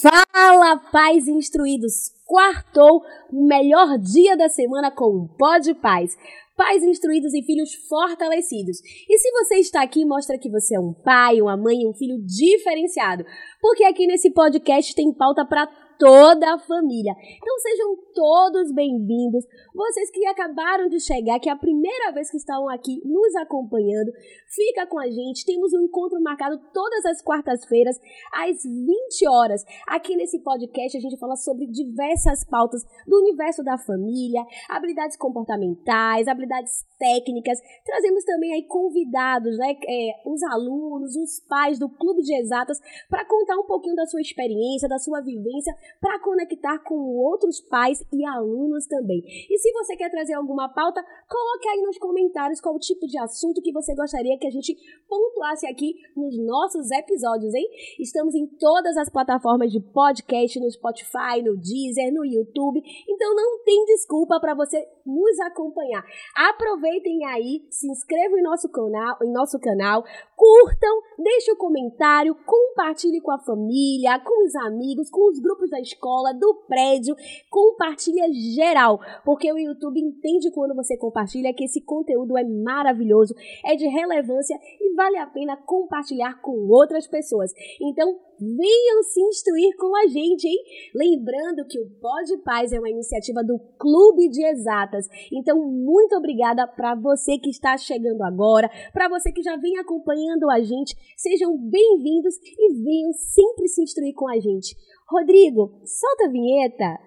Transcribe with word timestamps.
Fala, 0.00 0.78
pais 0.90 1.28
instruídos! 1.28 2.12
Quartou 2.24 3.02
o 3.30 3.46
melhor 3.46 3.98
dia 3.98 4.36
da 4.36 4.48
semana 4.48 4.90
com 4.90 5.04
o 5.04 5.28
Pó 5.36 5.58
de 5.58 5.74
Paz. 5.74 6.16
Pais 6.56 6.82
instruídos 6.82 7.34
e 7.34 7.42
filhos 7.42 7.74
fortalecidos. 7.88 8.78
E 9.08 9.18
se 9.18 9.30
você 9.30 9.56
está 9.56 9.82
aqui, 9.82 10.04
mostra 10.06 10.38
que 10.38 10.50
você 10.50 10.76
é 10.76 10.80
um 10.80 10.94
pai, 10.94 11.40
uma 11.40 11.56
mãe, 11.56 11.86
um 11.86 11.92
filho 11.92 12.16
diferenciado. 12.24 13.24
Porque 13.60 13.84
aqui 13.84 14.06
nesse 14.06 14.30
podcast 14.30 14.94
tem 14.94 15.12
pauta 15.12 15.44
para 15.44 15.68
toda 15.98 16.54
a 16.54 16.58
família. 16.58 17.12
Então 17.36 17.58
sejam 17.58 17.96
todos 18.14 18.72
bem-vindos. 18.72 19.44
Vocês 19.74 20.10
que 20.10 20.26
acabaram 20.26 20.88
de 20.88 21.00
chegar, 21.00 21.38
que 21.38 21.48
é 21.48 21.52
a 21.52 21.56
primeira 21.56 22.12
vez 22.12 22.30
que 22.30 22.36
estão 22.36 22.68
aqui 22.68 23.00
nos 23.04 23.34
acompanhando, 23.36 24.12
fica 24.48 24.86
com 24.86 24.98
a 24.98 25.06
gente. 25.06 25.44
Temos 25.44 25.72
um 25.72 25.82
encontro 25.82 26.20
marcado 26.20 26.58
todas 26.72 27.04
as 27.06 27.22
quartas-feiras 27.22 27.98
às 28.32 28.62
20 28.62 29.28
horas. 29.28 29.64
Aqui 29.88 30.16
nesse 30.16 30.38
podcast 30.40 30.96
a 30.96 31.00
gente 31.00 31.18
fala 31.18 31.36
sobre 31.36 31.66
diversas 31.66 32.44
pautas 32.44 32.82
do 33.06 33.18
universo 33.18 33.62
da 33.62 33.78
família, 33.78 34.44
habilidades 34.68 35.16
comportamentais, 35.16 36.28
habilidades 36.28 36.84
técnicas. 36.98 37.58
Trazemos 37.84 38.24
também 38.24 38.52
aí 38.54 38.62
convidados, 38.66 39.56
né, 39.58 39.76
é, 39.86 40.28
os 40.28 40.42
alunos, 40.42 41.16
os 41.16 41.40
pais 41.48 41.78
do 41.78 41.88
Clube 41.88 42.22
de 42.22 42.34
Exatas 42.34 42.78
para 43.08 43.24
contar 43.24 43.56
um 43.58 43.66
pouquinho 43.66 43.96
da 43.96 44.06
sua 44.06 44.20
experiência, 44.20 44.88
da 44.88 44.98
sua 44.98 45.20
vivência 45.20 45.74
para 46.00 46.18
conectar 46.20 46.78
com 46.80 46.94
outros 46.94 47.60
pais 47.60 48.04
e 48.12 48.24
alunos 48.24 48.86
também. 48.86 49.22
E 49.50 49.58
se 49.58 49.72
você 49.72 49.96
quer 49.96 50.10
trazer 50.10 50.34
alguma 50.34 50.68
pauta, 50.68 51.04
coloque 51.28 51.68
aí 51.68 51.82
nos 51.82 51.98
comentários 51.98 52.60
qual 52.60 52.74
o 52.74 52.78
tipo 52.78 53.06
de 53.06 53.18
assunto 53.18 53.62
que 53.62 53.72
você 53.72 53.94
gostaria 53.94 54.38
que 54.38 54.46
a 54.46 54.50
gente 54.50 54.76
pontuasse 55.08 55.66
aqui 55.66 55.94
nos 56.16 56.36
nossos 56.38 56.90
episódios, 56.90 57.54
hein? 57.54 57.68
Estamos 57.98 58.34
em 58.34 58.46
todas 58.46 58.96
as 58.96 59.08
plataformas 59.08 59.70
de 59.70 59.80
podcast, 59.80 60.58
no 60.60 60.70
Spotify, 60.70 61.42
no 61.44 61.56
Deezer, 61.56 62.12
no 62.12 62.24
YouTube. 62.24 62.82
Então 63.08 63.34
não 63.34 63.62
tem 63.64 63.84
desculpa 63.84 64.40
para 64.40 64.54
você 64.54 64.86
nos 65.04 65.38
acompanhar. 65.40 66.04
Aproveitem 66.34 67.24
aí, 67.26 67.66
se 67.70 67.88
inscrevam 67.90 68.38
em 68.38 68.42
nosso 68.42 68.68
canal, 68.68 69.16
em 69.22 69.32
nosso 69.32 69.58
canal, 69.58 70.04
curtam, 70.36 71.00
deixe 71.18 71.50
o 71.50 71.54
um 71.54 71.58
comentário, 71.58 72.36
compartilhe 72.44 73.20
com 73.20 73.32
a 73.32 73.38
família, 73.38 74.20
com 74.20 74.44
os 74.44 74.54
amigos, 74.56 75.10
com 75.10 75.30
os 75.30 75.38
grupos 75.38 75.70
da 75.70 75.75
escola, 75.80 76.32
do 76.32 76.54
prédio, 76.66 77.14
compartilha 77.50 78.26
geral, 78.54 78.98
porque 79.24 79.52
o 79.52 79.58
YouTube 79.58 80.00
entende 80.00 80.50
quando 80.50 80.74
você 80.74 80.96
compartilha 80.96 81.54
que 81.54 81.64
esse 81.64 81.80
conteúdo 81.80 82.36
é 82.36 82.44
maravilhoso, 82.44 83.34
é 83.64 83.74
de 83.74 83.86
relevância 83.86 84.58
e 84.80 84.94
vale 84.94 85.18
a 85.18 85.26
pena 85.26 85.56
compartilhar 85.56 86.40
com 86.40 86.68
outras 86.68 87.06
pessoas. 87.06 87.52
Então, 87.80 88.18
venham 88.38 89.02
se 89.02 89.20
instruir 89.20 89.76
com 89.76 89.96
a 89.96 90.06
gente, 90.06 90.46
hein? 90.46 90.58
Lembrando 90.94 91.66
que 91.66 91.78
o 91.78 91.88
Pode 92.00 92.36
Paz 92.38 92.72
é 92.72 92.78
uma 92.78 92.90
iniciativa 92.90 93.42
do 93.42 93.58
Clube 93.78 94.28
de 94.28 94.44
Exatas. 94.44 95.06
Então, 95.32 95.58
muito 95.58 96.14
obrigada 96.16 96.66
para 96.66 96.94
você 96.94 97.38
que 97.38 97.50
está 97.50 97.76
chegando 97.76 98.22
agora, 98.22 98.70
para 98.92 99.08
você 99.08 99.32
que 99.32 99.42
já 99.42 99.56
vem 99.56 99.78
acompanhando 99.78 100.50
a 100.50 100.60
gente. 100.60 100.94
Sejam 101.16 101.56
bem-vindos 101.56 102.36
e 102.58 102.74
venham 102.82 103.12
sempre 103.12 103.68
se 103.68 103.82
instruir 103.82 104.14
com 104.14 104.28
a 104.28 104.38
gente. 104.38 104.76
Rodrigo, 105.08 105.70
solta 105.84 106.26
a 106.26 106.28
vinheta. 106.28 106.98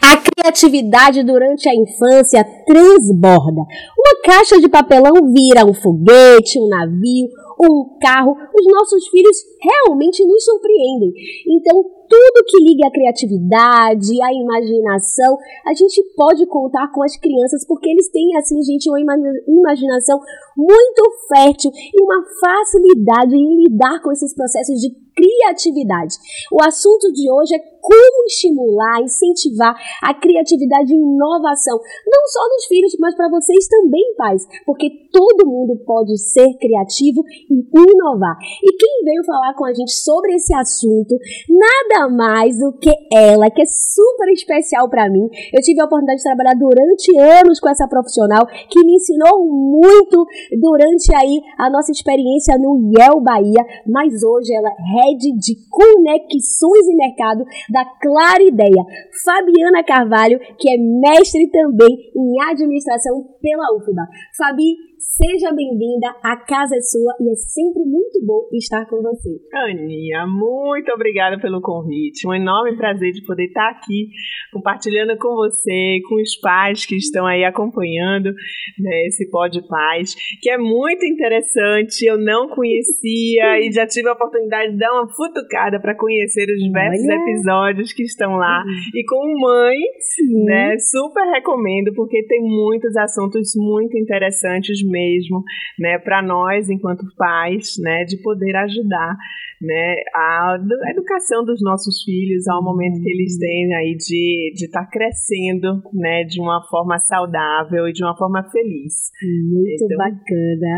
A 0.00 0.16
criatividade 0.16 1.22
durante 1.22 1.68
a 1.68 1.74
infância 1.74 2.42
transborda. 2.64 3.60
Uma 3.60 4.22
caixa 4.24 4.58
de 4.58 4.70
papelão 4.70 5.12
vira 5.34 5.66
um 5.66 5.74
foguete, 5.74 6.58
um 6.58 6.66
navio, 6.66 7.28
um 7.60 7.98
carro. 8.00 8.34
Os 8.58 8.66
nossos 8.66 9.06
filhos 9.08 9.36
realmente 9.62 10.24
nos 10.24 10.44
surpreendem. 10.44 11.12
Então, 11.46 11.84
tudo 12.08 12.44
que 12.46 12.56
liga 12.64 12.88
à 12.88 12.90
criatividade, 12.90 14.22
à 14.22 14.32
imaginação, 14.32 15.36
a 15.66 15.74
gente 15.74 16.02
pode 16.16 16.46
contar 16.46 16.90
com 16.90 17.02
as 17.04 17.16
crianças 17.18 17.66
porque 17.66 17.90
eles 17.90 18.10
têm, 18.10 18.36
assim, 18.36 18.60
gente, 18.62 18.88
uma 18.88 19.00
imaginação 19.00 20.18
muito 20.56 21.02
fértil 21.28 21.70
e 21.70 22.02
uma 22.02 22.24
facilidade 22.40 23.36
em 23.36 23.62
lidar 23.62 24.00
com 24.02 24.10
esses 24.10 24.34
processos 24.34 24.80
de 24.80 24.90
criatividade. 25.14 26.14
O 26.52 26.62
assunto 26.62 27.12
de 27.12 27.30
hoje 27.30 27.54
é 27.54 27.58
como 27.58 28.24
estimular, 28.26 29.02
incentivar 29.02 29.74
a 30.02 30.14
criatividade 30.14 30.92
e 30.92 30.96
inovação, 30.96 31.78
não 32.06 32.26
só 32.26 32.48
nos 32.48 32.66
filhos, 32.66 32.96
mas 33.00 33.14
para 33.16 33.30
vocês 33.30 33.66
também, 33.66 34.14
pais, 34.16 34.46
porque 34.66 34.90
todo 35.12 35.48
mundo 35.48 35.76
pode 35.84 36.16
ser 36.18 36.54
criativo 36.58 37.22
e 37.50 37.66
inovar. 37.72 38.36
E 38.62 38.76
quem 38.76 39.04
veio 39.04 39.24
falar 39.24 39.54
com 39.54 39.64
a 39.64 39.72
gente 39.72 39.92
sobre 39.92 40.34
esse 40.34 40.54
assunto, 40.54 41.14
nada 41.48 42.08
mais 42.08 42.58
do 42.58 42.72
que 42.78 42.90
ela, 43.12 43.50
que 43.50 43.62
é 43.62 43.66
super 43.66 44.28
especial 44.32 44.88
para 44.88 45.10
mim. 45.10 45.28
Eu 45.52 45.62
tive 45.62 45.80
a 45.80 45.84
oportunidade 45.84 46.18
de 46.18 46.24
trabalhar 46.24 46.54
durante 46.54 47.18
anos 47.18 47.60
com 47.60 47.68
essa 47.68 47.88
profissional 47.88 48.46
que 48.46 48.80
me 48.84 48.96
ensinou 48.96 49.44
muito 49.46 50.26
durante 50.60 51.14
aí 51.14 51.40
a 51.58 51.70
nossa 51.70 51.92
experiência 51.92 52.56
no 52.58 52.92
IEL 52.92 53.20
Bahia, 53.20 53.64
mas 53.86 54.22
hoje 54.22 54.54
ela 54.54 54.68
é 54.68 54.78
Head 54.78 55.32
de 55.38 55.54
Conexões 55.68 56.86
e 56.86 56.96
Mercado 56.96 57.44
da 57.70 57.84
Clara 58.00 58.42
Ideia, 58.42 58.82
Fabiana 59.24 59.84
Carvalho, 59.84 60.38
que 60.58 60.70
é 60.70 60.76
mestre 60.76 61.50
também 61.50 61.88
em 62.14 62.50
administração 62.50 63.24
pela 63.40 63.76
UFBA. 63.76 64.06
Fabi, 64.36 64.76
Seja 64.98 65.54
bem-vinda, 65.54 66.08
a 66.24 66.36
casa 66.36 66.74
é 66.74 66.80
sua 66.80 67.14
e 67.20 67.30
é 67.30 67.34
sempre 67.36 67.84
muito 67.84 68.18
bom 68.26 68.48
estar 68.52 68.84
com 68.86 69.00
você. 69.00 69.30
Aninha, 69.54 70.26
muito 70.26 70.90
obrigada 70.90 71.38
pelo 71.38 71.60
convite. 71.60 72.26
Um 72.26 72.34
enorme 72.34 72.76
prazer 72.76 73.12
de 73.12 73.24
poder 73.24 73.44
estar 73.44 73.68
aqui 73.70 74.08
compartilhando 74.52 75.16
com 75.16 75.36
você, 75.36 76.00
com 76.08 76.16
os 76.16 76.34
pais 76.40 76.84
que 76.84 76.96
estão 76.96 77.26
aí 77.26 77.44
acompanhando 77.44 78.34
né, 78.76 79.06
esse 79.06 79.30
Pó 79.30 79.46
de 79.46 79.62
Paz, 79.68 80.16
que 80.42 80.50
é 80.50 80.58
muito 80.58 81.06
interessante. 81.06 82.04
Eu 82.04 82.18
não 82.18 82.48
conhecia 82.48 83.60
e 83.60 83.70
já 83.70 83.86
tive 83.86 84.08
a 84.08 84.14
oportunidade 84.14 84.72
de 84.72 84.78
dar 84.78 84.92
uma 84.92 85.08
futucada 85.14 85.80
para 85.80 85.96
conhecer 85.96 86.50
os 86.50 86.58
diversos 86.60 87.06
Olha. 87.06 87.14
episódios 87.14 87.92
que 87.92 88.02
estão 88.02 88.32
lá. 88.32 88.64
Uhum. 88.66 88.98
E 88.98 89.04
com 89.04 89.40
mãe, 89.40 89.76
Sim. 90.00 90.44
né, 90.44 90.76
super 90.78 91.22
recomendo, 91.34 91.92
porque 91.94 92.20
tem 92.26 92.40
muitos 92.42 92.96
assuntos 92.96 93.52
muito 93.56 93.96
interessantes 93.96 94.87
mesmo 94.88 95.42
né, 95.78 95.98
para 95.98 96.22
nós 96.22 96.68
enquanto 96.68 97.04
pais, 97.16 97.74
né, 97.78 98.04
de 98.04 98.16
poder 98.22 98.56
ajudar, 98.56 99.16
né, 99.60 99.96
a, 100.14 100.54
a, 100.54 100.90
educação 100.92 101.44
dos 101.44 101.60
nossos 101.62 102.02
filhos 102.02 102.46
ao 102.48 102.62
momento 102.62 103.02
que 103.02 103.10
eles 103.10 103.38
têm 103.38 103.74
aí 103.74 103.96
de 103.96 104.52
de 104.54 104.66
estar 104.66 104.84
tá 104.84 104.90
crescendo, 104.90 105.82
né, 105.92 106.24
de 106.24 106.40
uma 106.40 106.62
forma 106.70 106.98
saudável 106.98 107.88
e 107.88 107.92
de 107.92 108.02
uma 108.04 108.16
forma 108.16 108.42
feliz. 108.50 109.10
Muito 109.22 109.84
então... 109.84 109.98
bacana. 109.98 110.74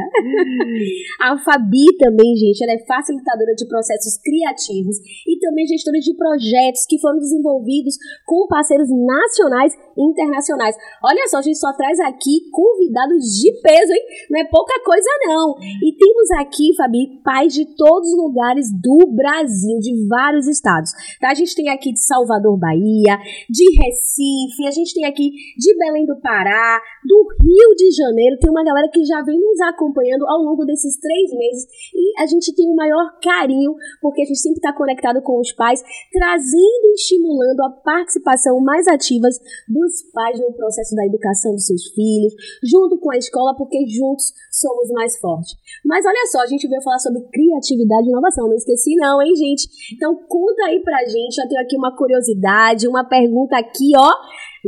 a 1.21 1.39
Fabi 1.39 1.87
também, 1.99 2.37
gente, 2.37 2.63
ela 2.65 2.73
é 2.73 2.85
facilitadora 2.87 3.55
de 3.55 3.69
processos 3.69 4.17
criativos 4.23 4.97
e 5.27 5.39
também 5.39 5.67
gestora 5.67 5.99
de 5.99 6.17
projetos 6.17 6.87
que 6.89 6.99
foram 7.01 7.19
desenvolvidos 7.19 7.97
com 8.25 8.47
parceiros 8.49 8.89
nacionais 8.89 9.73
e 9.97 10.03
internacionais. 10.03 10.77
Olha 11.05 11.27
só, 11.29 11.39
a 11.39 11.43
gente 11.43 11.59
só 11.59 11.73
traz 11.77 11.99
aqui 12.01 12.49
convidados 12.51 13.25
de 13.37 13.53
peso, 13.61 13.93
hein? 13.93 14.05
Não 14.31 14.41
é 14.41 14.45
pouca 14.45 14.75
coisa, 14.85 15.09
não. 15.27 15.55
E 15.83 15.95
temos 15.97 16.31
aqui, 16.41 16.75
Fabi, 16.77 17.21
pais 17.23 17.53
de 17.53 17.65
todos 17.77 18.09
os 18.13 18.17
lugares 18.17 18.70
do 18.73 19.13
Brasil, 19.15 19.79
de 19.81 20.07
vários 20.07 20.47
estados. 20.47 20.91
Tá? 21.21 21.31
A 21.31 21.35
gente 21.35 21.55
tem 21.55 21.69
aqui 21.69 21.93
de 21.93 22.05
Salvador, 22.05 22.59
Bahia, 22.59 23.19
de 23.49 23.65
Recife, 23.79 24.67
a 24.67 24.71
gente 24.71 24.95
tem 24.95 25.05
aqui 25.05 25.31
de 25.57 25.77
Belém 25.79 26.07
do 26.07 26.21
Pará, 26.21 26.81
do 27.05 27.27
Rio 27.43 27.75
de 27.77 27.91
Janeiro. 27.91 28.39
Tem 28.39 28.51
uma 28.51 28.65
galera 28.65 28.89
que 28.93 29.05
já 29.05 29.23
vem 29.23 29.39
nos 29.41 29.61
acompanhando 29.61 30.27
ao 30.27 30.43
longo 30.43 30.65
desses 30.65 30.99
três 30.99 31.31
meses 31.33 31.67
e 31.95 32.23
a 32.23 32.27
gente 32.27 32.55
tem 32.55 32.71
o 32.71 32.77
maior 32.77 33.19
carinho, 33.23 33.75
porque 34.01 34.23
a 34.23 34.25
gente 34.25 34.39
sempre 34.39 34.59
está 34.59 34.73
conectado 34.73 35.23
com 35.23 35.41
os 35.41 35.53
pais, 35.53 35.83
trazendo 36.13 36.85
e 36.85 36.95
estimulando 36.95 37.61
a 37.61 37.71
participação 37.71 38.61
mais 38.61 38.87
ativas 38.87 39.39
dos 39.69 40.03
pais 40.13 40.39
no 40.41 40.53
processo 40.53 40.95
da 40.95 41.07
educação 41.07 41.53
dos 41.53 41.67
seus 41.67 41.89
filhos, 41.95 42.35
junto 42.63 42.99
com 42.99 43.13
a 43.13 43.17
escola, 43.17 43.57
porque 43.57 43.87
juntos 43.89 44.33
somos 44.51 44.91
mais 44.91 45.19
fortes. 45.19 45.55
Mas 45.85 46.05
olha 46.05 46.27
só, 46.31 46.41
a 46.41 46.47
gente 46.47 46.69
veio 46.69 46.83
falar 46.83 46.99
sobre 46.99 47.23
criatividade 47.33 48.07
e 48.07 48.11
inovação, 48.11 48.49
não 48.49 48.59
esqueci 48.61 48.95
não, 48.97 49.21
hein, 49.23 49.35
gente? 49.35 49.67
Então 49.95 50.15
conta 50.29 50.67
aí 50.69 50.81
pra 50.81 51.05
gente, 51.09 51.35
já 51.35 51.49
tenho 51.49 51.63
aqui 51.63 51.77
uma 51.77 51.97
curiosidade, 51.97 52.87
uma 52.87 53.09
pergunta 53.09 53.57
aqui, 53.57 53.91
ó, 53.97 54.11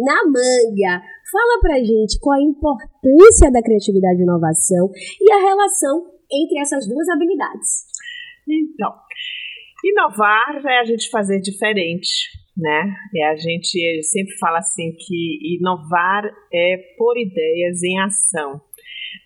na 0.03 0.25
manga. 0.25 1.05
Fala 1.31 1.61
pra 1.61 1.79
gente 1.79 2.19
qual 2.21 2.37
a 2.37 2.43
importância 2.43 3.53
da 3.53 3.63
criatividade 3.63 4.21
e 4.21 4.23
inovação 4.23 4.91
e 5.21 5.33
a 5.33 5.39
relação 5.39 6.11
entre 6.31 6.59
essas 6.61 6.89
duas 6.89 7.09
habilidades. 7.09 7.87
Então, 8.49 8.93
inovar 9.85 10.61
é 10.67 10.81
a 10.81 10.85
gente 10.85 11.09
fazer 11.11 11.41
diferente, 11.41 12.29
né? 12.57 12.95
E 13.15 13.23
a 13.23 13.37
gente 13.37 14.03
sempre 14.03 14.37
fala 14.39 14.59
assim 14.59 14.93
que 14.99 15.57
inovar 15.57 16.25
é 16.53 16.77
pôr 16.99 17.19
ideias 17.19 17.83
em 17.83 18.01
ação, 18.01 18.61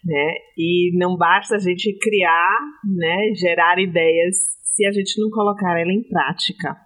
né? 0.05 0.35
E 0.57 0.97
não 0.99 1.17
basta 1.17 1.57
a 1.57 1.59
gente 1.59 1.97
criar, 1.99 2.59
né, 2.85 3.35
gerar 3.35 3.79
ideias 3.79 4.37
se 4.63 4.87
a 4.87 4.93
gente 4.93 5.21
não 5.21 5.31
colocar 5.31 5.79
ela 5.79 5.93
em 5.93 6.03
prática. 6.03 6.86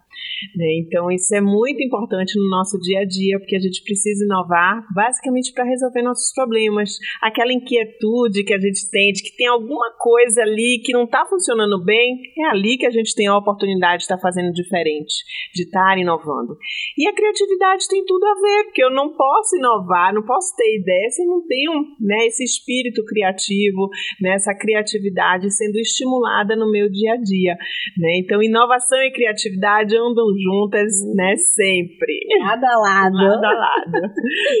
Né? 0.55 0.79
Então, 0.85 1.11
isso 1.11 1.33
é 1.35 1.41
muito 1.41 1.83
importante 1.83 2.37
no 2.37 2.49
nosso 2.49 2.79
dia 2.79 3.01
a 3.01 3.05
dia, 3.05 3.39
porque 3.39 3.55
a 3.55 3.59
gente 3.59 3.83
precisa 3.83 4.25
inovar 4.25 4.85
basicamente 4.93 5.53
para 5.53 5.65
resolver 5.65 6.01
nossos 6.01 6.33
problemas. 6.33 6.97
Aquela 7.21 7.53
inquietude 7.53 8.43
que 8.43 8.53
a 8.53 8.59
gente 8.59 8.89
tem 8.89 9.11
de 9.11 9.23
que 9.23 9.35
tem 9.35 9.47
alguma 9.47 9.91
coisa 9.97 10.41
ali 10.41 10.81
que 10.83 10.93
não 10.93 11.03
está 11.03 11.25
funcionando 11.25 11.83
bem, 11.83 12.21
é 12.37 12.45
ali 12.49 12.77
que 12.77 12.85
a 12.85 12.89
gente 12.89 13.13
tem 13.15 13.27
a 13.27 13.37
oportunidade 13.37 13.99
de 13.99 14.03
estar 14.03 14.17
tá 14.17 14.21
fazendo 14.21 14.51
diferente, 14.51 15.13
de 15.53 15.63
estar 15.63 15.97
inovando. 15.97 16.57
E 16.97 17.07
a 17.07 17.13
criatividade 17.13 17.87
tem 17.87 18.03
tudo 18.05 18.25
a 18.25 18.33
ver, 18.33 18.63
porque 18.65 18.83
eu 18.83 18.91
não 18.91 19.15
posso 19.15 19.55
inovar, 19.55 20.13
não 20.13 20.23
posso 20.23 20.55
ter 20.55 20.79
ideia 20.79 21.09
se 21.09 21.21
eu 21.23 21.27
não 21.27 21.45
tenho 21.45 21.71
né, 21.99 22.25
esse 22.25 22.43
espírito 22.43 23.03
criativo, 23.05 23.89
né, 24.21 24.33
essa 24.33 24.53
criatividade 24.55 25.51
sendo 25.51 25.77
estimulada 25.77 26.55
no 26.55 26.71
meu 26.71 26.89
dia 26.89 27.13
a 27.13 27.17
dia. 27.17 27.55
Né? 27.97 28.19
Então, 28.23 28.41
inovação 28.41 28.99
e 28.99 29.11
criatividade 29.11 29.95
andam 29.95 30.10
juntas, 30.15 30.91
né, 31.15 31.35
sempre. 31.37 32.19
Lado 32.41 32.65
a 32.65 32.77
lado. 32.77 33.15
Lado 33.15 33.45
a 33.45 33.53
lado, 33.53 34.13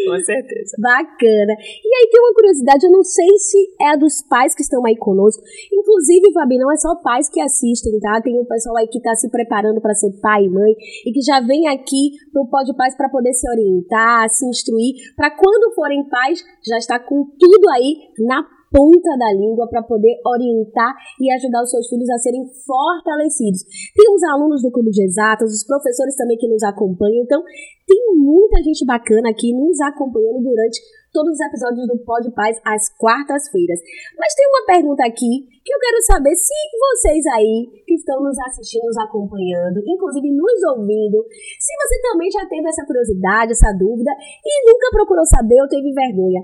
com 0.07 0.19
certeza. 0.23 0.77
Bacana. 0.79 1.53
E 1.59 1.89
aí 1.95 2.09
tem 2.09 2.21
uma 2.21 2.33
curiosidade, 2.33 2.85
eu 2.85 2.91
não 2.91 3.03
sei 3.03 3.37
se 3.37 3.57
é 3.81 3.97
dos 3.97 4.21
pais 4.27 4.55
que 4.55 4.61
estão 4.61 4.85
aí 4.85 4.95
conosco. 4.95 5.41
Inclusive, 5.71 6.33
Fabi, 6.33 6.57
não 6.57 6.71
é 6.71 6.77
só 6.77 6.95
pais 7.01 7.29
que 7.29 7.41
assistem, 7.41 7.99
tá? 7.99 8.21
Tem 8.21 8.37
um 8.39 8.45
pessoal 8.45 8.77
aí 8.77 8.87
que 8.87 8.97
está 8.97 9.13
se 9.15 9.29
preparando 9.29 9.81
para 9.81 9.93
ser 9.93 10.11
pai 10.21 10.45
e 10.45 10.49
mãe 10.49 10.73
e 11.05 11.11
que 11.11 11.21
já 11.21 11.39
vem 11.39 11.67
aqui 11.67 12.11
pro 12.31 12.47
Pode 12.47 12.75
Pais 12.75 12.95
para 12.95 13.09
poder 13.09 13.33
se 13.33 13.49
orientar, 13.49 14.29
se 14.29 14.45
instruir, 14.47 14.95
para 15.15 15.31
quando 15.31 15.73
forem 15.73 16.07
pais, 16.07 16.43
já 16.67 16.77
está 16.77 16.99
com 16.99 17.25
tudo 17.39 17.69
aí 17.69 17.95
na 18.19 18.43
ponta 18.71 19.11
da 19.19 19.29
língua 19.35 19.67
para 19.67 19.83
poder 19.83 20.15
orientar 20.25 20.95
e 21.19 21.27
ajudar 21.35 21.61
os 21.61 21.69
seus 21.69 21.87
filhos 21.87 22.09
a 22.09 22.17
serem 22.17 22.47
fortalecidos. 22.65 23.61
Tem 23.93 24.07
os 24.07 24.23
alunos 24.23 24.63
do 24.63 24.71
Clube 24.71 24.89
de 24.89 25.03
Exatas, 25.03 25.51
os 25.51 25.67
professores 25.67 26.15
também 26.15 26.37
que 26.37 26.47
nos 26.47 26.63
acompanham, 26.63 27.21
então 27.23 27.43
tem 27.85 27.99
muita 28.15 28.63
gente 28.63 28.85
bacana 28.85 29.29
aqui 29.29 29.51
nos 29.51 29.75
acompanhando 29.81 30.39
durante 30.39 30.79
todos 31.11 31.35
os 31.35 31.41
episódios 31.43 31.87
do 31.87 31.99
Pod 32.07 32.23
Paz 32.31 32.55
às 32.63 32.87
quartas-feiras. 32.95 33.79
Mas 34.17 34.33
tem 34.33 34.47
uma 34.47 34.65
pergunta 34.65 35.03
aqui 35.03 35.43
que 35.59 35.73
eu 35.73 35.79
quero 35.79 35.99
saber 36.07 36.33
se 36.35 36.55
vocês 36.71 37.25
aí 37.35 37.83
que 37.85 37.95
estão 37.95 38.23
nos 38.23 38.39
assistindo, 38.47 38.87
nos 38.87 38.97
acompanhando, 38.97 39.83
inclusive 39.83 40.31
nos 40.31 40.59
ouvindo, 40.71 41.19
se 41.59 41.73
você 41.75 42.01
também 42.07 42.31
já 42.31 42.47
teve 42.47 42.67
essa 42.67 42.85
curiosidade, 42.87 43.51
essa 43.51 43.75
dúvida 43.75 44.11
e 44.39 44.71
nunca 44.71 44.87
procurou 44.91 45.25
saber 45.25 45.59
ou 45.59 45.67
teve 45.67 45.91
vergonha. 45.91 46.41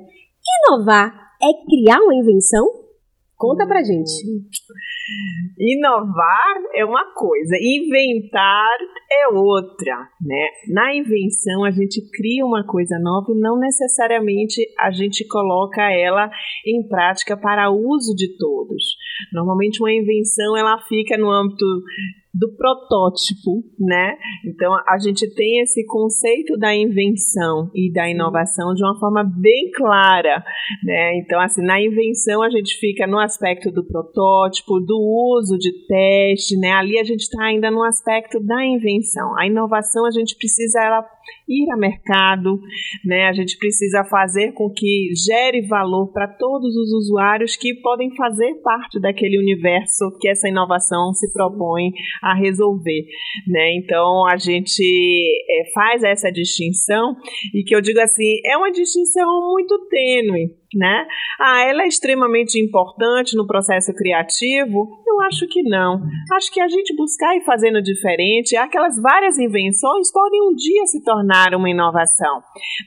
Inovar 0.67 1.26
é 1.41 1.65
criar 1.65 1.99
uma 2.01 2.15
invenção? 2.15 2.87
Conta 3.37 3.67
pra 3.67 3.83
gente. 3.83 4.11
Inovar 5.59 6.55
é 6.73 6.83
uma 6.83 7.13
coisa, 7.13 7.55
inventar 7.61 8.77
é 9.11 9.27
outra, 9.27 9.95
né? 10.19 10.47
Na 10.73 10.95
invenção 10.95 11.63
a 11.63 11.69
gente 11.69 12.01
cria 12.11 12.43
uma 12.43 12.65
coisa 12.65 12.97
nova 12.99 13.27
e 13.29 13.39
não 13.39 13.59
necessariamente 13.59 14.61
a 14.79 14.89
gente 14.89 15.25
coloca 15.27 15.81
ela 15.91 16.29
em 16.65 16.87
prática 16.87 17.37
para 17.37 17.69
uso 17.69 18.15
de 18.15 18.35
todos. 18.37 18.83
Normalmente 19.31 19.81
uma 19.81 19.93
invenção 19.93 20.57
ela 20.57 20.81
fica 20.87 21.15
no 21.15 21.29
âmbito 21.29 21.65
do 22.33 22.55
protótipo, 22.55 23.63
né? 23.79 24.17
Então 24.45 24.73
a 24.87 24.97
gente 24.99 25.27
tem 25.33 25.61
esse 25.61 25.85
conceito 25.85 26.57
da 26.57 26.75
invenção 26.75 27.71
e 27.73 27.91
da 27.91 28.09
inovação 28.09 28.73
de 28.73 28.83
uma 28.83 28.99
forma 28.99 29.23
bem 29.23 29.71
clara, 29.75 30.43
né? 30.83 31.17
Então 31.19 31.39
assim, 31.39 31.63
na 31.63 31.81
invenção 31.81 32.43
a 32.43 32.49
gente 32.49 32.75
fica 32.79 33.07
no 33.07 33.19
aspecto 33.19 33.71
do 33.71 33.85
protótipo, 33.85 34.79
do 34.79 34.97
uso 35.37 35.57
de 35.57 35.71
teste, 35.87 36.57
né? 36.57 36.71
Ali 36.73 36.99
a 36.99 37.03
gente 37.03 37.21
está 37.21 37.43
ainda 37.43 37.71
no 37.71 37.83
aspecto 37.83 38.39
da 38.43 38.65
invenção. 38.65 39.37
A 39.37 39.47
inovação 39.47 40.05
a 40.05 40.11
gente 40.11 40.35
precisa 40.35 40.79
ela 40.81 41.16
ir 41.47 41.71
a 41.71 41.77
mercado, 41.77 42.59
né? 43.05 43.27
A 43.27 43.33
gente 43.33 43.57
precisa 43.57 44.03
fazer 44.03 44.51
com 44.53 44.69
que 44.69 45.09
gere 45.25 45.65
valor 45.67 46.11
para 46.11 46.27
todos 46.27 46.75
os 46.75 46.91
usuários 46.93 47.55
que 47.55 47.73
podem 47.75 48.13
fazer 48.15 48.55
parte 48.61 48.99
daquele 48.99 49.37
universo 49.39 50.17
que 50.19 50.27
essa 50.27 50.49
inovação 50.49 51.13
se 51.13 51.31
propõe 51.31 51.91
a 52.21 52.33
resolver, 52.35 53.05
né? 53.47 53.75
Então 53.75 54.27
a 54.27 54.37
gente 54.37 54.83
é, 55.49 55.71
faz 55.73 56.03
essa 56.03 56.31
distinção 56.31 57.15
e 57.53 57.63
que 57.63 57.75
eu 57.75 57.81
digo 57.81 57.99
assim 57.99 58.39
é 58.45 58.57
uma 58.57 58.71
distinção 58.71 59.27
muito 59.51 59.87
tênue, 59.89 60.55
né? 60.75 61.05
Ah, 61.39 61.63
ela 61.63 61.83
é 61.83 61.87
extremamente 61.87 62.59
importante 62.59 63.35
no 63.35 63.47
processo 63.47 63.93
criativo? 63.93 65.03
Eu 65.07 65.21
acho 65.21 65.47
que 65.47 65.63
não. 65.63 66.01
Acho 66.33 66.51
que 66.51 66.61
a 66.61 66.67
gente 66.67 66.95
buscar 66.95 67.35
e 67.35 67.43
fazendo 67.43 67.81
diferente, 67.81 68.55
aquelas 68.55 69.01
várias 69.01 69.37
invenções 69.37 70.11
podem 70.11 70.41
um 70.41 70.53
dia 70.53 70.85
se 70.85 71.03
tornar 71.03 71.16
uma 71.57 71.69
inovação, 71.69 72.41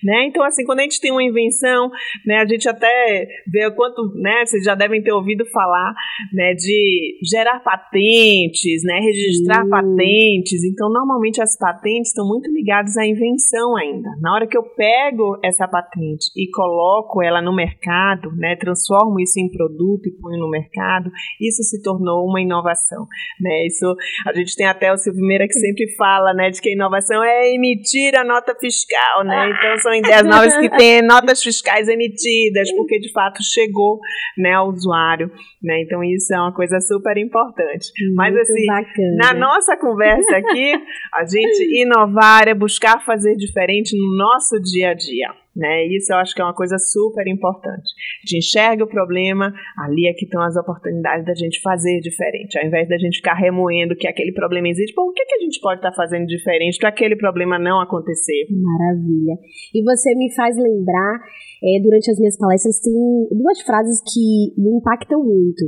né? 0.04 0.26
Então 0.26 0.42
assim, 0.44 0.64
quando 0.64 0.80
a 0.80 0.82
gente 0.82 1.00
tem 1.00 1.10
uma 1.10 1.22
invenção, 1.22 1.90
né, 2.26 2.38
a 2.38 2.46
gente 2.46 2.68
até 2.68 3.26
vê 3.50 3.66
o 3.66 3.74
quanto, 3.74 4.12
né, 4.16 4.44
vocês 4.44 4.64
já 4.64 4.74
devem 4.74 5.02
ter 5.02 5.12
ouvido 5.12 5.44
falar, 5.46 5.94
né, 6.32 6.54
de 6.54 7.18
gerar 7.28 7.60
patentes, 7.60 8.82
né, 8.84 9.00
registrar 9.00 9.64
uhum. 9.64 9.70
patentes. 9.70 10.64
Então, 10.64 10.88
normalmente 10.90 11.42
as 11.42 11.56
patentes 11.58 12.10
estão 12.10 12.26
muito 12.26 12.50
ligadas 12.52 12.96
à 12.96 13.06
invenção 13.06 13.76
ainda. 13.76 14.08
Na 14.20 14.34
hora 14.34 14.46
que 14.46 14.56
eu 14.56 14.62
pego 14.62 15.38
essa 15.42 15.66
patente 15.66 16.30
e 16.36 16.50
coloco 16.50 17.22
ela 17.22 17.40
no 17.40 17.54
mercado 17.54 17.70
mercado, 17.70 18.30
né, 18.36 18.56
transformo 18.56 19.20
isso 19.20 19.38
em 19.38 19.50
produto 19.50 20.06
e 20.06 20.12
ponho 20.20 20.38
no 20.38 20.50
mercado, 20.50 21.10
isso 21.40 21.62
se 21.62 21.82
tornou 21.82 22.26
uma 22.26 22.40
inovação. 22.40 23.06
Né? 23.40 23.66
Isso, 23.66 23.86
a 24.26 24.32
gente 24.34 24.56
tem 24.56 24.66
até 24.66 24.92
o 24.92 24.96
Silvio 24.96 25.24
Meira 25.24 25.46
que 25.46 25.54
sempre 25.54 25.94
fala 25.96 26.34
né, 26.34 26.50
de 26.50 26.60
que 26.60 26.68
a 26.68 26.72
inovação 26.72 27.22
é 27.22 27.54
emitir 27.54 28.14
a 28.20 28.24
nota 28.24 28.54
fiscal. 28.54 29.24
Né? 29.24 29.34
Ah. 29.34 29.48
Então 29.48 29.78
são 29.78 29.94
ideias 29.94 30.24
novas 30.24 30.56
que 30.56 30.68
têm 30.70 31.02
notas 31.02 31.42
fiscais 31.42 31.88
emitidas, 31.88 32.70
porque 32.72 32.98
de 32.98 33.10
fato 33.12 33.42
chegou 33.42 33.98
né, 34.36 34.52
ao 34.52 34.68
usuário. 34.68 35.30
Né? 35.62 35.82
Então 35.82 36.02
isso 36.04 36.32
é 36.34 36.38
uma 36.38 36.52
coisa 36.52 36.80
super 36.80 37.16
importante. 37.16 37.90
Muito 38.00 38.16
Mas 38.16 38.36
assim, 38.36 38.66
bacana. 38.66 39.16
na 39.16 39.34
nossa 39.34 39.76
conversa 39.76 40.36
aqui, 40.36 40.72
a 41.14 41.24
gente 41.24 41.82
inovar 41.82 42.48
é 42.48 42.54
buscar 42.54 43.04
fazer 43.04 43.34
diferente 43.36 43.96
no 43.96 44.16
nosso 44.16 44.60
dia 44.60 44.90
a 44.90 44.94
dia. 44.94 45.39
Né? 45.54 45.86
Isso 45.88 46.12
eu 46.12 46.16
acho 46.18 46.34
que 46.34 46.40
é 46.40 46.44
uma 46.44 46.54
coisa 46.54 46.78
super 46.78 47.26
importante. 47.26 47.90
A 47.90 48.20
gente 48.22 48.38
enxerga 48.38 48.84
o 48.84 48.88
problema, 48.88 49.52
ali 49.76 50.06
é 50.06 50.12
que 50.14 50.24
estão 50.24 50.40
as 50.42 50.56
oportunidades 50.56 51.26
da 51.26 51.34
gente 51.34 51.60
fazer 51.60 51.98
diferente. 52.00 52.56
Ao 52.56 52.64
invés 52.64 52.88
da 52.88 52.96
gente 52.96 53.16
ficar 53.16 53.34
remoendo 53.34 53.96
que 53.96 54.06
aquele 54.06 54.32
problema 54.32 54.68
existe, 54.68 54.94
pô, 54.94 55.02
o 55.02 55.12
que, 55.12 55.24
que 55.24 55.34
a 55.34 55.40
gente 55.42 55.60
pode 55.60 55.80
estar 55.80 55.90
tá 55.90 55.96
fazendo 55.96 56.26
diferente 56.26 56.78
para 56.78 56.90
aquele 56.90 57.16
problema 57.16 57.58
não 57.58 57.80
acontecer? 57.80 58.46
Maravilha. 58.48 59.34
E 59.74 59.82
você 59.82 60.14
me 60.14 60.32
faz 60.34 60.56
lembrar, 60.56 61.18
é, 61.64 61.82
durante 61.82 62.10
as 62.10 62.18
minhas 62.18 62.38
palestras, 62.38 62.78
tem 62.80 62.94
duas 63.36 63.60
frases 63.62 64.00
que 64.06 64.54
me 64.56 64.78
impactam 64.78 65.18
muito. 65.18 65.66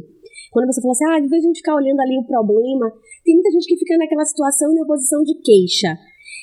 Quando 0.52 0.66
você 0.66 0.80
fala 0.80 0.92
assim, 0.92 1.04
ah, 1.10 1.20
de 1.20 1.28
vez 1.28 1.42
gente 1.42 1.58
ficar 1.58 1.74
olhando 1.74 2.00
ali 2.00 2.18
o 2.18 2.26
problema, 2.26 2.92
tem 3.24 3.34
muita 3.34 3.50
gente 3.50 3.66
que 3.66 3.78
fica 3.78 3.96
naquela 3.96 4.24
situação 4.24 4.70
e 4.70 4.78
na 4.78 4.86
posição 4.86 5.22
de 5.24 5.34
queixa 5.42 5.96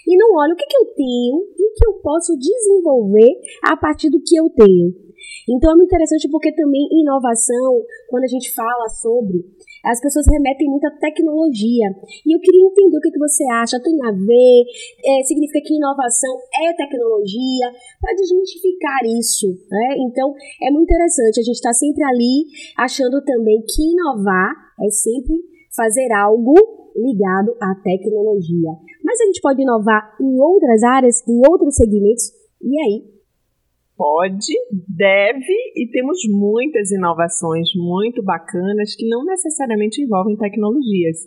e 0.08 0.18
não 0.18 0.36
olha 0.36 0.54
o 0.54 0.58
que, 0.58 0.66
que 0.66 0.78
eu 0.78 0.86
tenho 0.94 1.38
e 1.58 1.68
o 1.68 1.74
que 1.74 1.88
eu 1.88 1.94
posso 2.02 2.38
desenvolver 2.38 3.32
a 3.64 3.78
partir 3.78 4.10
do 4.10 4.22
que 4.22 4.36
eu 4.36 4.50
tenho. 4.50 5.10
Então 5.50 5.72
é 5.72 5.76
muito 5.76 5.90
interessante 5.90 6.30
porque 6.30 6.54
também 6.54 6.88
inovação, 6.92 7.82
quando 8.10 8.24
a 8.24 8.28
gente 8.28 8.54
fala 8.54 8.88
sobre, 8.90 9.44
as 9.84 10.00
pessoas 10.02 10.26
remetem 10.28 10.70
muito 10.70 10.86
à 10.86 10.92
tecnologia. 10.92 11.88
E 12.26 12.36
eu 12.36 12.40
queria 12.40 12.68
entender 12.68 12.98
o 12.98 13.02
que, 13.02 13.12
que 13.12 13.20
você 13.20 13.44
acha, 13.52 13.82
tem 13.82 13.98
a 14.06 14.12
ver, 14.12 14.64
é, 15.06 15.24
significa 15.24 15.62
que 15.66 15.76
inovação 15.76 16.38
é 16.64 16.74
tecnologia, 16.74 17.72
para 18.00 18.16
desmistificar 18.16 19.00
isso. 19.06 19.48
Né? 19.70 19.96
Então 20.08 20.34
é 20.62 20.72
muito 20.72 20.90
interessante, 20.90 21.40
a 21.40 21.44
gente 21.44 21.56
está 21.56 21.74
sempre 21.74 22.04
ali 22.04 22.46
achando 22.78 23.22
também 23.24 23.62
que 23.66 23.92
inovar 23.92 24.54
é 24.82 24.90
sempre 24.90 25.59
fazer 25.76 26.12
algo 26.12 26.56
ligado 26.96 27.56
à 27.62 27.76
tecnologia. 27.84 28.72
Mas 29.04 29.22
a 29.22 29.26
gente 29.26 29.42
pode 29.42 29.62
inovar 29.62 30.16
em 30.20 30.40
outras 30.40 30.84
áreas, 30.84 31.28
em 31.28 31.42
outros 31.48 31.76
segmentos, 31.76 32.32
e 32.62 32.80
aí 32.82 33.19
pode, 34.00 34.54
deve 34.88 35.54
e 35.76 35.92
temos 35.92 36.20
muitas 36.30 36.90
inovações 36.90 37.68
muito 37.76 38.24
bacanas 38.24 38.96
que 38.96 39.06
não 39.10 39.26
necessariamente 39.26 40.02
envolvem 40.02 40.38
tecnologias. 40.38 41.18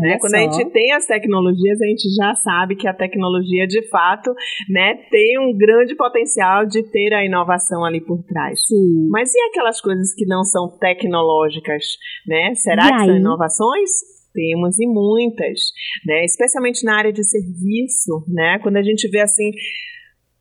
né? 0.00 0.18
Quando 0.18 0.34
a 0.34 0.40
gente 0.40 0.68
tem 0.72 0.92
as 0.92 1.06
tecnologias, 1.06 1.80
a 1.80 1.86
gente 1.86 2.12
já 2.16 2.34
sabe 2.34 2.74
que 2.74 2.88
a 2.88 2.92
tecnologia 2.92 3.64
de 3.68 3.88
fato 3.88 4.34
né, 4.68 4.94
tem 5.08 5.38
um 5.38 5.56
grande 5.56 5.94
potencial 5.94 6.66
de 6.66 6.82
ter 6.90 7.14
a 7.14 7.24
inovação 7.24 7.84
ali 7.84 8.00
por 8.00 8.20
trás. 8.24 8.58
Sim. 8.66 9.08
Mas 9.08 9.32
e 9.32 9.38
aquelas 9.48 9.80
coisas 9.80 10.12
que 10.12 10.26
não 10.26 10.42
são 10.42 10.76
tecnológicas? 10.80 11.84
Né? 12.26 12.54
Será 12.56 12.90
que 12.90 13.04
são 13.04 13.16
inovações? 13.16 13.90
Temos 14.34 14.78
e 14.78 14.86
muitas, 14.86 15.60
né? 16.04 16.22
Especialmente 16.26 16.84
na 16.84 16.98
área 16.98 17.10
de 17.10 17.24
serviço, 17.24 18.22
né? 18.28 18.58
Quando 18.62 18.76
a 18.76 18.82
gente 18.82 19.08
vê 19.08 19.20
assim, 19.20 19.50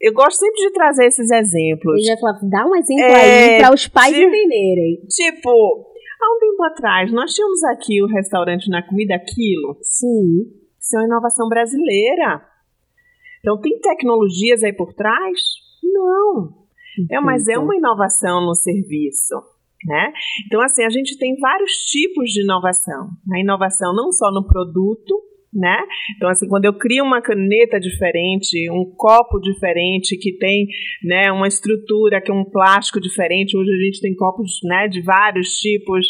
eu 0.06 0.14
gosto 0.14 0.38
sempre 0.38 0.62
de 0.62 0.72
trazer 0.72 1.08
esses 1.08 1.32
exemplos. 1.32 1.98
Eu 1.98 2.14
já 2.14 2.22
falar, 2.22 2.40
dá 2.44 2.64
um 2.64 2.76
exemplo 2.76 3.06
é, 3.06 3.56
aí 3.56 3.58
para 3.60 3.74
os 3.74 3.88
pais 3.88 4.14
tipo, 4.14 4.28
entenderem. 4.28 5.02
Tipo, 5.10 5.50
há 5.50 6.36
um 6.36 6.40
tempo 6.40 6.64
atrás, 6.64 7.12
nós 7.12 7.34
tínhamos 7.34 7.64
aqui 7.64 8.04
o 8.04 8.06
restaurante 8.06 8.70
na 8.70 8.88
Comida 8.88 9.16
Aquilo. 9.16 9.80
Sim. 9.82 10.46
Isso 10.80 10.96
é 10.96 11.00
uma 11.00 11.08
inovação 11.08 11.50
brasileira. 11.50 12.46
Então, 13.40 13.60
tem 13.60 13.80
tecnologias 13.80 14.64
aí 14.64 14.74
por 14.74 14.94
trás? 14.94 15.40
Não. 15.84 16.54
É, 17.10 17.20
mas 17.20 17.48
é 17.48 17.58
uma 17.58 17.76
inovação 17.76 18.46
no 18.46 18.54
serviço. 18.54 19.34
Né? 19.88 20.14
Então, 20.46 20.62
assim, 20.62 20.84
a 20.84 20.90
gente 20.90 21.18
tem 21.18 21.36
vários 21.40 21.72
tipos 21.86 22.30
de 22.30 22.44
inovação. 22.44 23.10
A 23.34 23.40
inovação 23.40 23.92
não 23.96 24.12
só 24.12 24.32
no 24.32 24.46
produto, 24.46 25.20
né? 25.56 25.78
Então, 26.16 26.30
assim, 26.30 26.48
quando 26.48 26.66
eu 26.66 26.74
crio 26.74 27.04
uma 27.04 27.22
caneta 27.22 27.80
diferente, 27.80 28.70
um 28.70 28.86
copo 28.96 29.40
diferente, 29.40 30.18
que 30.18 30.38
tem 30.38 30.68
né, 31.04 31.32
uma 31.32 31.48
estrutura, 31.48 32.22
que 32.22 32.30
é 32.30 32.34
um 32.34 32.44
plástico 32.44 33.00
diferente, 33.00 33.58
hoje 33.58 33.72
a 33.72 33.86
gente 33.86 34.02
tem 34.02 34.14
copos 34.16 34.60
né, 34.64 34.88
de 34.88 35.02
vários 35.02 35.58
tipos, 35.60 36.08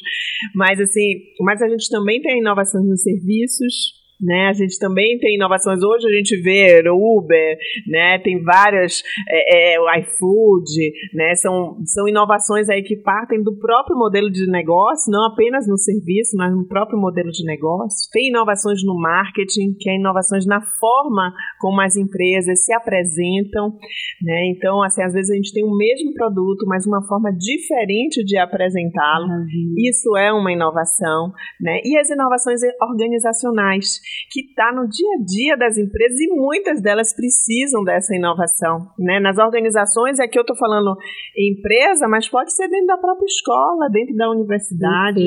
mas 0.55 0.79
assim, 0.79 1.21
mas 1.41 1.61
a 1.61 1.69
gente 1.69 1.89
também 1.89 2.21
tem 2.21 2.39
inovações 2.39 2.85
nos 2.87 3.01
serviços, 3.03 3.94
né? 4.21 4.47
A 4.49 4.53
gente 4.53 4.79
também 4.79 5.17
tem 5.19 5.35
inovações. 5.35 5.81
Hoje 5.83 6.07
a 6.07 6.11
gente 6.11 6.41
vê 6.41 6.81
Uber, 6.89 7.57
né? 7.87 8.19
tem 8.19 8.41
várias, 8.43 9.01
é, 9.29 9.75
é, 9.75 9.79
o 9.79 9.85
iFood, 9.99 10.71
né? 11.13 11.35
são, 11.35 11.77
são 11.85 12.07
inovações 12.07 12.69
aí 12.69 12.81
que 12.81 12.95
partem 12.95 13.41
do 13.43 13.57
próprio 13.57 13.97
modelo 13.97 14.31
de 14.31 14.49
negócio, 14.49 15.11
não 15.11 15.27
apenas 15.31 15.67
no 15.67 15.77
serviço, 15.77 16.35
mas 16.37 16.53
no 16.55 16.67
próprio 16.67 16.99
modelo 16.99 17.31
de 17.31 17.45
negócio. 17.45 18.09
Tem 18.11 18.29
inovações 18.29 18.83
no 18.83 18.99
marketing, 18.99 19.75
que 19.79 19.89
é 19.89 19.95
inovações 19.95 20.45
na 20.45 20.61
forma 20.61 21.33
como 21.59 21.81
as 21.81 21.95
empresas 21.95 22.63
se 22.63 22.73
apresentam. 22.73 23.77
Né? 24.21 24.51
Então, 24.55 24.81
assim, 24.81 25.03
às 25.03 25.13
vezes 25.13 25.31
a 25.31 25.35
gente 25.35 25.53
tem 25.53 25.63
o 25.63 25.75
mesmo 25.75 26.13
produto, 26.13 26.65
mas 26.67 26.85
uma 26.85 27.05
forma 27.07 27.31
diferente 27.31 28.23
de 28.23 28.37
apresentá-lo. 28.37 29.27
Uhum. 29.27 29.73
Isso 29.77 30.15
é 30.17 30.31
uma 30.31 30.51
inovação. 30.51 31.31
Né? 31.59 31.79
E 31.83 31.97
as 31.97 32.09
inovações 32.09 32.61
organizacionais 32.81 33.99
que 34.29 34.41
está 34.41 34.71
no 34.73 34.87
dia 34.87 35.09
a 35.19 35.23
dia 35.25 35.57
das 35.57 35.77
empresas 35.77 36.19
e 36.19 36.27
muitas 36.29 36.81
delas 36.81 37.13
precisam 37.15 37.83
dessa 37.83 38.15
inovação. 38.15 38.89
Né? 38.99 39.19
Nas 39.19 39.37
organizações, 39.37 40.19
aqui 40.19 40.37
eu 40.37 40.41
estou 40.41 40.57
falando 40.57 40.95
empresa, 41.37 42.07
mas 42.07 42.29
pode 42.29 42.53
ser 42.53 42.67
dentro 42.67 42.87
da 42.87 42.97
própria 42.97 43.25
escola, 43.25 43.89
dentro 43.91 44.15
da 44.15 44.29
universidade, 44.29 45.21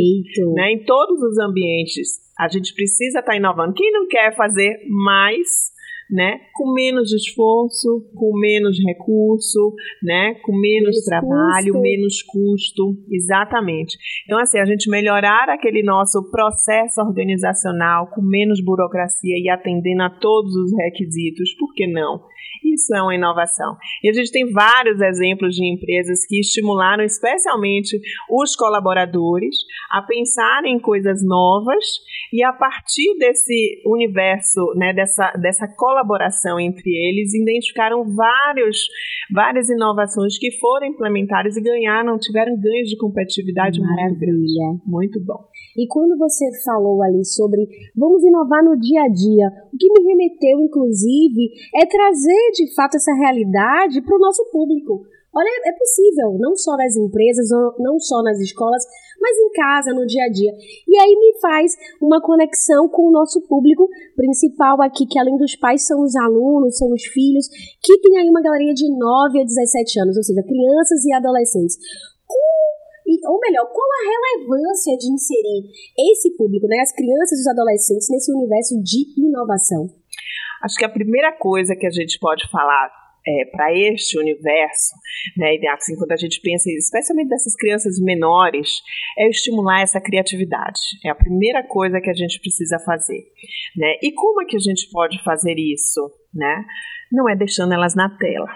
né? 0.55 0.73
em 0.73 0.85
todos 0.85 1.23
os 1.23 1.39
ambientes. 1.39 2.27
A 2.39 2.49
gente 2.49 2.73
precisa 2.75 3.19
estar 3.19 3.33
tá 3.33 3.37
inovando. 3.37 3.75
Quem 3.75 3.91
não 3.93 4.07
quer 4.07 4.37
fazer 4.37 4.79
mais 4.89 5.77
né? 6.11 6.41
Com 6.55 6.73
menos 6.73 7.13
esforço, 7.13 8.09
com 8.15 8.39
menos 8.39 8.79
recurso, 8.85 9.75
né? 10.03 10.35
Com 10.43 10.53
menos, 10.53 10.91
menos 10.91 11.05
trabalho, 11.05 11.73
custo. 11.73 11.81
menos 11.81 12.23
custo, 12.23 12.97
exatamente. 13.11 13.97
Então 14.25 14.39
assim, 14.39 14.59
a 14.59 14.65
gente 14.65 14.91
melhorar 14.91 15.49
aquele 15.49 15.83
nosso 15.83 16.31
processo 16.31 17.01
organizacional 17.01 18.09
com 18.15 18.23
menos 18.23 18.63
burocracia 18.65 19.37
e 19.37 19.49
atendendo 19.49 20.03
a 20.03 20.11
todos 20.11 20.55
os 20.55 20.73
requisitos, 20.77 21.55
por 21.55 21.73
que 21.75 21.87
não? 21.87 22.21
É 22.95 23.03
uma 23.03 23.15
inovação. 23.15 23.77
E 24.03 24.11
a 24.11 24.13
gente 24.13 24.31
tem 24.31 24.51
vários 24.51 25.01
exemplos 25.01 25.55
de 25.55 25.65
empresas 25.67 26.27
que 26.27 26.41
estimularam 26.41 27.05
especialmente 27.05 27.99
os 28.31 28.57
colaboradores 28.57 29.57
a 29.91 30.03
pensarem 30.03 30.77
em 30.77 30.81
coisas 30.81 31.21
novas 31.25 31.85
e 32.33 32.43
a 32.45 32.53
partir 32.53 33.17
desse 33.19 33.83
universo, 33.87 34.61
né, 34.77 34.93
dessa, 34.93 35.33
dessa 35.41 35.67
colaboração 35.77 36.59
entre 36.61 36.91
eles, 36.91 37.35
identificaram 37.35 38.05
vários, 38.15 38.87
várias 39.33 39.69
inovações 39.71 40.39
que 40.39 40.51
foram 40.59 40.89
implementadas 40.89 41.57
e 41.57 41.63
ganharam, 41.63 42.19
tiveram 42.19 42.59
ganhos 42.59 42.89
de 42.89 42.97
competitividade 42.97 43.81
Maravilha. 43.81 44.07
muito 44.07 44.21
grandes. 44.21 44.87
Muito 44.87 45.25
bom. 45.25 45.49
E 45.77 45.87
quando 45.87 46.19
você 46.19 46.45
falou 46.65 47.03
ali 47.03 47.25
sobre 47.25 47.67
vamos 47.97 48.23
inovar 48.25 48.65
no 48.65 48.77
dia 48.79 49.03
a 49.03 49.09
dia, 49.09 49.47
o 49.73 49.77
que 49.77 49.87
me 49.89 50.09
remeteu, 50.11 50.61
inclusive, 50.61 51.51
é 51.77 51.87
trazer 51.87 52.51
de 52.65 52.75
fato 52.75 52.97
essa 52.97 53.15
realidade 53.15 54.03
para 54.03 54.17
o 54.17 54.21
nosso 54.21 54.45
público. 54.51 55.07
Olha, 55.35 55.49
é 55.67 55.73
possível, 55.73 56.37
não 56.39 56.57
só 56.57 56.77
nas 56.77 56.97
empresas, 56.97 57.49
não 57.79 58.01
só 58.01 58.23
nas 58.23 58.41
escolas, 58.41 58.83
mas 59.21 59.37
em 59.37 59.51
casa, 59.53 59.93
no 59.93 60.07
dia 60.07 60.25
a 60.25 60.29
dia. 60.29 60.53
E 60.89 60.99
aí 60.99 61.15
me 61.15 61.39
faz 61.41 61.77
uma 62.01 62.21
conexão 62.21 62.89
com 62.89 63.09
o 63.09 63.11
nosso 63.11 63.41
público 63.43 63.89
principal 64.17 64.81
aqui, 64.83 65.07
que 65.07 65.19
além 65.19 65.37
dos 65.37 65.55
pais 65.55 65.87
são 65.87 66.03
os 66.03 66.17
alunos, 66.17 66.79
são 66.79 66.91
os 66.93 67.05
filhos, 67.05 67.47
que 67.83 68.01
tem 68.01 68.19
aí 68.19 68.29
uma 68.29 68.43
galeria 68.43 68.75
de 68.75 68.89
9 68.91 69.41
a 69.41 69.45
17 69.45 70.01
anos, 70.01 70.17
ou 70.17 70.23
seja, 70.23 70.43
crianças 70.43 71.05
e 71.05 71.13
adolescentes. 71.13 71.77
ou 73.27 73.39
melhor, 73.41 73.67
qual 73.73 73.89
a 73.89 74.09
relevância 74.11 74.97
de 74.97 75.13
inserir 75.13 75.71
esse 76.11 76.31
público, 76.37 76.67
né, 76.67 76.81
as 76.81 76.93
crianças 76.93 77.39
e 77.39 77.43
os 77.43 77.47
adolescentes, 77.47 78.09
nesse 78.11 78.33
universo 78.33 78.83
de 78.83 79.15
inovação? 79.17 79.89
Acho 80.63 80.77
que 80.77 80.85
a 80.85 80.89
primeira 80.89 81.33
coisa 81.33 81.77
que 81.77 81.87
a 81.87 81.91
gente 81.91 82.19
pode 82.19 82.49
falar 82.51 82.91
é, 83.27 83.45
para 83.51 83.75
este 83.75 84.19
universo, 84.19 84.95
né, 85.37 85.57
assim, 85.75 85.97
quando 85.97 86.13
a 86.13 86.17
gente 86.17 86.41
pensa, 86.41 86.71
especialmente 86.71 87.29
dessas 87.29 87.55
crianças 87.57 88.01
menores, 88.01 88.81
é 89.19 89.29
estimular 89.29 89.83
essa 89.83 90.01
criatividade. 90.01 90.81
É 91.05 91.11
a 91.11 91.15
primeira 91.15 91.63
coisa 91.63 92.01
que 92.01 92.11
a 92.11 92.15
gente 92.15 92.41
precisa 92.41 92.79
fazer. 92.79 93.25
Né? 93.77 93.95
E 94.03 94.13
como 94.13 94.43
é 94.43 94.47
que 94.47 94.57
a 94.57 94.61
gente 94.61 94.89
pode 94.91 95.23
fazer 95.23 95.55
isso? 95.59 96.11
Né? 96.33 96.65
Não 97.13 97.29
é 97.29 97.37
deixando 97.37 97.73
elas 97.73 97.95
na 97.95 98.09
tela. 98.17 98.49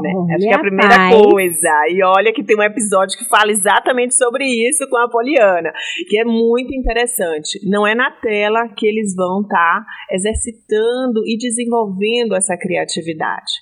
Né? 0.00 0.34
Acho 0.34 0.46
que 0.46 0.52
é 0.52 0.54
a 0.54 0.60
primeira 0.60 0.96
pai. 0.96 1.10
coisa. 1.10 1.70
E 1.88 2.02
olha 2.04 2.32
que 2.32 2.44
tem 2.44 2.56
um 2.56 2.62
episódio 2.62 3.16
que 3.16 3.24
fala 3.28 3.50
exatamente 3.50 4.14
sobre 4.14 4.44
isso 4.44 4.86
com 4.90 4.96
a 4.98 5.08
Poliana, 5.08 5.72
que 6.08 6.18
é 6.18 6.24
muito 6.24 6.74
interessante. 6.74 7.58
Não 7.68 7.86
é 7.86 7.94
na 7.94 8.10
tela 8.10 8.68
que 8.76 8.86
eles 8.86 9.14
vão 9.14 9.40
estar 9.40 9.56
tá 9.56 9.86
exercitando 10.10 11.22
e 11.26 11.38
desenvolvendo 11.38 12.34
essa 12.34 12.56
criatividade. 12.56 13.52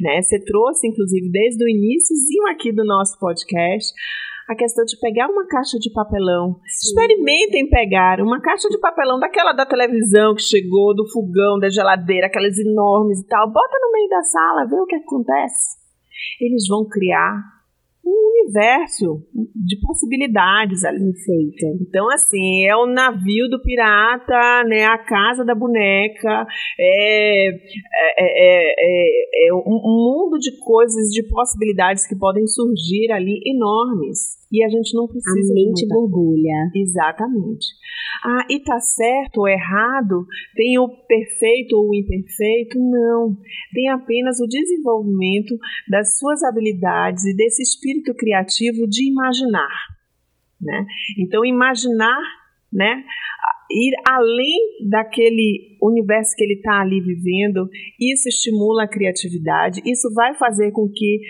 Né? 0.00 0.20
Você 0.20 0.38
trouxe, 0.44 0.88
inclusive, 0.88 1.30
desde 1.30 1.64
o 1.64 1.68
iníciozinho 1.68 2.46
aqui 2.52 2.72
do 2.72 2.84
nosso 2.84 3.18
podcast, 3.18 3.94
a 4.48 4.54
questão 4.54 4.84
de 4.84 4.98
pegar 4.98 5.28
uma 5.28 5.46
caixa 5.46 5.78
de 5.78 5.92
papelão. 5.92 6.54
Sim. 6.64 6.88
Experimentem 6.88 7.68
pegar 7.68 8.20
uma 8.20 8.40
caixa 8.40 8.68
de 8.68 8.78
papelão 8.78 9.18
daquela 9.18 9.52
da 9.52 9.66
televisão 9.66 10.34
que 10.34 10.42
chegou, 10.42 10.94
do 10.94 11.06
fogão, 11.10 11.58
da 11.60 11.68
geladeira, 11.68 12.26
aquelas 12.26 12.58
enormes 12.58 13.20
e 13.20 13.26
tal. 13.26 13.50
Bota 13.50 13.78
no 13.80 13.92
meio 13.92 14.08
da 14.08 14.22
sala, 14.22 14.66
vê 14.66 14.76
o 14.80 14.86
que 14.86 14.96
acontece. 14.96 15.77
Eles 16.40 16.66
vão 16.68 16.86
criar 16.88 17.58
um 18.04 18.42
universo 18.42 19.22
de 19.54 19.78
possibilidades 19.80 20.84
ali. 20.84 21.12
Perfeito. 21.12 21.82
Então, 21.82 22.08
assim, 22.10 22.66
é 22.66 22.74
o 22.76 22.86
navio 22.86 23.48
do 23.50 23.60
pirata, 23.60 24.64
né? 24.66 24.84
A 24.84 24.98
casa 24.98 25.44
da 25.44 25.54
boneca, 25.54 26.46
é, 26.78 27.48
é, 27.48 27.54
é, 28.18 29.48
é, 29.48 29.54
um 29.54 29.80
mundo 29.82 30.38
de 30.38 30.58
coisas, 30.64 31.10
de 31.10 31.22
possibilidades 31.28 32.06
que 32.06 32.16
podem 32.16 32.46
surgir 32.46 33.12
ali 33.12 33.40
enormes. 33.44 34.37
E 34.50 34.64
a 34.64 34.68
gente 34.68 34.94
não 34.94 35.06
precisa. 35.06 35.52
A 35.52 35.54
mente 35.54 35.86
borbulha. 35.88 36.70
Exatamente. 36.74 37.66
Ah, 38.24 38.46
e 38.50 38.60
tá 38.60 38.80
certo 38.80 39.38
ou 39.38 39.48
errado? 39.48 40.26
Tem 40.54 40.78
o 40.78 40.88
perfeito 40.88 41.76
ou 41.76 41.90
o 41.90 41.94
imperfeito? 41.94 42.78
Não. 42.78 43.36
Tem 43.72 43.90
apenas 43.90 44.40
o 44.40 44.46
desenvolvimento 44.46 45.56
das 45.88 46.18
suas 46.18 46.42
habilidades 46.42 47.24
e 47.24 47.36
desse 47.36 47.62
espírito 47.62 48.14
criativo 48.14 48.86
de 48.88 49.08
imaginar. 49.08 49.70
Né? 50.60 50.86
Então, 51.18 51.44
imaginar, 51.44 52.20
né? 52.72 53.04
ir 53.70 53.92
além 54.06 54.88
daquele 54.88 55.76
universo 55.82 56.34
que 56.36 56.42
ele 56.42 56.54
está 56.54 56.80
ali 56.80 57.00
vivendo, 57.00 57.68
isso 58.00 58.28
estimula 58.28 58.84
a 58.84 58.88
criatividade, 58.88 59.82
isso 59.84 60.12
vai 60.14 60.34
fazer 60.34 60.72
com 60.72 60.88
que 60.88 61.20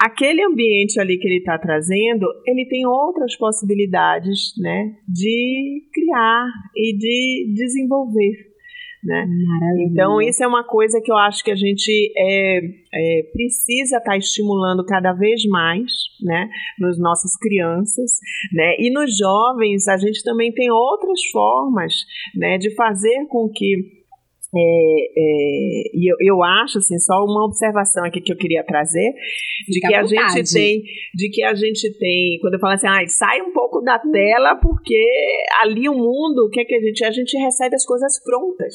aquele 0.00 0.42
ambiente 0.42 0.98
ali 0.98 1.18
que 1.18 1.28
ele 1.28 1.38
está 1.38 1.58
trazendo, 1.58 2.26
ele 2.46 2.66
tem 2.68 2.86
outras 2.86 3.36
possibilidades, 3.36 4.54
né, 4.58 4.96
de 5.06 5.82
criar 5.92 6.46
e 6.74 6.96
de 6.96 7.54
desenvolver. 7.54 8.50
Né? 9.02 9.26
Então, 9.90 10.20
isso 10.20 10.44
é 10.44 10.46
uma 10.46 10.62
coisa 10.62 11.00
que 11.02 11.10
eu 11.10 11.16
acho 11.16 11.42
que 11.42 11.50
a 11.50 11.56
gente 11.56 12.12
é, 12.16 12.58
é, 12.58 13.22
precisa 13.32 13.96
estar 13.96 14.10
tá 14.12 14.16
estimulando 14.16 14.84
cada 14.84 15.14
vez 15.14 15.42
mais 15.46 15.90
né, 16.22 16.50
nos 16.78 16.98
nossas 16.98 17.34
crianças. 17.38 18.20
Né? 18.52 18.76
E 18.78 18.92
nos 18.92 19.16
jovens, 19.16 19.88
a 19.88 19.96
gente 19.96 20.22
também 20.22 20.52
tem 20.52 20.70
outras 20.70 21.18
formas 21.32 21.94
né, 22.36 22.58
de 22.58 22.74
fazer 22.74 23.26
com 23.28 23.48
que 23.48 23.99
é, 24.52 24.60
é, 24.60 25.82
e 25.94 26.10
eu, 26.10 26.16
eu 26.20 26.42
acho 26.42 26.78
assim 26.78 26.98
só 26.98 27.24
uma 27.24 27.44
observação 27.44 28.04
aqui 28.04 28.20
que 28.20 28.32
eu 28.32 28.36
queria 28.36 28.64
trazer 28.64 29.12
de 29.68 29.74
Fica 29.74 29.88
que 29.88 29.94
a 29.94 30.04
gente 30.04 30.52
tem 30.52 30.82
de 31.14 31.30
que 31.30 31.44
a 31.44 31.54
gente 31.54 31.98
tem 31.98 32.38
quando 32.40 32.54
eu 32.54 32.60
falo 32.60 32.74
assim 32.74 32.88
ah, 32.88 33.06
sai 33.06 33.40
um 33.42 33.52
pouco 33.52 33.80
da 33.80 33.98
tela 33.98 34.56
porque 34.56 35.00
ali 35.62 35.88
o 35.88 35.94
mundo 35.94 36.46
o 36.46 36.50
que 36.50 36.60
é 36.60 36.64
que 36.64 36.74
a 36.74 36.80
gente 36.80 37.04
a 37.04 37.10
gente 37.12 37.36
recebe 37.38 37.76
as 37.76 37.86
coisas 37.86 38.20
prontas 38.24 38.74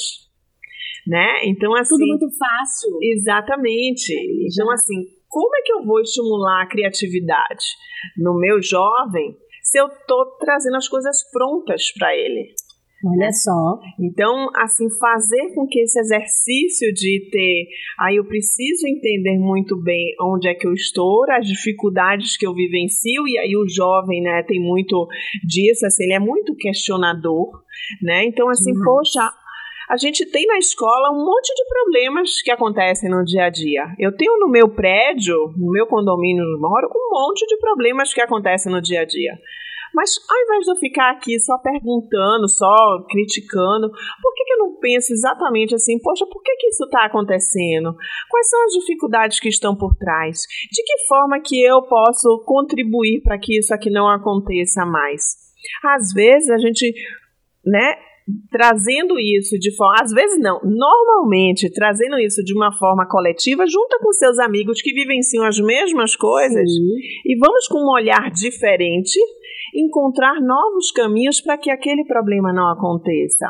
né 1.05 1.41
então 1.44 1.75
assim 1.75 1.96
Tudo 1.96 2.08
muito 2.08 2.29
fácil. 2.38 2.98
Exatamente. 3.01 4.13
Então, 4.46 4.72
assim, 4.72 5.05
como 5.27 5.55
é 5.55 5.62
que 5.62 5.74
eu 5.74 5.84
vou 5.84 6.00
estimular 6.01 6.63
a 6.63 6.67
criatividade 6.67 7.65
no 8.17 8.38
meu 8.39 8.62
jovem 8.62 9.38
se 9.63 9.79
eu 9.79 9.88
estou 9.88 10.25
trazendo 10.38 10.75
as 10.77 10.88
coisas 10.88 11.29
prontas 11.32 11.91
para 11.98 12.15
ele? 12.15 12.53
Olha 13.04 13.32
só. 13.32 13.80
Então, 14.00 14.48
assim, 14.56 14.88
fazer 14.98 15.54
com 15.54 15.68
que 15.68 15.80
esse 15.80 16.00
exercício 16.00 16.94
de 16.94 17.30
ter, 17.32 17.68
aí 18.00 18.16
eu 18.16 18.25
preciso 18.25 18.88
entender 18.88 19.38
muito 19.38 19.75
bem 19.82 20.16
onde 20.22 20.48
é 20.48 20.56
que 20.56 20.66
eu 20.66 20.74
estou, 20.74 21.24
as 21.32 21.46
dificuldades 21.46 22.38
que 22.38 22.48
eu 22.48 22.54
vivencio, 22.54 23.28
e 23.28 23.38
aí 23.38 23.56
o 23.56 23.68
jovem, 23.68 24.22
né, 24.22 24.44
tem 24.44 24.60
muito 24.60 25.08
disso, 25.46 25.86
assim, 25.86 26.06
ele 26.06 26.14
é 26.14 26.20
muito 26.20 26.56
questionador, 26.56 27.64
né? 28.02 28.25
Então, 28.25 28.50
assim, 28.50 28.72
Demais. 28.72 28.86
poxa, 28.86 29.32
a 29.90 29.98
gente 29.98 30.25
tem 30.25 30.48
na 30.48 30.58
escola 30.58 31.12
um 31.12 31.24
monte 31.24 31.54
de 31.54 31.66
problemas 31.66 32.42
que 32.42 32.50
acontecem 32.50 33.10
no 33.10 33.24
dia 33.24 33.46
a 33.46 33.50
dia. 33.50 33.86
Eu 34.00 34.16
tenho 34.16 34.40
no 34.40 34.50
meu 34.50 34.70
prédio, 34.70 35.54
no 35.56 35.72
meu 35.72 35.86
condomínio 35.86 36.44
onde 36.44 36.60
moro, 36.60 36.88
um 36.96 37.10
monte 37.12 37.46
de 37.46 37.58
problemas 37.58 38.14
que 38.14 38.22
acontecem 38.22 38.72
no 38.72 38.82
dia 38.82 39.02
a 39.02 39.06
dia. 39.06 39.38
Mas 39.96 40.12
ao 40.30 40.44
invés 40.44 40.66
de 40.66 40.72
eu 40.72 40.75
ficar 40.75 41.12
aqui 41.12 41.40
só 41.40 41.58
perguntando, 41.58 42.50
só 42.50 43.02
criticando, 43.10 43.90
por 43.90 44.34
que, 44.36 44.44
que 44.44 44.54
eu 44.54 44.58
não 44.60 44.75
penso 44.78 45.14
exatamente 45.14 45.74
assim, 45.74 45.98
poxa, 46.00 46.25
por 46.25 46.44
que, 46.44 46.54
que 46.58 46.68
isso 46.68 46.84
está 46.84 47.06
acontecendo? 47.06 47.96
Quais 48.30 48.50
são 48.50 48.64
as 48.66 48.74
dificuldades 48.74 49.40
que 49.40 49.48
estão 49.48 49.74
por 49.74 49.96
trás? 49.96 50.42
De 50.70 50.84
que 50.84 51.08
forma 51.08 51.40
que 51.40 51.64
eu 51.64 51.82
posso 51.84 52.44
contribuir 52.46 53.22
para 53.22 53.40
que 53.40 53.58
isso 53.58 53.74
aqui 53.74 53.90
não 53.90 54.10
aconteça 54.10 54.86
mais? 54.86 55.24
Às 55.82 56.12
vezes 56.14 56.50
a 56.50 56.58
gente, 56.58 56.94
né, 57.66 57.96
trazendo 58.52 59.20
isso 59.20 59.58
de 59.60 59.75
forma, 59.75 59.96
às 60.02 60.12
vezes 60.12 60.40
não, 60.42 60.60
normalmente 60.64 61.72
trazendo 61.72 62.20
isso 62.20 62.44
de 62.44 62.54
uma 62.54 62.72
forma 62.78 63.08
coletiva, 63.08 63.66
junta 63.68 64.00
com 64.00 64.12
seus 64.12 64.40
amigos 64.40 64.82
que 64.82 64.94
vivenciam 64.94 65.46
as 65.46 65.60
mesmas 65.60 66.16
coisas 66.16 66.70
Sim. 66.70 66.96
e 67.25 67.38
vamos 67.38 67.68
com 67.68 67.80
um 67.80 67.94
olhar 67.94 68.32
diferente 68.32 69.20
encontrar 69.74 70.42
novos 70.42 70.92
caminhos 70.92 71.42
para 71.42 71.58
que 71.58 71.72
aquele 71.72 72.06
problema 72.06 72.54
não 72.54 72.68
aconteça. 72.68 73.48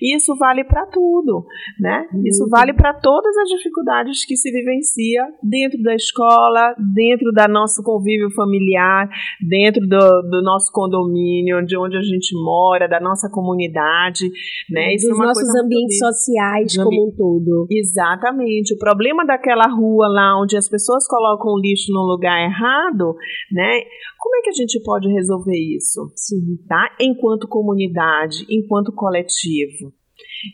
E 0.00 0.16
isso 0.16 0.36
vale 0.36 0.64
para 0.64 0.86
tudo, 0.86 1.46
né? 1.80 2.06
Isso 2.26 2.46
vale 2.48 2.74
para 2.74 2.92
todas 2.94 3.36
as 3.38 3.48
dificuldades 3.48 4.24
que 4.24 4.36
se 4.36 4.50
vivencia 4.50 5.24
dentro 5.42 5.82
da 5.82 5.94
escola, 5.94 6.74
dentro 6.94 7.32
da 7.32 7.48
nosso 7.48 7.82
convívio 7.82 8.30
familiar, 8.34 9.08
dentro 9.40 9.80
do, 9.86 10.22
do 10.28 10.42
nosso 10.42 10.70
condomínio, 10.72 11.64
de 11.64 11.76
onde 11.78 11.96
a 11.96 12.02
gente 12.02 12.34
mora, 12.34 12.86
da 12.86 13.00
nossa 13.00 13.30
comunidade, 13.30 14.28
né? 14.70 14.94
Isso 14.94 15.08
Dos 15.08 15.18
é 15.18 15.22
nossos 15.22 15.42
muito 15.42 15.64
ambientes 15.64 15.94
vista. 15.94 16.06
sociais 16.06 16.74
Dos 16.74 16.84
como 16.84 17.08
um 17.08 17.16
todo. 17.16 17.66
Exatamente. 17.70 18.74
O 18.74 18.78
problema 18.78 19.24
daquela 19.24 19.66
rua 19.66 20.08
lá 20.08 20.40
onde 20.40 20.56
as 20.56 20.68
pessoas 20.68 21.06
colocam 21.06 21.52
o 21.52 21.60
lixo 21.60 21.92
no 21.92 22.02
lugar 22.02 22.38
errado, 22.44 23.14
né? 23.50 23.80
Como 24.22 24.36
é 24.36 24.42
que 24.42 24.50
a 24.50 24.52
gente 24.52 24.80
pode 24.84 25.08
resolver 25.12 25.58
isso? 25.58 26.12
Sim. 26.14 26.56
Tá? 26.68 26.96
Enquanto 27.00 27.48
comunidade, 27.48 28.46
enquanto 28.48 28.94
coletivo. 28.94 29.92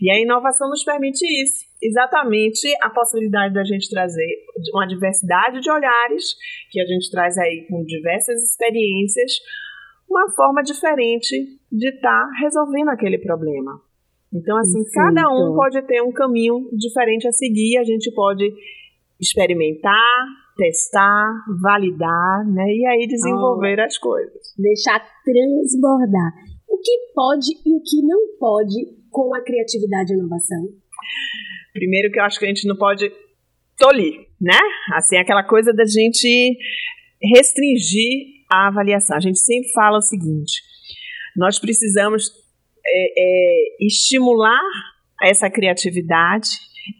E 0.01 0.11
a 0.11 0.19
inovação 0.19 0.71
nos 0.71 0.83
permite 0.83 1.23
isso. 1.43 1.67
Exatamente 1.83 2.67
a 2.81 2.89
possibilidade 2.89 3.53
da 3.53 3.63
gente 3.65 3.91
trazer 3.91 4.27
uma 4.73 4.87
diversidade 4.87 5.61
de 5.61 5.71
olhares, 5.71 6.35
que 6.71 6.81
a 6.81 6.87
gente 6.87 7.11
traz 7.11 7.37
aí 7.37 7.67
com 7.69 7.85
diversas 7.85 8.43
experiências, 8.43 9.33
uma 10.09 10.33
forma 10.35 10.63
diferente 10.63 11.37
de 11.71 11.89
estar 11.91 12.27
resolvendo 12.41 12.89
aquele 12.89 13.19
problema. 13.19 13.83
Então, 14.33 14.57
assim, 14.57 14.83
Perfeito. 14.83 14.95
cada 14.95 15.29
um 15.29 15.55
pode 15.55 15.83
ter 15.83 16.01
um 16.01 16.13
caminho 16.13 16.71
diferente 16.73 17.29
a 17.29 17.33
seguir, 17.33 17.77
a 17.77 17.85
gente 17.85 18.11
pode 18.15 18.51
experimentar, 19.21 20.25
testar, 20.59 21.45
validar, 21.63 22.45
né? 22.53 22.65
E 22.67 22.85
aí 22.85 23.07
desenvolver 23.07 23.81
as 23.81 23.97
coisas. 23.97 24.43
Deixar 24.59 24.99
transbordar. 25.25 26.33
O 26.69 26.77
que 26.79 27.13
pode 27.15 27.53
e 27.65 27.77
o 27.77 27.81
que 27.81 28.03
não 28.03 28.37
pode 28.39 28.75
com 29.09 29.33
a 29.35 29.41
criatividade 29.41 30.13
e 30.13 30.17
inovação? 30.17 30.69
Primeiro 31.73 32.11
que 32.11 32.19
eu 32.19 32.25
acho 32.25 32.41
que 32.41 32.45
a 32.45 32.49
gente 32.49 32.67
não 32.67 32.77
pode 32.77 33.11
tolir, 33.79 34.27
né? 34.41 34.59
Assim, 34.95 35.17
aquela 35.17 35.45
coisa 35.45 35.73
da 35.73 35.85
gente 35.85 36.59
restringir 37.23 38.45
a 38.51 38.67
avaliação. 38.67 39.17
A 39.17 39.21
gente 39.21 39.39
sempre 39.39 39.71
fala 39.71 39.99
o 39.99 40.03
seguinte: 40.03 40.61
nós 41.37 41.61
precisamos 41.61 42.33
é, 42.85 43.13
é, 43.17 43.87
estimular 43.87 44.61
essa 45.23 45.49
criatividade 45.49 46.49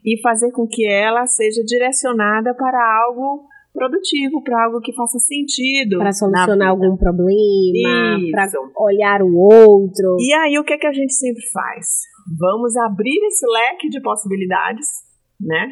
e 0.05 0.19
fazer 0.21 0.51
com 0.51 0.67
que 0.67 0.87
ela 0.87 1.25
seja 1.25 1.63
direcionada 1.63 2.53
para 2.55 2.79
algo 3.05 3.47
produtivo, 3.73 4.43
para 4.43 4.65
algo 4.65 4.81
que 4.81 4.93
faça 4.93 5.19
sentido. 5.19 5.97
Para 5.97 6.05
na 6.05 6.13
solucionar 6.13 6.69
algum 6.69 6.97
problema, 6.97 8.19
para 8.31 8.49
olhar 8.77 9.21
o 9.21 9.35
outro. 9.35 10.17
E 10.19 10.33
aí, 10.33 10.57
o 10.57 10.63
que, 10.63 10.73
é 10.73 10.77
que 10.77 10.87
a 10.87 10.91
gente 10.91 11.13
sempre 11.13 11.43
faz? 11.51 11.87
Vamos 12.37 12.75
abrir 12.77 13.19
esse 13.27 13.45
leque 13.45 13.89
de 13.89 14.01
possibilidades, 14.01 14.87
né? 15.39 15.69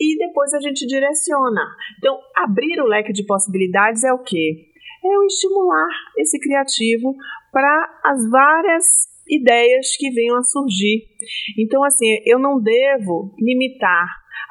E 0.00 0.18
depois 0.18 0.52
a 0.54 0.60
gente 0.60 0.86
direciona. 0.86 1.62
Então, 1.98 2.18
abrir 2.36 2.80
o 2.80 2.86
leque 2.86 3.12
de 3.12 3.24
possibilidades 3.24 4.02
é 4.02 4.12
o 4.12 4.18
quê? 4.18 4.66
É 5.04 5.18
o 5.18 5.24
estimular 5.24 5.90
esse 6.18 6.38
criativo 6.40 7.14
para 7.52 8.00
as 8.04 8.28
várias 8.30 9.13
ideias 9.28 9.96
que 9.96 10.10
venham 10.10 10.36
a 10.36 10.42
surgir. 10.42 11.06
Então, 11.58 11.82
assim, 11.84 12.06
eu 12.26 12.38
não 12.38 12.60
devo 12.60 13.34
limitar. 13.38 14.06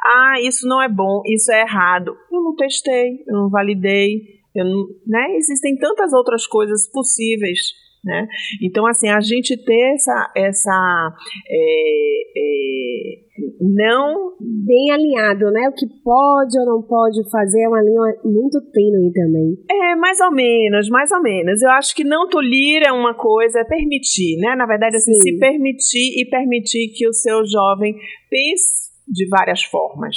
Ah, 0.06 0.36
isso 0.42 0.68
não 0.68 0.82
é 0.82 0.90
bom, 0.90 1.22
isso 1.28 1.52
é 1.52 1.62
errado. 1.62 2.16
Eu 2.32 2.44
não 2.44 2.56
testei, 2.56 3.24
eu 3.28 3.36
não 3.36 3.50
validei, 3.50 4.42
eu 4.56 4.66
não, 4.66 4.88
né? 5.08 5.36
Existem 5.36 5.78
tantas 5.78 6.12
outras 6.14 6.46
coisas 6.46 6.90
possíveis, 6.92 7.60
né? 8.04 8.28
Então, 8.62 8.86
assim, 8.86 9.10
a 9.10 9.22
gente 9.22 9.56
ter 9.64 9.94
essa, 9.94 10.34
essa 10.36 11.16
é, 11.50 12.22
é, 12.38 13.24
não 13.64 14.34
Bem 14.66 14.92
alinhado, 14.92 15.52
né? 15.52 15.70
O 15.70 15.74
que 15.74 15.88
pode 16.04 16.58
ou 16.60 16.66
não 16.66 16.82
pode 16.82 17.20
fazer 17.30 17.64
é 17.64 17.68
uma 17.68 17.82
linha 17.82 18.16
muito 18.24 18.60
tênue 18.72 19.12
também. 19.14 19.58
É, 19.70 19.96
mais 19.96 20.20
ou 20.20 20.32
menos, 20.32 20.90
mais 20.90 21.12
ou 21.12 21.22
menos. 21.22 21.62
Eu 21.62 21.72
acho 21.72 21.96
que 21.96 22.04
não 22.04 22.28
tolir 22.28 22.82
é 22.84 22.92
uma 22.92 23.14
coisa, 23.14 23.60
é 23.60 23.64
permitir, 23.64 24.38
né? 24.40 24.56
Na 24.56 24.66
verdade, 24.66 24.98
assim, 24.98 25.14
Sim. 25.14 25.22
se 25.22 25.40
permitir 25.40 26.22
e 26.22 26.30
permitir 26.30 26.94
que 26.94 27.08
o 27.08 27.14
seu 27.14 27.46
jovem 27.46 27.96
pense 28.30 28.92
de 29.08 29.28
várias 29.28 29.64
formas, 29.64 30.16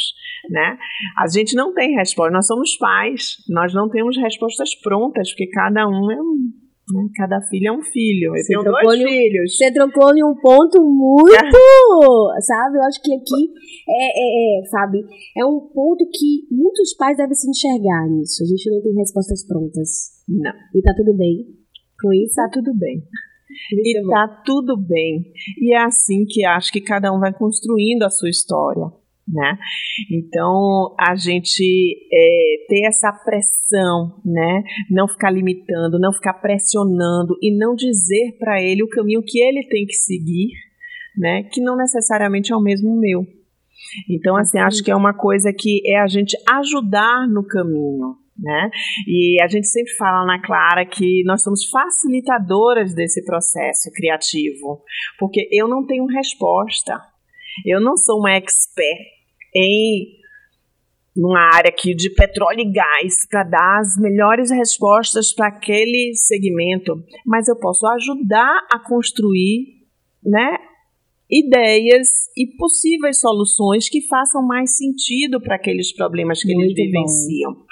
né? 0.50 0.78
A 1.18 1.28
gente 1.28 1.54
não 1.54 1.74
tem 1.74 1.94
resposta, 1.94 2.32
nós 2.32 2.46
somos 2.46 2.76
pais, 2.76 3.36
nós 3.48 3.74
não 3.74 3.88
temos 3.88 4.16
respostas 4.16 4.74
prontas, 4.74 5.30
porque 5.30 5.48
cada 5.48 5.86
um 5.88 6.10
é 6.10 6.20
um? 6.20 6.65
Cada 7.16 7.40
filho 7.48 7.68
é 7.68 7.72
um 7.72 7.82
filho. 7.82 8.30
Eu 8.30 8.36
Você 8.36 8.46
tenho 8.52 8.62
trocou 8.62 8.82
dois 8.84 9.00
em 9.00 9.04
um- 9.04 9.08
filhos. 9.08 9.56
Você 9.56 9.72
trocou 9.72 10.16
em 10.16 10.22
um 10.24 10.34
ponto 10.40 10.80
muito, 10.82 11.26
sabe? 12.46 12.78
Eu 12.78 12.82
acho 12.82 13.02
que 13.02 13.12
aqui 13.14 13.52
é, 13.88 14.06
é, 14.14 14.60
é, 14.60 14.64
sabe, 14.66 15.04
é 15.36 15.44
um 15.44 15.60
ponto 15.74 16.04
que 16.12 16.46
muitos 16.50 16.94
pais 16.96 17.16
devem 17.16 17.34
se 17.34 17.48
enxergar 17.50 18.08
nisso. 18.08 18.42
A 18.42 18.46
gente 18.46 18.70
não 18.70 18.82
tem 18.82 18.94
respostas 18.94 19.46
prontas. 19.46 20.22
Não, 20.28 20.52
E 20.74 20.82
tá 20.82 20.92
tudo 20.96 21.16
bem 21.16 21.46
com 22.00 22.12
isso. 22.12 22.34
tá 22.36 22.48
tudo 22.52 22.72
bem. 22.74 23.02
E 23.72 24.02
tá 24.10 24.42
tudo 24.44 24.76
bem. 24.76 25.32
E 25.60 25.74
é 25.74 25.78
assim 25.82 26.24
que 26.28 26.44
acho 26.44 26.70
que 26.70 26.80
cada 26.80 27.12
um 27.12 27.18
vai 27.18 27.32
construindo 27.32 28.02
a 28.02 28.10
sua 28.10 28.28
história, 28.28 28.84
né? 29.28 29.58
Então, 30.10 30.94
a 30.98 31.16
gente 31.16 31.96
é, 32.12 32.66
ter 32.68 32.86
essa 32.86 33.12
pressão, 33.12 34.20
né? 34.24 34.62
Não 34.90 35.08
ficar 35.08 35.30
limitando, 35.30 35.98
não 35.98 36.12
ficar 36.12 36.34
pressionando 36.34 37.36
e 37.42 37.56
não 37.56 37.74
dizer 37.74 38.36
para 38.38 38.62
ele 38.62 38.84
o 38.84 38.88
caminho 38.88 39.22
que 39.22 39.40
ele 39.40 39.66
tem 39.66 39.84
que 39.84 39.94
seguir, 39.94 40.52
né? 41.16 41.42
Que 41.52 41.60
não 41.60 41.76
necessariamente 41.76 42.52
é 42.52 42.56
o 42.56 42.62
mesmo 42.62 42.96
meu. 42.98 43.26
Então, 44.08 44.36
assim, 44.36 44.58
acho 44.58 44.82
que 44.82 44.90
é 44.90 44.96
uma 44.96 45.14
coisa 45.14 45.52
que 45.52 45.80
é 45.86 45.98
a 45.98 46.06
gente 46.06 46.36
ajudar 46.48 47.26
no 47.28 47.44
caminho, 47.44 48.16
né? 48.38 48.70
E 49.08 49.40
a 49.42 49.48
gente 49.48 49.66
sempre 49.66 49.92
fala 49.94 50.24
na 50.24 50.40
Clara 50.40 50.86
que 50.86 51.22
nós 51.24 51.42
somos 51.42 51.68
facilitadoras 51.68 52.94
desse 52.94 53.24
processo 53.24 53.90
criativo, 53.92 54.82
porque 55.18 55.48
eu 55.50 55.66
não 55.66 55.84
tenho 55.84 56.06
resposta. 56.06 57.00
Eu 57.64 57.80
não 57.80 57.96
sou 57.96 58.18
uma 58.18 58.32
expert 58.32 59.15
em 59.56 60.16
numa 61.16 61.40
área 61.54 61.70
aqui 61.70 61.94
de 61.94 62.10
petróleo 62.10 62.60
e 62.60 62.70
gás 62.70 63.26
para 63.30 63.42
dar 63.42 63.80
as 63.80 63.96
melhores 63.98 64.50
respostas 64.50 65.32
para 65.32 65.48
aquele 65.48 66.12
segmento, 66.14 67.02
mas 67.24 67.48
eu 67.48 67.56
posso 67.56 67.86
ajudar 67.86 68.66
a 68.70 68.78
construir, 68.78 69.86
né, 70.22 70.58
ideias 71.30 72.08
e 72.36 72.46
possíveis 72.56 73.18
soluções 73.18 73.88
que 73.88 74.06
façam 74.06 74.46
mais 74.46 74.76
sentido 74.76 75.40
para 75.40 75.56
aqueles 75.56 75.92
problemas 75.92 76.42
que 76.42 76.54
Muito 76.54 76.66
eles 76.66 76.74
vivenciam. 76.74 77.52
Bom. 77.52 77.64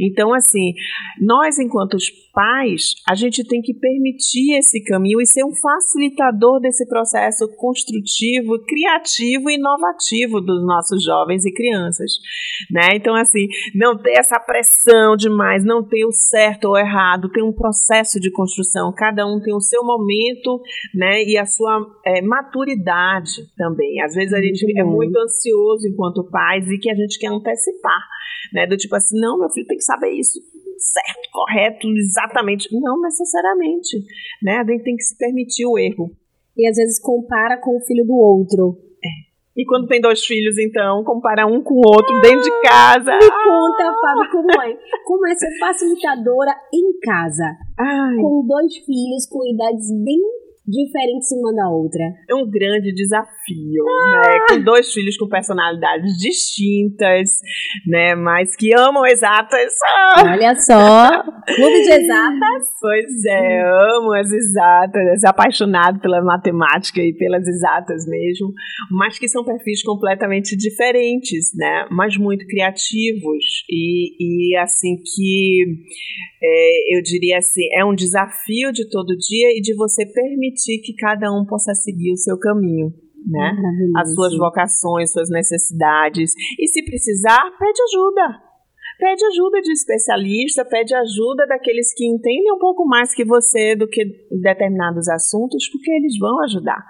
Então, 0.00 0.32
assim, 0.32 0.72
nós, 1.20 1.58
enquanto 1.58 1.96
pais, 2.34 2.94
a 3.08 3.14
gente 3.14 3.46
tem 3.46 3.62
que 3.62 3.72
permitir 3.72 4.58
esse 4.58 4.82
caminho 4.82 5.20
e 5.20 5.26
ser 5.26 5.44
um 5.44 5.54
facilitador 5.54 6.60
desse 6.60 6.86
processo 6.86 7.48
construtivo, 7.56 8.58
criativo 8.66 9.48
e 9.48 9.54
inovativo 9.54 10.40
dos 10.40 10.66
nossos 10.66 11.04
jovens 11.04 11.46
e 11.46 11.52
crianças, 11.52 12.12
né? 12.70 12.88
Então, 12.94 13.14
assim, 13.14 13.46
não 13.74 13.96
ter 13.96 14.18
essa 14.18 14.38
pressão 14.40 15.16
demais, 15.16 15.64
não 15.64 15.86
ter 15.86 16.04
o 16.04 16.12
certo 16.12 16.66
ou 16.66 16.76
errado, 16.76 17.30
ter 17.30 17.42
um 17.42 17.52
processo 17.52 18.18
de 18.18 18.30
construção, 18.30 18.92
cada 18.92 19.24
um 19.24 19.40
tem 19.40 19.54
o 19.54 19.60
seu 19.60 19.84
momento, 19.84 20.60
né? 20.94 21.22
E 21.22 21.38
a 21.38 21.46
sua 21.46 21.86
é, 22.04 22.20
maturidade 22.20 23.48
também. 23.56 24.02
Às 24.02 24.14
vezes 24.14 24.32
a 24.34 24.42
gente 24.42 24.64
é 24.78 24.82
muito 24.82 25.16
ansioso 25.18 25.86
enquanto 25.86 26.28
pais 26.28 26.68
e 26.68 26.78
que 26.78 26.90
a 26.90 26.94
gente 26.94 27.18
quer 27.18 27.28
antecipar, 27.28 28.02
né? 28.52 28.66
Do 28.66 28.76
tipo 28.76 28.96
assim, 28.96 29.18
não, 29.20 29.38
meu 29.38 29.48
filho 29.50 29.66
tem 29.66 29.76
que 29.76 29.84
saber 29.84 30.10
isso 30.10 30.53
certo, 30.78 31.30
correto, 31.32 31.86
exatamente. 31.96 32.68
Não 32.72 33.00
necessariamente, 33.00 33.98
né? 34.42 34.58
A 34.58 34.64
gente 34.64 34.84
tem 34.84 34.96
que 34.96 35.02
se 35.02 35.16
permitir 35.16 35.66
o 35.66 35.78
erro. 35.78 36.10
E 36.56 36.68
às 36.68 36.76
vezes 36.76 37.00
compara 37.00 37.58
com 37.58 37.76
o 37.76 37.80
filho 37.80 38.04
do 38.06 38.14
outro. 38.14 38.78
É. 39.04 39.34
E 39.56 39.64
quando 39.64 39.86
tem 39.86 40.00
dois 40.00 40.24
filhos, 40.24 40.58
então, 40.58 41.04
compara 41.04 41.46
um 41.46 41.62
com 41.62 41.74
o 41.74 41.86
outro 41.86 42.16
ah, 42.16 42.20
dentro 42.20 42.42
de 42.42 42.60
casa. 42.62 43.12
Me 43.12 43.28
conta, 43.28 43.94
Fábio, 44.00 44.30
como 44.30 44.62
é? 44.62 44.78
Como 45.04 45.26
é 45.26 45.34
ser 45.34 45.58
facilitadora 45.58 46.52
em 46.72 46.98
casa? 47.00 47.56
Ai. 47.78 48.16
Com 48.16 48.46
dois 48.46 48.76
filhos 48.78 49.26
com 49.28 49.44
idades 49.46 49.90
bem 50.04 50.20
diferentes 50.66 51.30
uma 51.32 51.54
da 51.54 51.68
outra. 51.68 52.02
É 52.28 52.34
um 52.34 52.48
grande 52.48 52.92
desafio, 52.94 53.84
ah. 53.86 54.28
né? 54.28 54.38
Com 54.48 54.62
dois 54.62 54.92
filhos 54.92 55.16
com 55.16 55.28
personalidades 55.28 56.16
distintas, 56.16 57.30
né? 57.86 58.14
Mas 58.14 58.56
que 58.56 58.72
amam 58.74 59.04
exatas. 59.06 59.74
Olha 60.18 60.54
só, 60.56 61.22
clube 61.22 61.82
de 61.82 61.92
exatas. 61.92 62.74
Pois 62.80 63.24
é, 63.28 63.62
amo 63.62 64.12
as 64.14 64.30
exatas, 64.30 65.24
apaixonado 65.24 66.00
pela 66.00 66.22
matemática 66.22 67.00
e 67.00 67.12
pelas 67.12 67.46
exatas 67.46 68.06
mesmo, 68.06 68.52
mas 68.90 69.18
que 69.18 69.28
são 69.28 69.44
perfis 69.44 69.82
completamente 69.82 70.56
diferentes, 70.56 71.50
né? 71.54 71.86
Mas 71.90 72.16
muito 72.16 72.46
criativos 72.46 73.64
e, 73.68 74.52
e 74.52 74.56
assim 74.56 74.96
que 74.96 75.64
é, 76.42 76.96
eu 76.96 77.02
diria 77.02 77.38
assim, 77.38 77.62
é 77.72 77.84
um 77.84 77.94
desafio 77.94 78.72
de 78.72 78.88
todo 78.88 79.16
dia 79.16 79.48
e 79.56 79.60
de 79.60 79.74
você 79.74 80.04
permitir 80.06 80.53
que 80.82 80.94
cada 80.94 81.32
um 81.32 81.44
possa 81.44 81.74
seguir 81.74 82.12
o 82.12 82.16
seu 82.16 82.38
caminho. 82.38 82.92
Né? 83.26 83.56
As 83.96 84.14
suas 84.14 84.36
vocações, 84.36 85.12
suas 85.12 85.30
necessidades. 85.30 86.34
E 86.58 86.68
se 86.68 86.84
precisar, 86.84 87.42
pede 87.58 87.80
ajuda 87.82 88.43
pede 88.98 89.24
ajuda 89.26 89.60
de 89.60 89.72
especialista, 89.72 90.64
pede 90.64 90.94
ajuda 90.94 91.46
daqueles 91.46 91.92
que 91.94 92.06
entendem 92.06 92.52
um 92.52 92.58
pouco 92.58 92.86
mais 92.86 93.14
que 93.14 93.24
você 93.24 93.74
do 93.76 93.88
que 93.88 94.04
determinados 94.42 95.08
assuntos, 95.08 95.68
porque 95.70 95.90
eles 95.90 96.18
vão 96.18 96.42
ajudar 96.44 96.84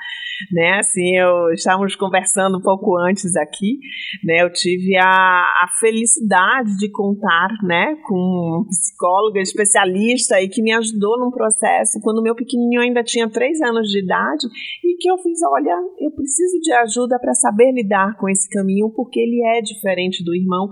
né? 0.52 0.78
Assim, 0.78 1.16
eu 1.16 1.52
estávamos 1.52 1.94
conversando 1.96 2.58
um 2.58 2.60
pouco 2.60 2.96
antes 2.98 3.36
aqui, 3.36 3.78
né? 4.24 4.42
Eu 4.42 4.52
tive 4.52 4.96
a, 4.96 5.06
a 5.06 5.68
felicidade 5.80 6.76
de 6.76 6.90
contar, 6.90 7.48
né, 7.62 7.96
com 8.06 8.60
um 8.60 8.66
psicóloga 8.66 9.40
especialista 9.40 10.40
e 10.40 10.48
que 10.48 10.62
me 10.62 10.72
ajudou 10.72 11.18
num 11.18 11.30
processo 11.30 12.00
quando 12.02 12.22
meu 12.22 12.34
pequenininho 12.34 12.80
ainda 12.80 13.02
tinha 13.02 13.28
três 13.28 13.60
anos 13.60 13.88
de 13.88 14.02
idade 14.02 14.46
e 14.84 14.96
que 14.98 15.10
eu 15.10 15.18
fiz, 15.18 15.38
olha, 15.50 15.76
eu 16.00 16.10
preciso 16.10 16.60
de 16.60 16.72
ajuda 16.72 17.18
para 17.20 17.34
saber 17.34 17.72
lidar 17.72 18.16
com 18.18 18.28
esse 18.28 18.48
caminho 18.48 18.90
porque 18.94 19.20
ele 19.20 19.42
é 19.56 19.60
diferente 19.60 20.24
do 20.24 20.34
irmão 20.34 20.68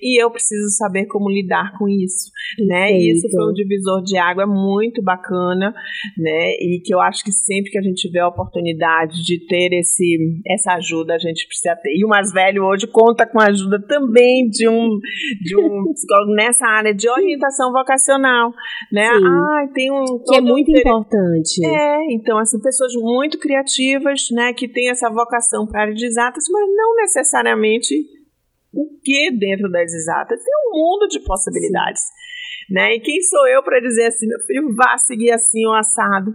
e 0.00 0.22
eu 0.22 0.30
preciso 0.30 0.73
saber 0.76 1.06
como 1.06 1.30
lidar 1.30 1.76
com 1.78 1.88
isso, 1.88 2.30
né? 2.66 2.92
E 2.92 3.12
isso 3.12 3.28
foi 3.30 3.50
um 3.50 3.52
divisor 3.52 4.02
de 4.02 4.16
água 4.16 4.46
muito 4.46 5.02
bacana, 5.02 5.74
né? 6.18 6.50
E 6.60 6.80
que 6.84 6.94
eu 6.94 7.00
acho 7.00 7.24
que 7.24 7.32
sempre 7.32 7.70
que 7.70 7.78
a 7.78 7.82
gente 7.82 8.00
tiver 8.00 8.20
a 8.20 8.28
oportunidade 8.28 9.22
de 9.24 9.46
ter 9.46 9.72
esse, 9.72 10.42
essa 10.46 10.74
ajuda, 10.74 11.14
a 11.14 11.18
gente 11.18 11.46
precisa 11.46 11.76
ter. 11.76 11.90
E 11.96 12.04
o 12.04 12.08
mais 12.08 12.32
velho 12.32 12.64
hoje 12.64 12.86
conta 12.86 13.26
com 13.26 13.40
a 13.40 13.46
ajuda 13.46 13.80
também 13.86 14.48
de 14.48 14.68
um, 14.68 14.98
de 15.40 15.56
um 15.56 15.84
psicólogo 15.94 16.34
nessa 16.34 16.66
área 16.66 16.94
de 16.94 17.08
orientação 17.08 17.72
vocacional, 17.72 18.52
né? 18.92 19.08
Ah, 19.08 19.68
tem 19.72 19.90
um 19.92 20.18
que 20.24 20.36
é 20.36 20.40
muito 20.40 20.70
um 20.70 20.78
importante. 20.78 21.64
É, 21.64 22.12
então 22.12 22.38
assim 22.38 22.60
pessoas 22.60 22.92
muito 22.94 23.38
criativas, 23.38 24.28
né, 24.32 24.52
que 24.52 24.68
têm 24.68 24.90
essa 24.90 25.10
vocação 25.10 25.66
para 25.66 25.82
área 25.82 25.94
de 25.94 26.06
exatas, 26.06 26.44
mas 26.50 26.68
não 26.74 26.96
necessariamente 26.96 27.94
o 28.74 29.00
que 29.02 29.30
dentro 29.38 29.70
das 29.70 29.92
exatas. 29.92 30.42
Tem 30.42 30.54
um 30.66 30.76
mundo 30.76 31.08
de 31.08 31.20
possibilidades. 31.20 32.02
Sim. 32.02 32.74
Né? 32.74 32.94
E 32.96 33.00
quem 33.00 33.20
sou 33.22 33.46
eu 33.48 33.62
para 33.62 33.80
dizer 33.80 34.06
assim, 34.06 34.26
meu 34.26 34.40
filho, 34.40 34.74
vá 34.74 34.96
seguir 34.96 35.30
assim 35.30 35.66
o 35.66 35.72
assado? 35.72 36.32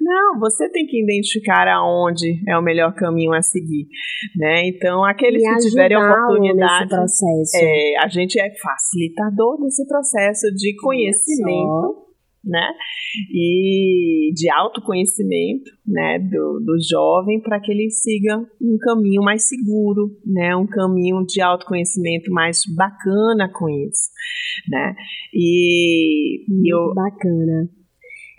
Não, 0.00 0.40
você 0.40 0.66
tem 0.70 0.86
que 0.86 1.02
identificar 1.02 1.68
aonde 1.68 2.40
é 2.48 2.56
o 2.56 2.62
melhor 2.62 2.94
caminho 2.94 3.34
a 3.34 3.42
seguir, 3.42 3.86
né? 4.34 4.66
Então, 4.66 5.04
aqueles 5.04 5.42
e 5.42 5.46
que 5.46 5.68
tiverem 5.68 5.98
oportunidade, 5.98 6.88
processo. 6.88 7.56
É, 7.56 7.98
a 8.02 8.08
gente 8.08 8.40
é 8.40 8.50
facilitador 8.50 9.60
desse 9.60 9.86
processo 9.86 10.46
de 10.54 10.74
conhecimento, 10.76 12.09
né? 12.44 12.72
E 13.32 14.32
de 14.34 14.50
autoconhecimento, 14.50 15.70
né, 15.86 16.18
do, 16.18 16.60
do 16.60 16.76
jovem 16.90 17.40
para 17.40 17.60
que 17.60 17.70
ele 17.70 17.90
siga 17.90 18.38
um 18.60 18.78
caminho 18.78 19.22
mais 19.22 19.48
seguro, 19.48 20.16
né? 20.24 20.56
Um 20.56 20.66
caminho 20.66 21.24
de 21.26 21.40
autoconhecimento 21.40 22.30
mais 22.32 22.62
bacana 22.76 23.50
com 23.52 23.68
isso, 23.68 24.10
né? 24.70 24.94
E, 25.34 26.44
e 26.48 26.74
eu 26.74 26.94
bacana 26.94 27.68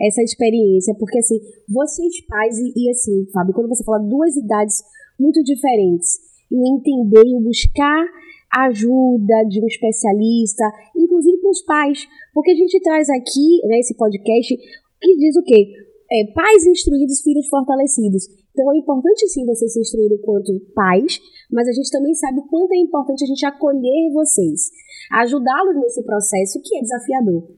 essa 0.00 0.20
experiência, 0.22 0.94
porque 0.98 1.18
assim, 1.18 1.38
vocês 1.68 2.26
pais, 2.26 2.58
e, 2.58 2.72
e 2.74 2.90
assim, 2.90 3.30
Fábio, 3.32 3.54
quando 3.54 3.68
você 3.68 3.84
fala 3.84 4.00
duas 4.00 4.34
idades 4.36 4.82
muito 5.18 5.40
diferentes, 5.44 6.18
e 6.50 6.56
o 6.56 6.76
entender 6.76 7.24
e 7.24 7.36
o 7.36 7.40
buscar 7.40 8.04
ajuda 8.52 9.44
de 9.48 9.62
um 9.62 9.66
especialista, 9.66 10.64
inclusive 10.96 11.38
para 11.38 11.50
os 11.50 11.62
pais, 11.62 12.06
porque 12.34 12.50
a 12.50 12.54
gente 12.54 12.80
traz 12.80 13.08
aqui, 13.08 13.60
né, 13.64 13.80
podcast, 13.96 14.56
que 15.00 15.16
diz 15.16 15.36
o 15.36 15.42
quê? 15.42 15.72
É, 16.12 16.32
pais 16.32 16.66
instruídos, 16.66 17.22
filhos 17.22 17.48
fortalecidos. 17.48 18.28
Então 18.52 18.70
é 18.72 18.78
importante 18.78 19.26
sim 19.28 19.46
vocês 19.46 19.72
se 19.72 19.80
instruírem 19.80 20.18
quanto 20.20 20.60
pais, 20.74 21.18
mas 21.50 21.66
a 21.68 21.72
gente 21.72 21.90
também 21.90 22.14
sabe 22.14 22.40
o 22.40 22.46
quanto 22.48 22.72
é 22.72 22.78
importante 22.78 23.24
a 23.24 23.26
gente 23.26 23.46
acolher 23.46 24.12
vocês, 24.12 24.70
ajudá-los 25.12 25.76
nesse 25.76 26.02
processo 26.02 26.60
que 26.62 26.76
é 26.76 26.80
desafiador 26.82 27.48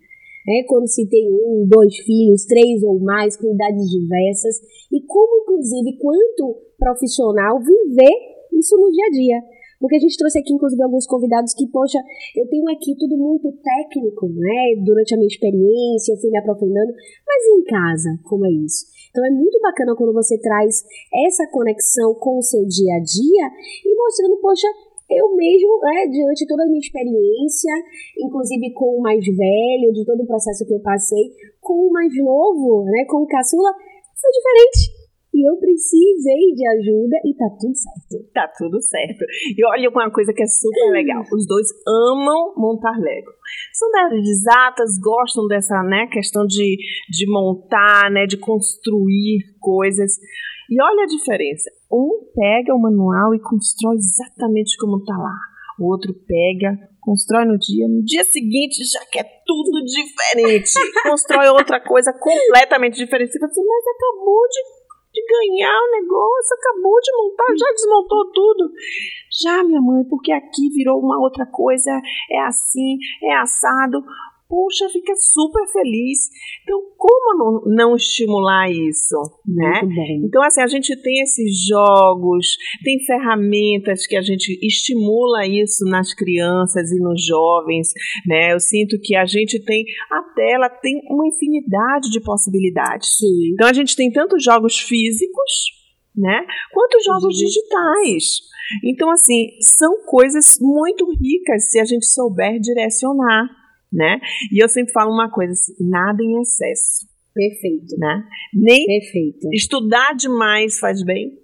né? 0.46 0.62
quando 0.68 0.86
se 0.86 1.06
tem 1.08 1.32
um, 1.32 1.66
dois 1.66 1.96
filhos, 1.98 2.44
três 2.44 2.82
ou 2.82 3.00
mais, 3.00 3.36
com 3.36 3.52
idades 3.52 3.90
diversas, 3.90 4.60
e 4.92 5.00
como, 5.06 5.42
inclusive, 5.42 5.98
quanto 5.98 6.60
profissional 6.78 7.58
viver 7.58 8.14
isso 8.52 8.76
no 8.76 8.90
dia 8.90 9.06
a 9.06 9.10
dia. 9.10 9.42
Porque 9.84 9.96
a 9.96 10.00
gente 10.00 10.16
trouxe 10.16 10.40
aqui, 10.40 10.48
inclusive, 10.48 10.82
alguns 10.82 11.04
convidados 11.04 11.52
que, 11.52 11.68
poxa, 11.68 12.00
eu 12.34 12.48
tenho 12.48 12.64
aqui 12.72 12.96
tudo 12.96 13.20
muito 13.20 13.52
técnico, 13.52 14.24
né? 14.32 14.80
Durante 14.80 15.12
a 15.12 15.18
minha 15.18 15.28
experiência, 15.28 16.14
eu 16.14 16.16
fui 16.16 16.30
me 16.30 16.38
aprofundando, 16.38 16.88
mas 16.88 17.44
em 17.52 17.62
casa, 17.68 18.08
como 18.24 18.46
é 18.46 18.50
isso? 18.64 18.88
Então 19.10 19.20
é 19.26 19.30
muito 19.30 19.60
bacana 19.60 19.94
quando 19.94 20.14
você 20.14 20.40
traz 20.40 20.82
essa 21.28 21.46
conexão 21.52 22.14
com 22.14 22.38
o 22.38 22.42
seu 22.42 22.64
dia 22.64 22.96
a 22.96 23.00
dia 23.04 23.44
e 23.84 23.94
mostrando, 23.94 24.40
poxa, 24.40 24.68
eu 25.10 25.36
mesmo, 25.36 25.78
né, 25.82 26.08
diante 26.08 26.38
de 26.38 26.48
toda 26.48 26.64
a 26.64 26.66
minha 26.66 26.80
experiência, 26.80 27.70
inclusive 28.18 28.72
com 28.72 28.96
o 28.96 29.02
mais 29.02 29.20
velho, 29.20 29.92
de 29.92 30.02
todo 30.06 30.22
o 30.22 30.26
processo 30.26 30.64
que 30.64 30.72
eu 30.72 30.80
passei, 30.80 31.28
com 31.60 31.74
o 31.74 31.92
mais 31.92 32.10
novo, 32.24 32.84
né, 32.86 33.04
com 33.04 33.18
o 33.18 33.26
caçula, 33.26 33.68
foi 34.16 34.30
diferente. 34.32 35.03
E 35.34 35.50
eu 35.50 35.56
precisei 35.58 36.54
de 36.54 36.62
ajuda 36.62 37.16
e 37.26 37.34
tá 37.34 37.50
tudo 37.58 37.74
certo. 37.74 38.32
Tá 38.32 38.52
tudo 38.56 38.80
certo. 38.80 39.24
E 39.58 39.66
olha 39.66 39.90
uma 39.90 40.08
coisa 40.12 40.32
que 40.32 40.42
é 40.42 40.46
super 40.46 40.92
legal. 40.92 41.22
Os 41.34 41.44
dois 41.44 41.66
amam 41.84 42.54
montar 42.56 42.96
Lego. 42.96 43.32
São 43.72 43.90
da 43.90 44.04
área 44.04 44.22
de 44.22 44.30
exatas, 44.30 44.96
gostam 45.02 45.48
dessa 45.48 45.82
né, 45.82 46.06
questão 46.06 46.46
de, 46.46 46.76
de 47.10 47.26
montar, 47.28 48.12
né, 48.12 48.26
de 48.26 48.38
construir 48.38 49.42
coisas. 49.58 50.12
E 50.70 50.80
olha 50.80 51.02
a 51.02 51.06
diferença. 51.06 51.68
Um 51.90 52.30
pega 52.32 52.72
o 52.72 52.80
manual 52.80 53.34
e 53.34 53.40
constrói 53.40 53.96
exatamente 53.96 54.76
como 54.78 54.98
está 54.98 55.16
lá. 55.16 55.36
O 55.80 55.90
outro 55.90 56.14
pega, 56.14 56.78
constrói 57.00 57.44
no 57.44 57.58
dia, 57.58 57.88
no 57.88 58.02
dia 58.04 58.22
seguinte 58.24 58.84
já 58.84 59.04
quer 59.10 59.26
tudo 59.44 59.84
diferente. 59.84 60.70
constrói 61.02 61.48
outra 61.48 61.80
coisa 61.80 62.12
completamente 62.12 62.96
diferente. 62.96 63.32
Você 63.32 63.38
fala 63.38 63.50
assim, 63.50 63.66
mas 63.66 63.84
acabou 63.96 64.48
de, 64.48 64.60
de 65.14 65.22
ganhar 65.24 65.78
o 65.80 65.90
negócio, 65.92 66.56
acabou 66.58 67.00
de 67.00 67.12
montar, 67.16 67.56
já 67.56 67.70
desmontou 67.72 68.32
tudo. 68.32 68.72
Já, 69.30 69.62
minha 69.62 69.80
mãe, 69.80 70.02
porque 70.10 70.32
aqui 70.32 70.68
virou 70.74 70.98
uma 70.98 71.20
outra 71.20 71.46
coisa, 71.46 71.90
é 72.30 72.40
assim, 72.40 72.98
é 73.22 73.36
assado. 73.36 74.02
Puxa, 74.48 74.88
fica 74.88 75.14
super 75.16 75.66
feliz. 75.72 76.18
Então, 76.62 76.80
como 76.96 77.38
não, 77.38 77.74
não 77.74 77.96
estimular 77.96 78.70
isso, 78.70 79.16
né? 79.46 79.80
Então, 80.24 80.42
assim, 80.42 80.60
a 80.60 80.66
gente 80.66 80.94
tem 81.02 81.22
esses 81.22 81.66
jogos, 81.66 82.56
tem 82.82 82.98
ferramentas 83.04 84.06
que 84.06 84.16
a 84.16 84.22
gente 84.22 84.58
estimula 84.62 85.46
isso 85.46 85.84
nas 85.86 86.14
crianças 86.14 86.90
e 86.90 87.00
nos 87.00 87.24
jovens, 87.24 87.92
né? 88.26 88.52
Eu 88.52 88.60
sinto 88.60 88.98
que 89.02 89.16
a 89.16 89.26
gente 89.26 89.62
tem, 89.64 89.84
a 90.10 90.22
tela 90.34 90.68
tem 90.68 91.00
uma 91.10 91.26
infinidade 91.26 92.10
de 92.10 92.20
possibilidades. 92.20 93.16
Sim. 93.18 93.52
Então, 93.52 93.68
a 93.68 93.72
gente 93.72 93.96
tem 93.96 94.10
tanto 94.10 94.38
jogos 94.38 94.78
físicos, 94.78 95.52
né? 96.16 96.46
Quanto 96.72 97.02
jogos 97.04 97.36
digitais. 97.36 98.54
Então, 98.82 99.10
assim, 99.10 99.48
são 99.60 100.04
coisas 100.06 100.58
muito 100.60 101.04
ricas 101.10 101.70
se 101.70 101.78
a 101.78 101.84
gente 101.84 102.06
souber 102.06 102.58
direcionar 102.60 103.63
né? 103.94 104.18
E 104.52 104.62
eu 104.62 104.68
sempre 104.68 104.92
falo 104.92 105.12
uma 105.12 105.30
coisa 105.30 105.52
assim, 105.52 105.74
nada 105.80 106.22
em 106.22 106.40
excesso. 106.40 107.06
Perfeito. 107.32 107.96
Né? 107.98 108.24
Nem 108.52 108.86
Perfeito. 108.86 109.48
estudar 109.52 110.14
demais 110.14 110.78
faz 110.78 111.02
bem? 111.04 111.38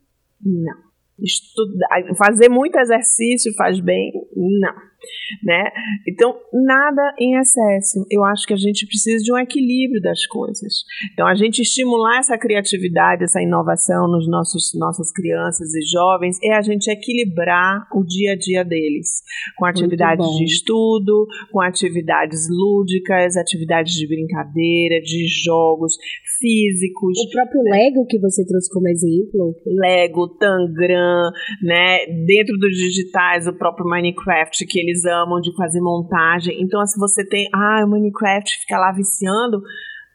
Não. 0.45 0.91
Estudar, 1.23 2.15
fazer 2.17 2.49
muito 2.49 2.79
exercício 2.79 3.53
faz 3.55 3.81
bem? 3.81 4.13
Não 4.35 4.90
né? 5.43 5.71
Então, 6.07 6.35
nada 6.53 7.15
em 7.19 7.39
excesso. 7.39 8.05
Eu 8.11 8.25
acho 8.25 8.47
que 8.47 8.55
a 8.55 8.57
gente 8.57 8.87
precisa 8.87 9.23
de 9.23 9.33
um 9.33 9.39
equilíbrio 9.39 10.01
das 10.01 10.27
coisas. 10.27 10.85
Então, 11.13 11.27
a 11.27 11.35
gente 11.35 11.63
estimular 11.63 12.19
essa 12.19 12.39
criatividade, 12.39 13.25
essa 13.25 13.43
inovação 13.43 14.09
nos 14.09 14.29
nossos 14.29 14.73
nossas 14.75 15.13
crianças 15.13 15.75
e 15.75 15.81
jovens 15.91 16.39
é 16.43 16.55
a 16.55 16.63
gente 16.63 16.91
equilibrar 16.91 17.87
o 17.95 18.05
dia 18.05 18.33
a 18.33 18.37
dia 18.37 18.65
deles 18.65 19.23
com 19.57 19.67
atividades 19.67 20.27
de 20.37 20.45
estudo, 20.45 21.27
com 21.53 21.61
atividades 21.61 22.47
lúdicas, 22.51 23.37
atividades 23.37 23.95
de 23.95 24.07
brincadeira, 24.07 25.01
de 25.01 25.27
jogos 25.27 25.97
físicos. 26.39 27.19
O 27.19 27.31
próprio 27.31 27.63
Lego 27.63 28.07
que 28.07 28.19
você 28.19 28.45
trouxe 28.45 28.71
como 28.73 28.89
exemplo. 28.89 29.55
Lego, 29.67 30.29
Tangram, 30.39 31.31
né? 31.63 31.99
Dentro 32.27 32.57
dos 32.59 32.77
digitais, 32.77 33.47
o 33.47 33.53
próprio 33.53 33.87
Minecraft 33.89 34.67
que 34.67 34.81
eles 34.91 35.05
amam 35.05 35.41
de 35.41 35.55
fazer 35.57 35.81
montagem. 35.81 36.61
Então, 36.61 36.85
se 36.85 36.99
você 36.99 37.27
tem, 37.27 37.49
ah, 37.55 37.85
o 37.85 37.91
Minecraft 37.91 38.59
fica 38.61 38.79
lá 38.79 38.93
viciando, 38.93 39.63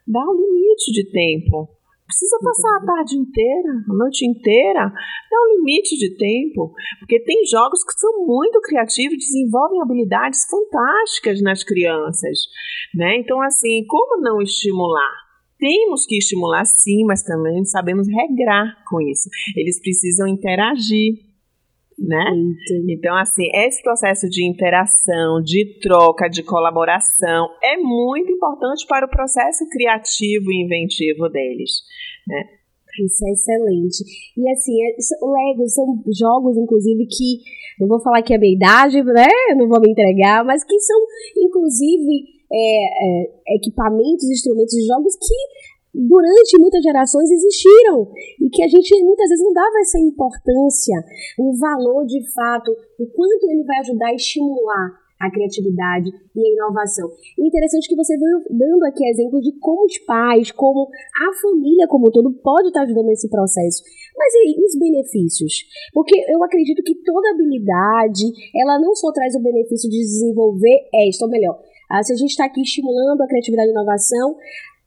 dá 0.06 0.20
um 0.20 0.36
limite 0.36 0.92
de 0.92 1.10
tempo. 1.10 1.68
Precisa 2.06 2.38
passar 2.40 2.76
a 2.76 2.86
tarde 2.86 3.16
inteira, 3.16 3.82
a 3.90 3.94
noite 3.94 4.24
inteira, 4.24 4.92
dá 5.28 5.36
um 5.42 5.58
limite 5.58 5.96
de 5.98 6.16
tempo, 6.16 6.72
porque 7.00 7.18
tem 7.18 7.44
jogos 7.50 7.82
que 7.82 7.98
são 7.98 8.24
muito 8.24 8.60
criativos, 8.60 9.18
desenvolvem 9.18 9.82
habilidades 9.82 10.46
fantásticas 10.48 11.42
nas 11.42 11.64
crianças, 11.64 12.46
né? 12.94 13.16
Então 13.18 13.42
assim, 13.42 13.84
como 13.88 14.22
não 14.22 14.40
estimular? 14.40 15.26
Temos 15.58 16.06
que 16.06 16.18
estimular 16.18 16.64
sim, 16.64 17.04
mas 17.06 17.24
também 17.24 17.64
sabemos 17.64 18.06
regrar 18.06 18.76
com 18.88 19.00
isso. 19.00 19.28
Eles 19.56 19.80
precisam 19.80 20.28
interagir, 20.28 21.14
né? 21.98 22.24
Então, 22.90 23.16
assim, 23.16 23.44
esse 23.54 23.82
processo 23.82 24.28
de 24.28 24.46
interação, 24.46 25.40
de 25.42 25.78
troca, 25.80 26.28
de 26.28 26.42
colaboração 26.42 27.48
é 27.62 27.76
muito 27.76 28.30
importante 28.30 28.86
para 28.86 29.06
o 29.06 29.10
processo 29.10 29.66
criativo 29.70 30.50
e 30.50 30.64
inventivo 30.64 31.28
deles, 31.28 31.70
né? 32.26 32.44
Isso 33.04 33.26
é 33.26 33.32
excelente. 33.32 34.04
E 34.36 34.50
assim, 34.50 34.72
é, 34.82 34.96
Lego 35.22 35.68
são 35.68 35.84
jogos, 36.18 36.56
inclusive, 36.56 37.06
que 37.06 37.42
não 37.78 37.88
vou 37.88 38.00
falar 38.00 38.22
que 38.22 38.32
é 38.32 38.38
minha 38.38 38.54
idade, 38.54 39.02
né? 39.02 39.28
Não 39.56 39.68
vou 39.68 39.80
me 39.80 39.90
entregar, 39.90 40.44
mas 40.44 40.64
que 40.64 40.78
são, 40.80 40.98
inclusive, 41.36 42.24
é, 42.50 42.56
é, 42.56 43.56
equipamentos, 43.56 44.24
instrumentos, 44.30 44.86
jogos 44.86 45.14
que 45.16 45.34
durante 45.96 46.58
muitas 46.60 46.82
gerações 46.82 47.30
existiram 47.30 48.12
e 48.40 48.50
que 48.50 48.62
a 48.62 48.68
gente 48.68 49.02
muitas 49.02 49.28
vezes 49.30 49.44
não 49.44 49.52
dava 49.52 49.80
essa 49.80 49.98
importância, 49.98 51.04
o 51.38 51.56
valor 51.56 52.04
de 52.04 52.20
fato, 52.34 52.70
o 53.00 53.06
quanto 53.06 53.50
ele 53.50 53.64
vai 53.64 53.78
ajudar 53.78 54.08
a 54.08 54.14
estimular 54.14 55.06
a 55.18 55.30
criatividade 55.30 56.10
e 56.12 56.40
a 56.40 56.52
inovação. 56.52 57.08
O 57.38 57.46
interessante 57.46 57.86
é 57.86 57.88
que 57.88 57.96
você 57.96 58.16
veio 58.18 58.44
dando 58.50 58.84
aqui 58.84 59.00
exemplos 59.08 59.42
de 59.42 59.52
como 59.58 59.86
os 59.86 59.96
pais, 60.04 60.52
como 60.52 60.88
a 60.88 61.40
família 61.40 61.88
como 61.88 62.08
um 62.08 62.10
todo 62.10 62.32
pode 62.42 62.68
estar 62.68 62.82
ajudando 62.82 63.06
nesse 63.06 63.28
processo. 63.30 63.82
Mas 64.14 64.32
e 64.34 64.62
os 64.62 64.78
benefícios? 64.78 65.64
Porque 65.94 66.14
eu 66.28 66.42
acredito 66.44 66.82
que 66.82 66.94
toda 66.96 67.30
habilidade, 67.30 68.24
ela 68.54 68.78
não 68.78 68.94
só 68.94 69.10
traz 69.12 69.34
o 69.34 69.42
benefício 69.42 69.88
de 69.88 69.98
desenvolver 69.98 70.88
esta, 70.92 71.24
ou 71.24 71.30
melhor, 71.30 71.58
ah, 71.90 72.02
se 72.02 72.12
a 72.12 72.16
gente 72.16 72.30
está 72.30 72.44
aqui 72.44 72.60
estimulando 72.60 73.22
a 73.22 73.26
criatividade 73.26 73.68
e 73.68 73.70
a 73.70 73.72
inovação, 73.72 74.36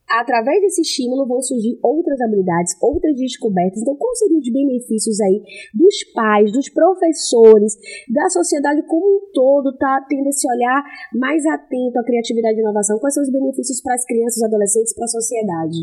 através 0.10 0.62
desse 0.62 0.82
estímulo 0.82 1.28
vão 1.28 1.42
surgir 1.42 1.78
outras 1.84 2.20
habilidades, 2.22 2.76
outras 2.82 3.16
descobertas. 3.16 3.82
Então, 3.82 3.96
quais 3.96 4.20
seriam 4.20 4.40
os 4.40 4.52
benefícios 4.52 5.22
aí 5.22 5.44
dos 5.74 6.04
pais, 6.14 6.52
dos 6.52 6.70
professores, 6.70 7.78
da 8.10 8.30
sociedade 8.30 8.82
como 8.88 9.06
um 9.06 9.20
todo, 9.34 9.78
tá 9.78 10.06
tendo 10.10 10.28
esse 10.28 10.48
olhar 10.50 10.84
mais 11.14 11.46
atento 11.46 12.00
à 12.00 12.04
criatividade 12.04 12.58
e 12.58 12.62
inovação? 12.62 12.98
Quais 13.00 13.14
são 13.14 13.24
os 13.24 13.32
benefícios 13.32 13.82
para 13.82 13.96
as 13.96 14.06
crianças, 14.06 14.42
adolescentes, 14.44 14.96
para 14.96 15.06
a 15.06 15.08
sociedade? 15.08 15.78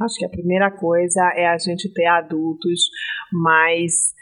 Acho 0.00 0.18
que 0.18 0.26
a 0.26 0.30
primeira 0.30 0.70
coisa 0.70 1.20
é 1.36 1.46
a 1.46 1.58
gente 1.58 1.92
ter 1.92 2.06
adultos 2.06 2.88
mais 3.32 4.14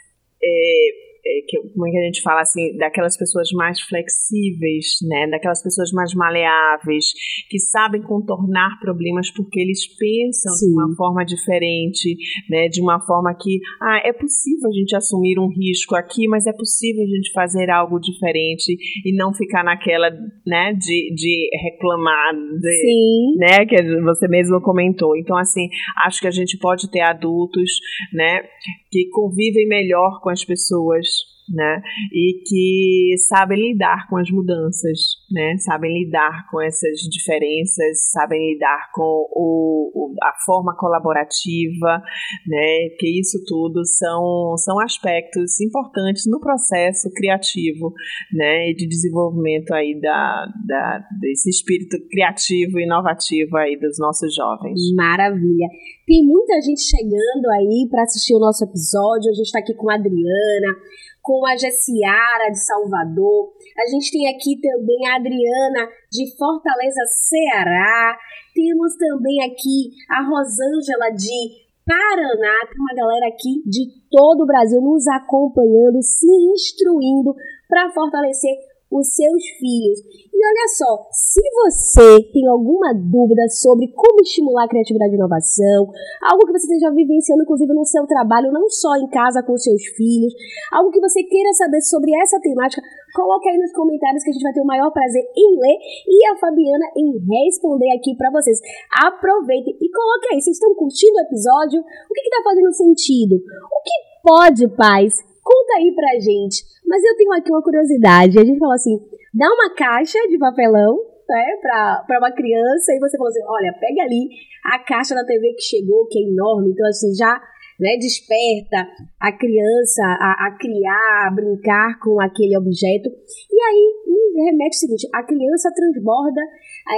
é, 0.43 1.04
que, 1.47 1.59
como 1.73 1.87
é 1.87 1.91
que 1.91 1.97
a 1.97 2.05
gente 2.05 2.21
fala 2.21 2.41
assim, 2.41 2.77
daquelas 2.77 3.17
pessoas 3.17 3.49
mais 3.53 3.79
flexíveis, 3.81 4.97
né, 5.07 5.27
daquelas 5.29 5.61
pessoas 5.63 5.91
mais 5.91 6.13
maleáveis, 6.13 7.05
que 7.49 7.59
sabem 7.59 8.01
contornar 8.01 8.79
problemas 8.79 9.31
porque 9.31 9.59
eles 9.59 9.87
pensam 9.97 10.53
Sim. 10.53 10.67
de 10.67 10.73
uma 10.73 10.95
forma 10.95 11.25
diferente, 11.25 12.15
né, 12.49 12.67
de 12.67 12.81
uma 12.81 12.99
forma 13.05 13.35
que, 13.35 13.59
ah, 13.81 14.01
é 14.05 14.13
possível 14.13 14.69
a 14.69 14.73
gente 14.73 14.95
assumir 14.95 15.39
um 15.39 15.49
risco 15.49 15.95
aqui, 15.95 16.27
mas 16.27 16.45
é 16.45 16.53
possível 16.53 17.03
a 17.03 17.07
gente 17.07 17.31
fazer 17.31 17.69
algo 17.69 17.99
diferente 17.99 18.75
e 19.03 19.15
não 19.15 19.33
ficar 19.33 19.63
naquela, 19.63 20.09
né, 20.45 20.73
de, 20.73 21.13
de 21.15 21.49
reclamar, 21.61 22.33
de, 22.33 22.75
Sim. 22.81 23.35
né, 23.37 23.65
que 23.65 23.75
você 24.01 24.27
mesmo 24.27 24.61
comentou. 24.61 25.17
Então, 25.17 25.37
assim, 25.37 25.67
acho 26.05 26.21
que 26.21 26.27
a 26.27 26.31
gente 26.31 26.57
pode 26.59 26.89
ter 26.91 27.01
adultos, 27.01 27.71
né, 28.13 28.43
que 28.91 29.09
convivem 29.09 29.67
melhor 29.67 30.21
com 30.21 30.29
as 30.29 30.45
pessoas, 30.45 31.05
né? 31.49 31.81
E 32.11 32.41
que 32.45 33.15
sabem 33.27 33.71
lidar 33.71 34.07
com 34.09 34.17
as 34.17 34.29
mudanças, 34.31 34.99
né? 35.31 35.57
Sabem 35.57 36.03
lidar 36.03 36.47
com 36.49 36.61
essas 36.61 36.99
diferenças, 37.09 38.11
sabem 38.11 38.53
lidar 38.53 38.89
com 38.93 39.27
o, 39.31 39.91
o, 39.93 40.13
a 40.23 40.33
forma 40.45 40.75
colaborativa, 40.75 42.01
né? 42.47 42.89
Que 42.99 43.19
isso 43.19 43.43
tudo 43.45 43.85
são, 43.85 44.55
são 44.57 44.79
aspectos 44.79 45.59
importantes 45.61 46.25
no 46.25 46.39
processo 46.39 47.09
criativo, 47.11 47.93
né? 48.33 48.71
E 48.71 48.75
de 48.75 48.87
desenvolvimento 48.87 49.73
aí 49.73 49.99
da, 49.99 50.47
da, 50.67 51.07
desse 51.19 51.49
espírito 51.49 51.97
criativo 52.09 52.79
e 52.79 52.85
inovativo 52.85 53.57
aí 53.57 53.77
dos 53.79 53.99
nossos 53.99 54.33
jovens. 54.33 54.79
Maravilha! 54.95 55.67
Tem 56.05 56.23
muita 56.23 56.61
gente 56.61 56.81
chegando 56.81 57.49
aí 57.57 57.87
para 57.89 58.03
assistir 58.03 58.35
o 58.35 58.39
nosso 58.39 58.63
episódio. 58.63 59.31
A 59.31 59.33
gente 59.33 59.47
está 59.47 59.59
aqui 59.59 59.73
com 59.73 59.89
a 59.89 59.95
Adriana, 59.95 60.77
com 61.25 61.41
a 61.43 61.57
Jessiara 61.57 62.53
de 62.53 62.59
Salvador. 62.63 63.49
A 63.75 63.89
gente 63.89 64.11
tem 64.13 64.29
aqui 64.29 64.61
também 64.61 65.09
a 65.09 65.15
Adriana 65.17 65.89
de 66.13 66.37
Fortaleza, 66.37 67.01
Ceará. 67.27 68.15
Temos 68.53 68.95
também 68.95 69.41
aqui 69.41 69.89
a 70.07 70.21
Rosângela 70.21 71.09
de 71.09 71.65
Paraná. 71.83 72.69
Tem 72.69 72.77
uma 72.77 72.93
galera 72.93 73.27
aqui 73.33 73.65
de 73.65 73.89
todo 74.07 74.43
o 74.43 74.45
Brasil 74.45 74.79
nos 74.79 75.07
acompanhando, 75.07 75.97
se 76.03 76.29
instruindo 76.53 77.33
para 77.67 77.89
fortalecer 77.89 78.53
os 78.99 79.13
seus 79.13 79.43
filhos. 79.59 79.99
E 80.35 80.39
olha 80.43 80.67
só, 80.75 81.07
se 81.11 81.39
você 81.39 82.19
tem 82.33 82.45
alguma 82.47 82.91
dúvida 82.93 83.47
sobre 83.49 83.87
como 83.95 84.19
estimular 84.19 84.65
a 84.65 84.67
criatividade 84.67 85.13
e 85.13 85.15
inovação, 85.15 85.87
algo 86.27 86.45
que 86.45 86.51
você 86.51 86.67
esteja 86.67 86.91
vivenciando, 86.91 87.43
inclusive 87.43 87.71
no 87.73 87.85
seu 87.85 88.05
trabalho, 88.05 88.51
não 88.51 88.67
só 88.69 88.95
em 88.97 89.07
casa 89.07 89.41
com 89.41 89.55
seus 89.57 89.81
filhos, 89.95 90.33
algo 90.73 90.91
que 90.91 90.99
você 90.99 91.23
queira 91.23 91.53
saber 91.53 91.81
sobre 91.81 92.11
essa 92.21 92.39
temática, 92.39 92.81
coloque 93.15 93.47
aí 93.47 93.57
nos 93.57 93.71
comentários 93.71 94.23
que 94.23 94.29
a 94.29 94.33
gente 94.33 94.43
vai 94.43 94.51
ter 94.51 94.61
o 94.61 94.67
maior 94.67 94.91
prazer 94.91 95.23
em 95.23 95.55
ler 95.55 95.77
e 96.03 96.27
a 96.27 96.35
Fabiana 96.35 96.85
em 96.97 97.15
responder 97.45 97.95
aqui 97.95 98.13
para 98.15 98.31
vocês. 98.31 98.59
Aproveitem 98.91 99.77
e 99.79 99.87
coloque 99.89 100.27
aí, 100.33 100.41
vocês 100.41 100.57
estão 100.57 100.75
curtindo 100.75 101.15
o 101.15 101.21
episódio? 101.21 101.79
O 101.79 102.13
que 102.13 102.21
está 102.21 102.43
fazendo 102.43 102.73
sentido? 102.73 103.35
O 103.35 103.79
que 103.83 103.95
pode, 104.21 104.67
paz, 104.75 105.23
Conta 105.45 105.77
aí 105.77 105.93
pra 105.93 106.17
gente. 106.17 106.65
Mas 106.89 107.03
eu 107.05 107.15
tenho 107.15 107.31
aqui 107.33 107.51
uma 107.53 107.61
curiosidade. 107.61 108.39
A 108.39 108.43
gente 108.43 108.57
falou 108.57 108.73
assim: 108.73 108.97
dá 109.31 109.45
uma 109.45 109.75
caixa 109.75 110.17
de 110.27 110.39
papelão 110.39 110.97
né, 111.29 111.45
pra, 111.61 112.03
pra 112.07 112.17
uma 112.17 112.31
criança 112.33 112.91
e 112.93 112.99
você 112.99 113.15
falou 113.15 113.29
assim: 113.29 113.45
olha, 113.45 113.77
pega 113.79 114.01
ali 114.01 114.25
a 114.65 114.79
caixa 114.79 115.13
da 115.13 115.23
TV 115.23 115.53
que 115.53 115.61
chegou, 115.61 116.07
que 116.07 116.17
é 116.17 116.23
enorme. 116.27 116.71
Então, 116.73 116.87
assim, 116.87 117.13
já 117.13 117.39
né, 117.79 117.93
desperta 118.01 118.89
a 119.21 119.31
criança 119.37 120.01
a, 120.01 120.47
a 120.49 120.57
criar, 120.57 121.27
a 121.29 121.35
brincar 121.35 121.99
com 121.99 122.19
aquele 122.19 122.57
objeto. 122.57 123.13
E 123.51 123.61
aí 123.61 123.83
me 124.07 124.49
remete 124.49 124.77
o 124.77 124.79
seguinte: 124.79 125.07
a 125.13 125.21
criança 125.21 125.69
transborda 125.77 126.41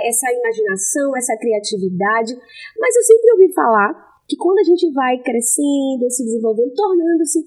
essa 0.08 0.32
imaginação, 0.32 1.16
essa 1.18 1.36
criatividade. 1.36 2.32
Mas 2.80 2.96
eu 2.96 3.04
sempre 3.04 3.32
ouvi 3.34 3.54
falar 3.54 3.92
que 4.28 4.36
quando 4.36 4.60
a 4.60 4.64
gente 4.64 4.92
vai 4.92 5.18
crescendo, 5.20 6.10
se 6.10 6.24
desenvolvendo, 6.24 6.74
tornando-se 6.76 7.40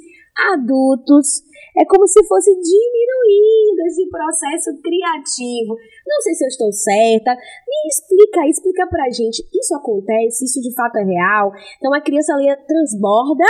adultos, 0.54 1.42
é 1.76 1.84
como 1.84 2.06
se 2.06 2.22
fosse 2.26 2.50
diminuindo 2.50 3.80
esse 3.86 4.08
processo 4.08 4.70
criativo. 4.82 5.76
Não 6.06 6.20
sei 6.22 6.34
se 6.34 6.44
eu 6.44 6.48
estou 6.48 6.72
certa. 6.72 7.34
Me 7.34 7.88
explica, 7.88 8.48
explica 8.48 8.86
pra 8.86 9.10
gente. 9.10 9.46
Isso 9.52 9.74
acontece? 9.74 10.44
Isso 10.44 10.60
de 10.60 10.74
fato 10.74 10.96
é 10.96 11.04
real? 11.04 11.52
Então 11.78 11.94
a 11.94 12.00
criança 12.00 12.34
ali 12.34 12.46
transborda 12.66 13.44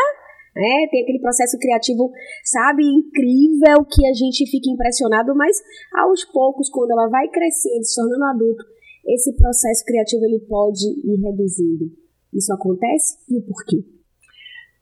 né? 0.55 0.89
Tem 0.91 1.03
aquele 1.03 1.21
processo 1.21 1.57
criativo, 1.59 2.11
sabe, 2.45 2.83
incrível 2.83 3.85
que 3.89 4.07
a 4.07 4.13
gente 4.13 4.45
fica 4.51 4.69
impressionado, 4.71 5.35
mas 5.35 5.57
aos 5.95 6.25
poucos, 6.25 6.69
quando 6.69 6.91
ela 6.91 7.09
vai 7.09 7.29
crescendo, 7.29 7.85
se 7.85 7.95
tornando 7.95 8.25
adulto, 8.25 8.65
esse 9.07 9.33
processo 9.37 9.85
criativo 9.85 10.25
ele 10.25 10.41
pode 10.41 10.87
ir 10.87 11.21
reduzindo. 11.21 11.91
Isso 12.35 12.53
acontece 12.53 13.19
e 13.29 13.39
o 13.39 13.43
porquê? 13.43 14.00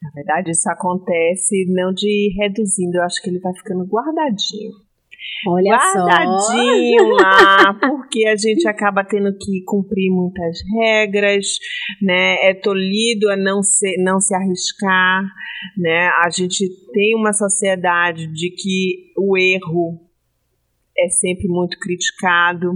Na 0.02 0.10
verdade, 0.10 0.50
isso 0.52 0.70
acontece 0.70 1.66
não 1.68 1.92
de 1.92 2.34
reduzindo, 2.38 2.98
eu 2.98 3.02
acho 3.02 3.20
que 3.22 3.30
ele 3.30 3.40
vai 3.40 3.52
ficando 3.54 3.84
guardadinho. 3.84 4.72
Olha 5.46 5.76
guardadinho 5.76 7.00
só. 7.00 7.14
lá, 7.22 7.74
porque 7.74 8.26
a 8.26 8.36
gente 8.36 8.66
acaba 8.66 9.04
tendo 9.04 9.36
que 9.36 9.62
cumprir 9.64 10.10
muitas 10.10 10.58
regras, 10.76 11.58
né? 12.02 12.48
É 12.48 12.54
tolhido 12.54 13.28
a 13.30 13.36
não 13.36 13.62
se, 13.62 13.96
não 14.02 14.20
se 14.20 14.34
arriscar, 14.34 15.22
né? 15.76 16.08
A 16.24 16.30
gente 16.30 16.68
tem 16.92 17.14
uma 17.16 17.32
sociedade 17.32 18.26
de 18.28 18.50
que 18.50 19.12
o 19.16 19.36
erro 19.36 20.00
é 20.96 21.08
sempre 21.08 21.46
muito 21.48 21.78
criticado, 21.78 22.72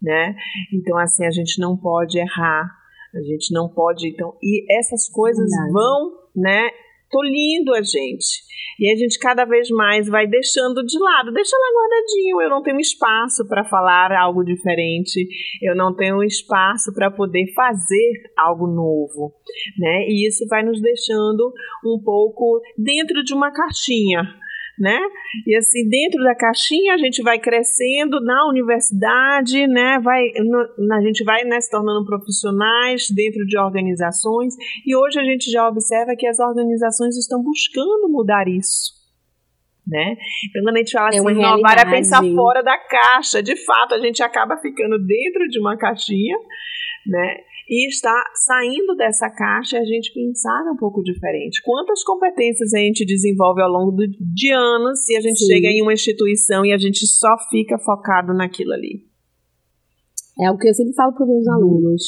né? 0.00 0.34
Então, 0.72 0.98
assim, 0.98 1.24
a 1.24 1.30
gente 1.30 1.58
não 1.60 1.76
pode 1.76 2.18
errar, 2.18 2.70
a 3.14 3.20
gente 3.20 3.52
não 3.52 3.68
pode, 3.68 4.08
então, 4.08 4.36
e 4.42 4.64
essas 4.78 5.08
coisas 5.08 5.48
Verdade. 5.48 5.72
vão, 5.72 6.12
né, 6.34 6.70
tolindo 7.12 7.74
a 7.74 7.82
gente. 7.82 8.42
E 8.80 8.90
a 8.90 8.96
gente 8.96 9.18
cada 9.18 9.44
vez 9.44 9.68
mais 9.70 10.08
vai 10.08 10.26
deixando 10.26 10.82
de 10.84 10.98
lado, 10.98 11.30
deixa 11.30 11.54
lá 11.56 11.66
guardadinho. 11.78 12.40
Eu 12.40 12.50
não 12.50 12.62
tenho 12.62 12.80
espaço 12.80 13.46
para 13.46 13.64
falar 13.64 14.10
algo 14.12 14.42
diferente, 14.42 15.28
eu 15.60 15.76
não 15.76 15.94
tenho 15.94 16.24
espaço 16.24 16.92
para 16.94 17.10
poder 17.10 17.52
fazer 17.54 18.32
algo 18.36 18.66
novo, 18.66 19.34
né? 19.78 20.06
E 20.08 20.26
isso 20.26 20.46
vai 20.48 20.64
nos 20.64 20.80
deixando 20.80 21.52
um 21.84 22.02
pouco 22.02 22.60
dentro 22.78 23.22
de 23.22 23.34
uma 23.34 23.52
caixinha, 23.52 24.22
né? 24.78 24.98
E 25.46 25.56
assim, 25.56 25.88
dentro 25.88 26.22
da 26.22 26.34
caixinha 26.34 26.94
a 26.94 26.98
gente 26.98 27.22
vai 27.22 27.38
crescendo 27.38 28.20
na 28.20 28.48
universidade, 28.48 29.66
né? 29.66 29.98
Vai, 30.02 30.30
no, 30.36 30.94
a 30.94 31.00
gente 31.02 31.24
vai 31.24 31.44
né, 31.44 31.60
se 31.60 31.70
tornando 31.70 32.04
profissionais 32.04 33.08
dentro 33.10 33.44
de 33.46 33.58
organizações 33.58 34.54
e 34.86 34.96
hoje 34.96 35.20
a 35.20 35.24
gente 35.24 35.50
já 35.50 35.68
observa 35.68 36.14
que 36.16 36.26
as 36.26 36.38
organizações 36.38 37.16
estão 37.16 37.42
buscando 37.42 38.08
mudar 38.08 38.48
isso. 38.48 39.02
Né? 39.86 40.16
Então, 40.48 40.62
quando 40.62 40.76
a 40.76 40.78
gente 40.78 40.92
fala 40.92 41.08
é 41.12 41.18
assim, 41.18 41.30
inovar 41.30 41.78
é 41.78 41.90
pensar 41.90 42.22
fora 42.34 42.62
da 42.62 42.78
caixa. 42.78 43.42
De 43.42 43.56
fato, 43.64 43.94
a 43.94 43.98
gente 43.98 44.22
acaba 44.22 44.56
ficando 44.56 44.96
dentro 44.98 45.48
de 45.48 45.58
uma 45.58 45.76
caixinha, 45.76 46.36
né? 47.04 47.36
E 47.68 47.88
está 47.88 48.14
saindo 48.46 48.94
dessa 48.96 49.30
caixa 49.30 49.76
e 49.76 49.80
a 49.80 49.84
gente 49.84 50.12
pensar 50.12 50.70
um 50.72 50.76
pouco 50.76 51.02
diferente. 51.02 51.62
Quantas 51.64 52.02
competências 52.04 52.72
a 52.74 52.78
gente 52.78 53.04
desenvolve 53.04 53.62
ao 53.62 53.70
longo 53.70 53.96
de 53.96 54.50
anos 54.50 55.08
e 55.08 55.16
a 55.16 55.20
gente 55.20 55.38
Sim. 55.38 55.46
chega 55.46 55.68
em 55.68 55.82
uma 55.82 55.92
instituição 55.92 56.64
e 56.64 56.72
a 56.72 56.78
gente 56.78 57.06
só 57.06 57.36
fica 57.50 57.78
focado 57.78 58.34
naquilo 58.34 58.72
ali? 58.72 59.06
É 60.40 60.50
o 60.50 60.56
que 60.56 60.68
eu 60.68 60.74
sempre 60.74 60.94
falo 60.94 61.12
para 61.14 61.24
os 61.24 61.30
meus 61.30 61.46
uhum. 61.46 61.54
alunos. 61.54 62.02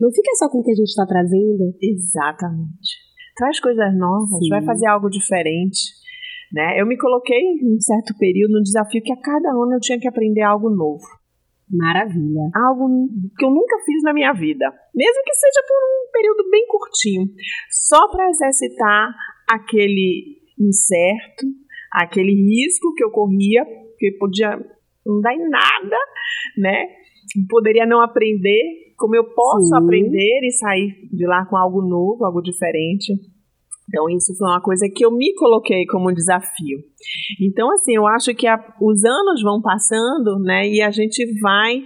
Não 0.00 0.10
fica 0.10 0.30
só 0.36 0.48
com 0.48 0.58
o 0.58 0.64
que 0.64 0.72
a 0.72 0.74
gente 0.74 0.88
está 0.88 1.06
trazendo. 1.06 1.74
Exatamente. 1.80 3.12
Traz 3.36 3.60
coisas 3.60 3.96
novas, 3.96 4.38
Sim. 4.38 4.48
vai 4.48 4.64
fazer 4.64 4.86
algo 4.86 5.08
diferente. 5.08 5.80
Né? 6.52 6.80
Eu 6.80 6.86
me 6.86 6.98
coloquei 6.98 7.38
em 7.38 7.76
um 7.76 7.80
certo 7.80 8.16
período 8.18 8.52
no 8.52 8.62
desafio 8.62 9.02
que 9.02 9.12
a 9.12 9.20
cada 9.20 9.50
ano 9.50 9.74
eu 9.74 9.80
tinha 9.80 9.98
que 9.98 10.08
aprender 10.08 10.42
algo 10.42 10.68
novo. 10.68 11.02
Maravilha. 11.72 12.50
Algo 12.54 13.08
que 13.38 13.44
eu 13.44 13.50
nunca 13.50 13.78
fiz 13.84 14.02
na 14.02 14.12
minha 14.12 14.32
vida. 14.32 14.66
Mesmo 14.94 15.22
que 15.24 15.34
seja 15.34 15.62
por 15.66 15.76
um 15.76 16.12
período 16.12 16.50
bem 16.50 16.66
curtinho. 16.66 17.26
Só 17.70 18.10
para 18.10 18.28
exercitar 18.28 19.14
aquele 19.50 20.38
incerto, 20.60 21.46
aquele 21.90 22.32
risco 22.32 22.92
que 22.94 23.02
eu 23.02 23.10
corria, 23.10 23.64
que 23.98 24.12
podia 24.18 24.50
não 25.06 25.20
dar 25.20 25.34
em 25.34 25.48
nada, 25.48 25.96
né? 26.58 26.88
Poderia 27.48 27.86
não 27.86 28.02
aprender, 28.02 28.92
como 28.98 29.16
eu 29.16 29.24
posso 29.34 29.70
Sim. 29.70 29.76
aprender 29.76 30.40
e 30.44 30.52
sair 30.52 31.08
de 31.10 31.26
lá 31.26 31.46
com 31.46 31.56
algo 31.56 31.80
novo, 31.80 32.24
algo 32.24 32.42
diferente. 32.42 33.14
Então, 33.88 34.08
isso 34.08 34.34
foi 34.36 34.48
uma 34.48 34.60
coisa 34.62 34.88
que 34.94 35.04
eu 35.04 35.10
me 35.10 35.34
coloquei 35.34 35.84
como 35.86 36.12
desafio. 36.12 36.78
Então, 37.40 37.70
assim, 37.72 37.94
eu 37.94 38.06
acho 38.06 38.34
que 38.34 38.46
a, 38.46 38.56
os 38.80 39.04
anos 39.04 39.42
vão 39.42 39.60
passando, 39.60 40.38
né, 40.40 40.68
e 40.68 40.82
a 40.82 40.90
gente 40.90 41.24
vai 41.40 41.82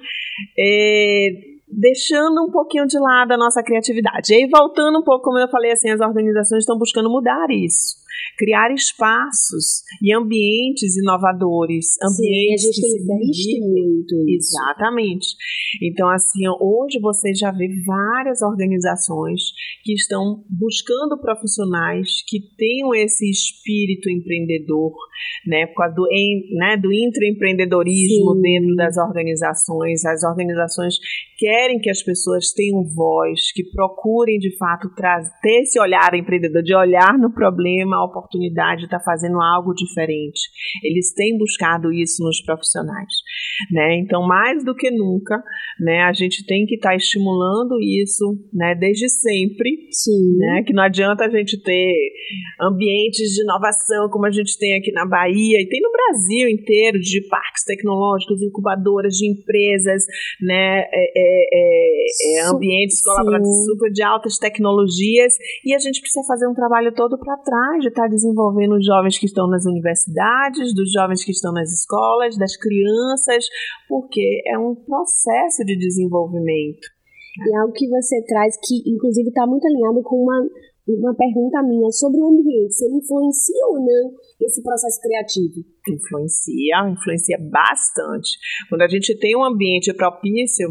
é, 0.59 1.29
deixando 1.69 2.45
um 2.45 2.51
pouquinho 2.51 2.87
de 2.87 2.99
lado 2.99 3.33
a 3.33 3.37
nossa 3.37 3.63
criatividade. 3.63 4.33
E 4.33 4.37
aí, 4.37 4.49
voltando 4.49 4.99
um 4.99 5.03
pouco, 5.03 5.25
como 5.25 5.39
eu 5.39 5.49
falei, 5.49 5.73
assim, 5.73 5.91
as 5.91 6.01
organizações 6.01 6.61
estão 6.61 6.79
buscando 6.79 7.11
mudar 7.11 7.47
isso 7.51 8.06
criar 8.37 8.73
espaços 8.73 9.83
e 10.03 10.15
ambientes 10.15 10.97
inovadores, 10.97 11.97
ambientes 12.03 12.63
Sim, 12.63 12.71
a 12.71 12.73
gente 12.73 13.07
tem 13.07 13.19
visto 13.19 13.61
muito 13.61 14.15
isso. 14.29 14.57
Exatamente. 14.57 15.27
Então, 15.83 16.09
assim, 16.09 16.43
hoje 16.61 16.99
você 17.01 17.35
já 17.35 17.51
vê 17.51 17.69
várias 17.85 18.43
organizações 18.43 19.43
que 19.83 19.93
estão 19.93 20.45
buscando 20.49 21.19
profissionais 21.21 22.23
que 22.27 22.41
tenham 22.57 22.95
esse 22.95 23.29
espírito 23.29 24.11
empreendedor, 24.11 24.93
né, 25.47 25.67
por 25.67 25.77
causa 25.77 25.95
do, 25.95 26.07
né, 26.59 26.77
do 26.77 26.93
intraempreendedorismo 26.93 28.35
Sim. 28.35 28.41
dentro 28.43 28.75
das 28.77 28.97
organizações. 28.97 30.05
As 30.05 30.23
organizações 30.23 30.97
querem 31.39 31.79
que 31.79 31.91
as 31.91 32.03
pessoas 32.03 32.53
tenham 32.53 32.85
voz, 32.85 33.53
que 33.53 33.65
procurem 33.71 34.39
de 34.39 34.57
fato 34.57 34.89
trazer, 34.95 35.31
ter 35.43 35.63
esse 35.63 35.79
olhar 35.81 36.15
empreendedor, 36.15 36.63
de 36.63 36.75
olhar 36.75 37.19
no 37.19 37.33
problema, 37.33 38.05
oportunidade 38.07 38.81
de 38.81 38.87
estar 38.87 38.99
tá 38.99 39.05
fazendo 39.05 39.40
algo 39.40 39.75
diferente. 39.75 40.40
Eles 40.83 41.12
têm 41.14 41.37
buscado 41.38 41.92
isso 41.92 42.23
nos 42.23 42.42
profissionais, 42.42 43.12
né? 43.71 43.99
Então, 43.99 44.27
mais 44.27 44.64
do 44.64 44.75
que 44.75 44.90
nunca, 44.90 45.42
né, 45.81 46.03
a 46.03 46.12
gente 46.12 46.45
tem 46.47 46.64
que 46.66 46.77
estar 46.77 46.90
tá 46.90 46.97
estimulando 46.97 47.75
isso, 47.81 48.25
né, 48.53 48.75
desde 48.75 49.09
sempre, 49.09 49.71
Sim. 49.90 50.37
né? 50.38 50.62
Que 50.66 50.73
não 50.73 50.83
adianta 50.83 51.25
a 51.25 51.31
gente 51.31 51.61
ter 51.62 51.92
ambientes 52.61 53.33
de 53.35 53.42
inovação 53.42 54.09
como 54.11 54.27
a 54.27 54.31
gente 54.31 54.59
tem 54.59 54.77
aqui 54.77 54.92
na 54.92 55.07
Bahia 55.07 55.61
e 55.61 55.69
tem 55.69 55.81
no 55.81 55.90
Brasil 55.90 56.49
inteiro 56.49 56.99
de 56.99 57.21
parques 57.29 57.64
tecnológicos, 57.64 58.42
incubadoras 58.42 59.14
de 59.14 59.31
empresas, 59.31 60.03
né? 60.40 60.81
É, 60.81 61.07
é, 61.16 61.47
é, 61.53 62.40
é, 62.40 62.49
ambientes 62.49 63.03
colaborativos 63.03 63.64
super 63.66 63.90
de 63.90 64.03
altas 64.03 64.38
tecnologias 64.38 65.35
e 65.64 65.75
a 65.75 65.79
gente 65.79 66.01
precisa 66.01 66.27
fazer 66.27 66.47
um 66.49 66.55
trabalho 66.55 66.92
todo 66.95 67.19
para 67.19 67.37
trás 67.38 67.83
de 67.83 67.90
estar 67.97 68.05
tá 68.05 68.09
desenvolvendo 68.09 68.77
os 68.77 68.85
jovens 68.85 69.19
que 69.19 69.25
estão 69.25 69.49
nas 69.49 69.65
universidades, 69.65 70.75
dos 70.75 70.93
jovens 70.93 71.25
que 71.25 71.33
estão 71.33 71.53
nas 71.53 71.73
escolas, 71.73 72.37
das 72.37 72.57
crianças, 72.57 73.49
porque 73.89 74.43
é 74.47 74.59
um 74.59 74.75
processo 74.75 75.65
de 75.65 75.77
desenvolvimento. 75.77 76.85
E 77.41 77.55
é 77.55 77.59
algo 77.59 77.73
que 77.73 77.89
você 77.89 78.23
traz 78.25 78.57
que, 78.57 78.83
inclusive, 78.87 79.29
está 79.29 79.47
muito 79.47 79.67
alinhado 79.67 80.03
com 80.03 80.17
uma, 80.17 80.41
uma 80.89 81.15
pergunta 81.15 81.63
minha 81.63 81.91
sobre 81.91 82.21
o 82.21 82.29
ambiente, 82.29 82.75
se 82.75 82.85
ele 82.85 82.97
influencia 82.97 83.67
ou 83.69 83.77
não 83.81 84.15
esse 84.41 84.63
processo 84.63 85.01
criativo. 85.01 85.65
Influencia, 85.89 86.89
influencia 86.89 87.39
bastante. 87.51 88.31
Quando 88.69 88.83
a 88.83 88.89
gente 88.89 89.19
tem 89.19 89.37
um 89.37 89.45
ambiente 89.45 89.93
propício, 89.95 90.69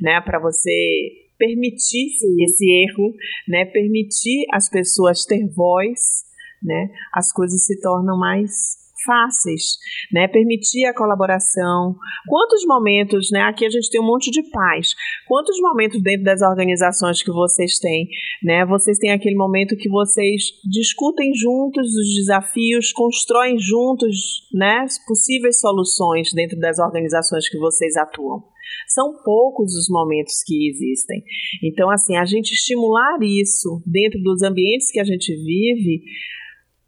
né, 0.00 0.20
para 0.20 0.40
você 0.40 1.22
permitir 1.38 2.08
Sim. 2.10 2.44
esse 2.44 2.64
erro, 2.70 3.14
né, 3.48 3.64
permitir 3.64 4.44
as 4.52 4.68
pessoas 4.68 5.24
ter 5.24 5.48
voz, 5.48 6.22
né, 6.62 6.88
as 7.14 7.32
coisas 7.32 7.64
se 7.64 7.80
tornam 7.80 8.18
mais 8.18 8.82
fáceis, 9.04 9.76
né? 10.12 10.28
Permitir 10.28 10.86
a 10.86 10.94
colaboração. 10.94 11.96
Quantos 12.28 12.64
momentos, 12.66 13.30
né? 13.30 13.40
Aqui 13.42 13.66
a 13.66 13.70
gente 13.70 13.90
tem 13.90 14.00
um 14.00 14.06
monte 14.06 14.30
de 14.30 14.42
paz. 14.50 14.94
Quantos 15.26 15.58
momentos 15.60 16.02
dentro 16.02 16.24
das 16.24 16.40
organizações 16.42 17.22
que 17.22 17.30
vocês 17.30 17.78
têm, 17.78 18.08
né? 18.42 18.64
Vocês 18.66 18.98
têm 18.98 19.12
aquele 19.12 19.36
momento 19.36 19.76
que 19.76 19.88
vocês 19.88 20.42
discutem 20.70 21.32
juntos 21.34 21.86
os 21.86 22.14
desafios, 22.16 22.92
constroem 22.92 23.58
juntos, 23.58 24.48
né? 24.52 24.84
Possíveis 25.06 25.60
soluções 25.60 26.32
dentro 26.32 26.58
das 26.58 26.78
organizações 26.78 27.48
que 27.48 27.58
vocês 27.58 27.96
atuam. 27.96 28.42
São 28.88 29.14
poucos 29.24 29.74
os 29.74 29.88
momentos 29.88 30.42
que 30.44 30.68
existem. 30.68 31.22
Então, 31.62 31.90
assim, 31.90 32.16
a 32.16 32.24
gente 32.24 32.52
estimular 32.52 33.18
isso 33.22 33.82
dentro 33.86 34.20
dos 34.22 34.42
ambientes 34.42 34.90
que 34.90 35.00
a 35.00 35.04
gente 35.04 35.34
vive 35.34 36.02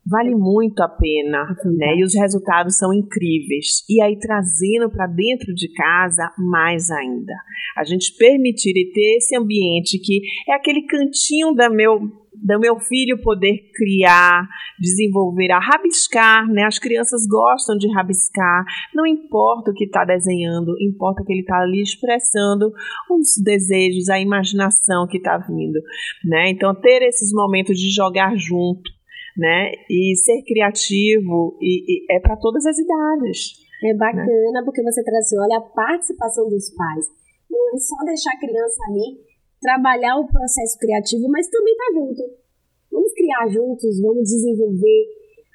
vale 0.06 0.34
muito 0.34 0.80
a 0.82 0.88
pena, 0.88 1.46
né? 1.78 1.96
E 1.96 2.04
os 2.04 2.14
resultados 2.14 2.76
são 2.76 2.92
incríveis. 2.92 3.84
E 3.88 4.02
aí 4.02 4.18
trazendo 4.18 4.90
para 4.90 5.06
dentro 5.06 5.54
de 5.54 5.72
casa 5.72 6.30
mais 6.38 6.90
ainda. 6.90 7.32
A 7.76 7.84
gente 7.84 8.14
permitir 8.16 8.76
e 8.76 8.92
ter 8.92 9.16
esse 9.16 9.36
ambiente 9.36 9.98
que 9.98 10.20
é 10.48 10.54
aquele 10.54 10.82
cantinho 10.82 11.54
da 11.54 11.70
meu 11.70 12.00
do 12.44 12.60
meu 12.60 12.78
filho 12.78 13.22
poder 13.22 13.70
criar, 13.74 14.46
desenvolver, 14.78 15.50
a 15.50 15.58
rabiscar, 15.58 16.46
né? 16.48 16.64
As 16.64 16.78
crianças 16.78 17.26
gostam 17.26 17.76
de 17.76 17.90
rabiscar, 17.90 18.64
não 18.94 19.06
importa 19.06 19.70
o 19.70 19.74
que 19.74 19.84
está 19.84 20.04
desenhando, 20.04 20.74
importa 20.80 21.22
que 21.24 21.32
ele 21.32 21.40
está 21.40 21.58
ali 21.60 21.80
expressando 21.80 22.70
os 23.10 23.42
desejos, 23.42 24.10
a 24.10 24.20
imaginação 24.20 25.06
que 25.08 25.16
está 25.16 25.38
vindo, 25.38 25.80
né? 26.24 26.50
Então 26.50 26.74
ter 26.74 27.02
esses 27.02 27.32
momentos 27.32 27.78
de 27.78 27.94
jogar 27.94 28.36
junto, 28.36 28.90
né? 29.36 29.72
E 29.90 30.14
ser 30.16 30.42
criativo 30.42 31.58
e, 31.60 32.04
e 32.04 32.06
é 32.10 32.20
para 32.20 32.36
todas 32.36 32.64
as 32.66 32.78
idades. 32.78 33.64
É 33.84 33.94
bacana 33.94 34.60
né? 34.60 34.62
porque 34.64 34.82
você 34.82 35.02
traz 35.02 35.26
assim, 35.26 35.38
olha 35.38 35.58
a 35.58 35.60
participação 35.60 36.48
dos 36.48 36.70
pais. 36.70 37.06
Não 37.50 37.74
é 37.74 37.78
só 37.78 37.96
deixar 38.04 38.30
a 38.32 38.40
criança 38.40 38.80
ali 38.88 39.34
trabalhar 39.60 40.20
o 40.20 40.28
processo 40.28 40.78
criativo, 40.78 41.26
mas 41.30 41.48
também 41.48 41.74
tá 41.74 41.84
junto. 41.94 42.22
Vamos 42.92 43.12
criar 43.14 43.48
juntos, 43.48 44.00
vamos 44.00 44.24
desenvolver 44.24 45.06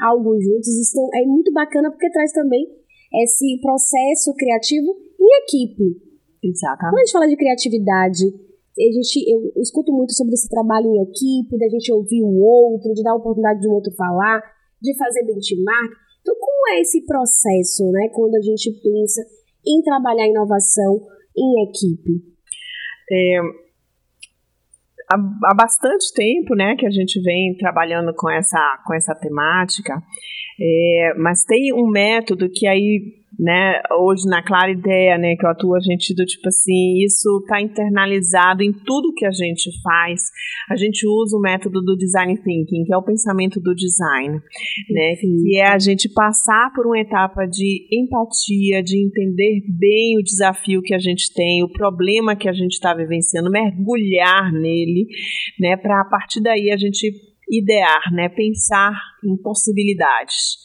algo 0.02 0.42
juntos. 0.42 0.68
Isso 0.68 0.98
é 1.14 1.26
muito 1.26 1.54
bacana 1.54 1.92
porque 1.92 2.10
traz 2.10 2.32
também 2.32 2.68
esse 3.22 3.60
processo 3.62 4.34
criativo 4.36 4.98
em 5.20 5.44
equipe. 5.44 6.02
Exatamente. 6.44 6.92
Quando 6.92 6.96
a 6.96 7.06
gente 7.06 7.12
fala 7.12 7.28
de 7.28 7.38
criatividade, 7.38 8.49
a 8.88 8.92
gente, 8.92 9.20
eu, 9.28 9.62
escuto 9.62 9.92
muito 9.92 10.14
sobre 10.14 10.34
esse 10.34 10.48
trabalho 10.48 10.88
em 10.88 11.04
equipe, 11.04 11.58
da 11.58 11.68
gente 11.68 11.92
ouvir 11.92 12.24
o 12.24 12.40
outro, 12.40 12.94
de 12.94 13.04
dar 13.04 13.12
a 13.12 13.16
oportunidade 13.16 13.60
de 13.60 13.68
um 13.68 13.74
outro 13.74 13.92
falar, 13.96 14.42
de 14.82 14.98
fazer 14.98 15.26
benchmark. 15.26 15.92
Então, 16.22 16.36
como 16.40 16.70
é 16.74 16.80
esse 16.80 17.06
processo, 17.06 17.92
né, 17.92 18.10
quando 18.14 18.36
a 18.36 18.42
gente 18.42 18.72
pensa 18.82 19.22
em 19.68 19.82
trabalhar 19.82 20.28
inovação 20.28 21.02
em 21.36 21.68
equipe? 21.68 22.24
É, 23.12 23.40
há, 25.12 25.18
há 25.52 25.54
bastante 25.56 26.14
tempo, 26.14 26.56
né, 26.56 26.76
que 26.78 26.86
a 26.86 26.92
gente 26.92 27.22
vem 27.22 27.56
trabalhando 27.58 28.14
com 28.16 28.30
essa, 28.30 28.82
com 28.86 28.94
essa 28.94 29.14
temática, 29.16 30.02
é, 30.62 31.14
mas 31.18 31.44
tem 31.44 31.74
um 31.74 31.90
método 31.90 32.50
que 32.50 32.68
aí 32.68 33.19
né, 33.40 33.82
hoje 34.02 34.28
na 34.28 34.44
Clara 34.44 34.70
Ideia, 34.70 35.18
né, 35.18 35.36
que 35.36 35.46
eu 35.46 35.50
atuo, 35.50 35.76
a 35.76 35.80
gente 35.80 36.14
do 36.14 36.26
tipo 36.26 36.50
assim, 36.50 36.98
isso 37.06 37.40
está 37.42 37.62
internalizado 37.62 38.62
em 38.62 38.74
tudo 38.74 39.14
que 39.14 39.26
a 39.26 39.32
gente 39.32 39.70
faz. 39.82 40.24
A 40.70 40.76
gente 40.76 41.08
usa 41.08 41.38
o 41.38 41.42
método 41.42 41.82
do 41.82 41.96
design 41.96 42.36
thinking, 42.38 42.84
que 42.84 42.94
é 42.94 42.98
o 42.98 43.04
pensamento 43.04 43.62
do 43.62 43.74
design, 43.74 44.40
né, 44.90 45.16
que 45.16 45.58
é 45.58 45.68
a 45.68 45.80
gente 45.80 46.10
passar 46.10 46.72
por 46.76 46.86
uma 46.86 47.00
etapa 47.00 47.46
de 47.46 47.88
empatia, 47.92 48.84
de 48.84 49.02
entender 49.02 49.62
bem 49.70 50.18
o 50.20 50.24
desafio 50.24 50.82
que 50.82 50.94
a 50.94 51.00
gente 51.00 51.34
tem, 51.34 51.64
o 51.64 51.72
problema 51.72 52.36
que 52.36 52.50
a 52.50 52.54
gente 52.54 52.74
está 52.74 52.94
vivenciando, 52.94 53.50
mergulhar 53.50 54.52
nele, 54.52 55.08
né, 55.58 55.78
para 55.78 56.02
a 56.02 56.06
partir 56.06 56.42
daí 56.42 56.72
a 56.72 56.78
gente 56.78 57.29
idear, 57.50 58.02
né, 58.14 58.30
pensar 58.30 58.94
em 59.24 59.36
possibilidades. 59.42 60.58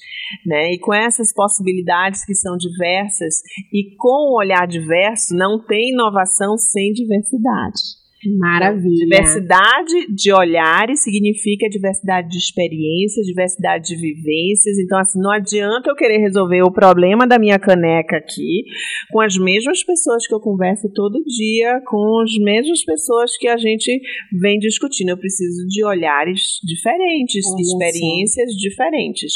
Né? 0.46 0.72
E 0.72 0.78
com 0.78 0.94
essas 0.94 1.32
possibilidades 1.34 2.24
que 2.24 2.34
são 2.34 2.56
diversas 2.56 3.42
e 3.72 3.94
com 3.96 4.32
o 4.32 4.38
olhar 4.38 4.66
diverso, 4.66 5.34
não 5.34 5.62
tem 5.64 5.92
inovação 5.92 6.56
sem 6.56 6.92
diversidade. 6.92 8.03
Maravilha. 8.38 9.04
Diversidade 9.04 10.06
de 10.14 10.32
olhares 10.32 11.02
significa 11.02 11.68
diversidade 11.68 12.28
de 12.28 12.38
experiências, 12.38 13.26
diversidade 13.26 13.84
de 13.88 13.96
vivências. 13.96 14.78
Então, 14.78 14.98
assim, 14.98 15.20
não 15.20 15.30
adianta 15.30 15.90
eu 15.90 15.94
querer 15.94 16.18
resolver 16.18 16.62
o 16.62 16.72
problema 16.72 17.26
da 17.26 17.38
minha 17.38 17.58
caneca 17.58 18.16
aqui 18.16 18.64
com 19.10 19.20
as 19.20 19.36
mesmas 19.36 19.82
pessoas 19.82 20.26
que 20.26 20.34
eu 20.34 20.40
converso 20.40 20.90
todo 20.92 21.22
dia, 21.24 21.80
com 21.86 22.20
as 22.22 22.36
mesmas 22.38 22.84
pessoas 22.84 23.36
que 23.36 23.48
a 23.48 23.56
gente 23.56 24.00
vem 24.40 24.58
discutindo. 24.58 25.10
Eu 25.10 25.18
preciso 25.18 25.66
de 25.68 25.84
olhares 25.84 26.58
diferentes, 26.64 27.44
Olha 27.46 27.60
experiências 27.60 28.48
assim. 28.48 28.56
diferentes. 28.56 29.32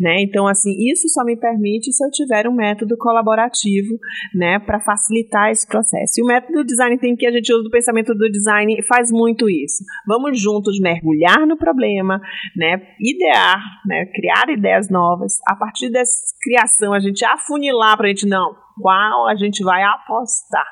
Né? 0.00 0.22
Então, 0.22 0.46
assim, 0.46 0.72
isso 0.90 1.08
só 1.08 1.24
me 1.24 1.36
permite 1.36 1.92
se 1.92 2.04
eu 2.04 2.10
tiver 2.10 2.48
um 2.48 2.54
método 2.54 2.96
colaborativo 2.96 3.98
né, 4.34 4.58
para 4.58 4.80
facilitar 4.80 5.50
esse 5.50 5.66
processo. 5.66 6.14
E 6.18 6.22
o 6.22 6.26
método 6.26 6.64
design 6.64 6.98
tem 6.98 7.14
que 7.14 7.26
a 7.26 7.30
gente 7.30 7.52
usa 7.52 7.62
do 7.62 7.70
pensamento 7.70 8.14
do 8.14 8.21
design 8.30 8.82
faz 8.86 9.10
muito 9.10 9.48
isso. 9.48 9.84
Vamos 10.06 10.40
juntos 10.40 10.78
mergulhar 10.80 11.46
no 11.46 11.56
problema, 11.56 12.20
né? 12.56 12.80
Idear, 13.00 13.60
né? 13.86 14.06
Criar 14.06 14.50
ideias 14.50 14.90
novas. 14.90 15.38
A 15.46 15.56
partir 15.56 15.90
dessa 15.90 16.12
criação, 16.42 16.92
a 16.92 17.00
gente 17.00 17.24
afunilar 17.24 17.96
para 17.96 18.06
a 18.06 18.08
gente, 18.10 18.26
não, 18.26 18.54
qual 18.80 19.28
a 19.28 19.34
gente 19.34 19.62
vai 19.62 19.82
apostar, 19.82 20.66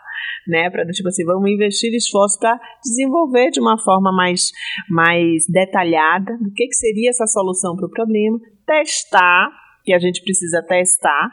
né? 0.49 0.71
Para 0.71 0.87
tipo 0.87 1.09
assim, 1.09 1.25
vamos 1.25 1.51
investir 1.51 1.93
esforço 1.95 2.39
para 2.39 2.59
desenvolver 2.83 3.51
de 3.51 3.61
uma 3.61 3.79
forma 3.79 4.13
mais, 4.13 4.51
mais 4.89 5.45
detalhada 5.49 6.33
o 6.41 6.53
que, 6.55 6.67
que 6.67 6.75
seria 6.75 7.11
essa 7.11 7.27
solução 7.27 7.77
para 7.77 7.87
o 7.87 7.91
problema, 7.91 8.39
testar 8.67 9.51
que 9.91 9.95
a 9.95 9.99
gente 9.99 10.23
precisa 10.23 10.63
testar, 10.63 11.31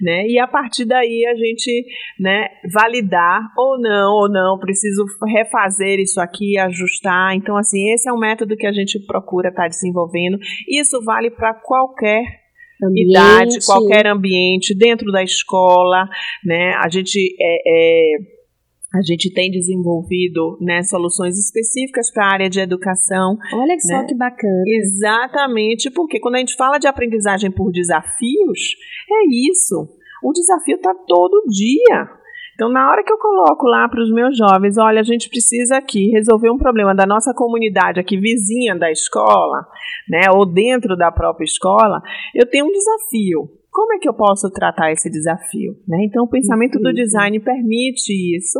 né? 0.00 0.26
E 0.26 0.36
a 0.40 0.48
partir 0.48 0.84
daí 0.84 1.24
a 1.26 1.34
gente, 1.36 1.86
né, 2.18 2.48
validar 2.74 3.40
ou 3.56 3.80
não, 3.80 4.12
ou 4.14 4.28
não, 4.28 4.58
preciso 4.58 5.04
refazer 5.32 6.00
isso 6.00 6.20
aqui, 6.20 6.58
ajustar. 6.58 7.36
Então, 7.36 7.56
assim, 7.56 7.92
esse 7.92 8.08
é 8.08 8.12
um 8.12 8.18
método 8.18 8.56
que 8.56 8.66
a 8.66 8.72
gente 8.72 8.98
procura 9.06 9.50
estar 9.50 9.62
tá 9.62 9.68
desenvolvendo. 9.68 10.38
Isso 10.68 11.00
vale 11.04 11.30
para 11.30 11.54
qualquer 11.54 12.24
Ambiente. 12.82 13.10
idade, 13.10 13.64
qualquer 13.64 14.06
ambiente, 14.08 14.76
dentro 14.76 15.12
da 15.12 15.22
escola, 15.22 16.08
né? 16.44 16.74
A 16.82 16.88
gente 16.88 17.36
é, 17.38 17.62
é 17.66 18.39
a 18.92 19.02
gente 19.02 19.32
tem 19.32 19.50
desenvolvido 19.50 20.58
né, 20.60 20.82
soluções 20.82 21.38
específicas 21.38 22.12
para 22.12 22.26
a 22.26 22.32
área 22.32 22.50
de 22.50 22.60
educação. 22.60 23.36
Olha 23.54 23.78
só 23.78 23.98
né? 23.98 24.06
que 24.08 24.14
bacana. 24.16 24.62
Exatamente, 24.66 25.90
porque 25.90 26.18
quando 26.18 26.34
a 26.34 26.38
gente 26.38 26.56
fala 26.56 26.78
de 26.78 26.88
aprendizagem 26.88 27.50
por 27.50 27.70
desafios, 27.70 28.76
é 29.10 29.50
isso. 29.50 29.88
O 30.22 30.32
desafio 30.32 30.76
está 30.76 30.92
todo 31.06 31.46
dia. 31.48 32.20
Então, 32.54 32.70
na 32.70 32.90
hora 32.90 33.02
que 33.02 33.12
eu 33.12 33.16
coloco 33.16 33.66
lá 33.66 33.88
para 33.88 34.02
os 34.02 34.12
meus 34.12 34.36
jovens, 34.36 34.76
olha, 34.76 35.00
a 35.00 35.04
gente 35.04 35.30
precisa 35.30 35.78
aqui 35.78 36.10
resolver 36.10 36.50
um 36.50 36.58
problema 36.58 36.94
da 36.94 37.06
nossa 37.06 37.32
comunidade 37.32 37.98
aqui 38.00 38.18
vizinha 38.18 38.76
da 38.76 38.90
escola, 38.90 39.66
né, 40.08 40.30
ou 40.34 40.44
dentro 40.44 40.94
da 40.94 41.10
própria 41.10 41.44
escola, 41.44 42.02
eu 42.34 42.44
tenho 42.44 42.66
um 42.66 42.72
desafio. 42.72 43.59
Como 43.70 43.94
é 43.94 43.98
que 43.98 44.08
eu 44.08 44.14
posso 44.14 44.50
tratar 44.50 44.90
esse 44.90 45.08
desafio? 45.08 45.76
Né? 45.86 45.98
Então, 46.04 46.24
o 46.24 46.28
pensamento 46.28 46.78
do 46.80 46.92
design 46.92 47.38
permite 47.38 48.12
isso, 48.36 48.58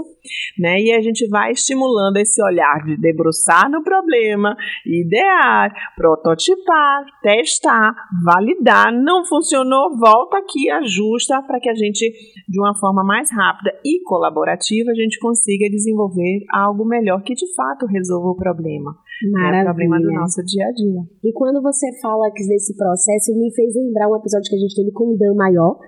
né? 0.56 0.80
e 0.80 0.92
a 0.92 1.00
gente 1.00 1.26
vai 1.28 1.50
estimulando 1.50 2.16
esse 2.18 2.40
olhar 2.42 2.84
de 2.84 2.96
debruçar 2.96 3.68
no 3.68 3.82
problema, 3.82 4.56
idear, 4.86 5.72
prototipar, 5.96 7.04
testar, 7.22 7.92
validar. 8.24 8.92
Não 8.92 9.24
funcionou, 9.24 9.98
volta 9.98 10.38
aqui, 10.38 10.70
ajusta 10.70 11.42
para 11.42 11.58
que 11.58 11.68
a 11.68 11.74
gente, 11.74 12.08
de 12.48 12.61
uma 12.61 12.76
forma 12.78 13.02
mais 13.02 13.32
rápida 13.32 13.72
e 13.84 14.02
colaborativa, 14.04 14.92
a 14.92 14.94
gente 14.94 15.18
consiga 15.18 15.68
desenvolver 15.68 16.44
algo 16.52 16.84
melhor 16.84 17.20
que 17.22 17.34
de 17.34 17.52
fato 17.54 17.84
resolva 17.86 18.28
o 18.28 18.36
problema. 18.36 18.94
Maravilha. 19.29 19.59
É 19.59 19.62
o 19.62 19.64
problema 19.64 20.01
do 20.01 20.11
nosso 20.12 20.43
dia 20.45 20.66
a 20.66 20.73
dia. 20.73 21.03
E 21.23 21.33
quando 21.33 21.61
você 21.61 21.87
fala 22.01 22.31
desse 22.31 22.75
processo, 22.77 23.37
me 23.37 23.53
fez 23.55 23.75
lembrar 23.75 24.09
um 24.09 24.16
episódio 24.16 24.49
que 24.49 24.57
a 24.57 24.59
gente 24.59 24.75
teve 24.75 24.91
com 24.93 25.12
o 25.12 25.18
Dan 25.18 25.35
Maior, 25.35 25.79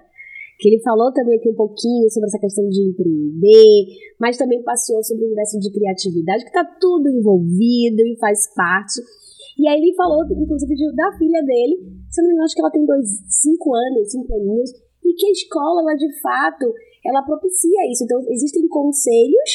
que 0.58 0.68
ele 0.68 0.82
falou 0.82 1.12
também 1.12 1.38
aqui 1.38 1.48
um 1.48 1.54
pouquinho 1.54 2.08
sobre 2.10 2.28
essa 2.28 2.38
questão 2.38 2.68
de 2.68 2.90
empreender, 2.90 3.98
mas 4.20 4.36
também 4.36 4.62
passeou 4.62 5.02
sobre 5.02 5.24
o 5.24 5.26
universo 5.26 5.58
de 5.58 5.72
criatividade, 5.72 6.44
que 6.44 6.50
está 6.50 6.64
tudo 6.78 7.08
envolvido 7.08 8.02
e 8.04 8.16
faz 8.20 8.52
parte. 8.54 9.00
E 9.58 9.66
aí 9.66 9.80
ele 9.80 9.94
falou, 9.94 10.24
inclusive, 10.30 10.74
da 10.94 11.12
filha 11.18 11.42
dele, 11.42 11.76
se 12.10 12.22
não 12.22 12.28
me 12.28 12.34
engano, 12.34 12.44
acho 12.44 12.54
que 12.54 12.60
ela 12.60 12.70
tem 12.70 12.84
dois, 12.84 13.06
cinco 13.28 13.74
anos, 13.74 14.10
cinco 14.10 14.34
aninhos, 14.34 14.70
e 15.04 15.14
que 15.14 15.26
a 15.26 15.30
escola, 15.30 15.82
ela 15.82 15.94
de 15.94 16.20
fato, 16.20 16.72
ela 17.04 17.22
propicia 17.22 17.90
isso. 17.90 18.04
Então, 18.04 18.20
existem 18.30 18.68
conselhos 18.68 19.50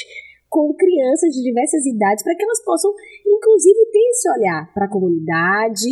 com 0.50 0.74
crianças 0.74 1.30
de 1.34 1.44
diversas 1.44 1.86
idades 1.86 2.24
para 2.24 2.36
que 2.36 2.44
elas 2.44 2.64
possam, 2.64 2.92
inclusive, 3.26 3.86
ter 3.92 4.10
esse 4.10 4.30
olhar 4.32 4.74
para 4.74 4.86
a 4.86 4.90
comunidade, 4.90 5.90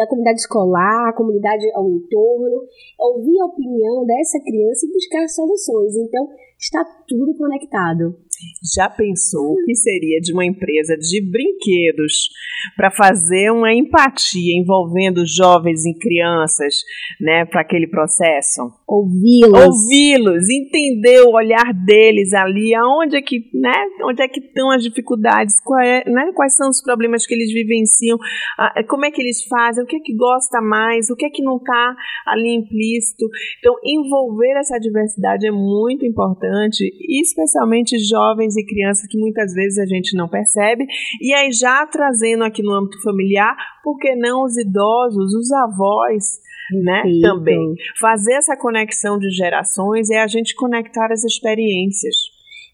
a 0.00 0.06
comunidade 0.06 0.40
escolar, 0.40 1.08
a 1.08 1.12
comunidade 1.12 1.70
ao 1.74 1.88
entorno, 1.88 2.64
ouvir 2.98 3.38
a 3.40 3.46
opinião 3.46 4.06
dessa 4.06 4.40
criança 4.40 4.86
e 4.86 4.92
buscar 4.92 5.28
soluções. 5.28 5.96
Então, 5.96 6.28
está 6.58 6.84
tudo 7.06 7.36
conectado. 7.36 8.16
Já 8.74 8.88
pensou 8.88 9.52
o 9.52 9.64
que 9.64 9.74
seria 9.74 10.20
de 10.20 10.32
uma 10.32 10.44
empresa 10.44 10.96
de 10.96 11.20
brinquedos 11.30 12.28
para 12.76 12.90
fazer 12.90 13.50
uma 13.50 13.72
empatia 13.72 14.56
envolvendo 14.56 15.26
jovens 15.26 15.84
e 15.84 15.94
crianças, 15.98 16.76
né, 17.20 17.44
para 17.44 17.60
aquele 17.60 17.86
processo? 17.86 18.72
Ouvi-los. 18.86 19.66
Ouvi-los, 19.66 20.48
entender 20.48 21.22
o 21.22 21.32
olhar 21.32 21.72
deles 21.84 22.32
ali, 22.32 22.74
aonde 22.74 23.16
é 23.16 23.22
que, 23.22 23.38
né, 23.54 23.72
onde 24.04 24.22
é 24.22 24.28
que 24.28 24.40
estão 24.40 24.70
as 24.70 24.82
dificuldades, 24.82 25.54
é, 25.82 26.10
né, 26.10 26.32
quais 26.34 26.54
são 26.54 26.68
os 26.68 26.82
problemas 26.82 27.26
que 27.26 27.34
eles 27.34 27.52
vivenciam, 27.52 28.18
como 28.88 29.04
é 29.04 29.10
que 29.10 29.20
eles 29.20 29.44
fazem, 29.44 29.82
o 29.82 29.86
que 29.86 29.96
é 29.96 30.00
que 30.00 30.14
gosta 30.14 30.60
mais, 30.60 31.10
o 31.10 31.16
que 31.16 31.26
é 31.26 31.30
que 31.30 31.42
não 31.42 31.56
está 31.56 31.96
ali 32.26 32.54
implícito. 32.54 33.26
Então, 33.58 33.74
envolver 33.84 34.58
essa 34.58 34.78
diversidade 34.78 35.46
é 35.46 35.50
muito 35.50 36.06
importante, 36.06 36.84
especialmente 37.08 37.98
jovens 37.98 38.31
jovens 38.32 38.56
e 38.56 38.64
crianças 38.64 39.06
que 39.06 39.18
muitas 39.18 39.52
vezes 39.52 39.78
a 39.78 39.86
gente 39.86 40.16
não 40.16 40.28
percebe. 40.28 40.86
E 41.20 41.32
aí, 41.34 41.52
já 41.52 41.86
trazendo 41.86 42.44
aqui 42.44 42.62
no 42.62 42.72
âmbito 42.72 43.00
familiar, 43.02 43.54
por 43.84 43.98
que 43.98 44.14
não 44.16 44.44
os 44.44 44.56
idosos, 44.56 45.34
os 45.34 45.52
avós? 45.52 46.42
Né, 46.72 47.02
também. 47.20 47.74
Fazer 48.00 48.34
essa 48.34 48.56
conexão 48.56 49.18
de 49.18 49.28
gerações 49.30 50.08
é 50.10 50.22
a 50.22 50.26
gente 50.26 50.54
conectar 50.54 51.12
as 51.12 51.22
experiências. 51.22 52.16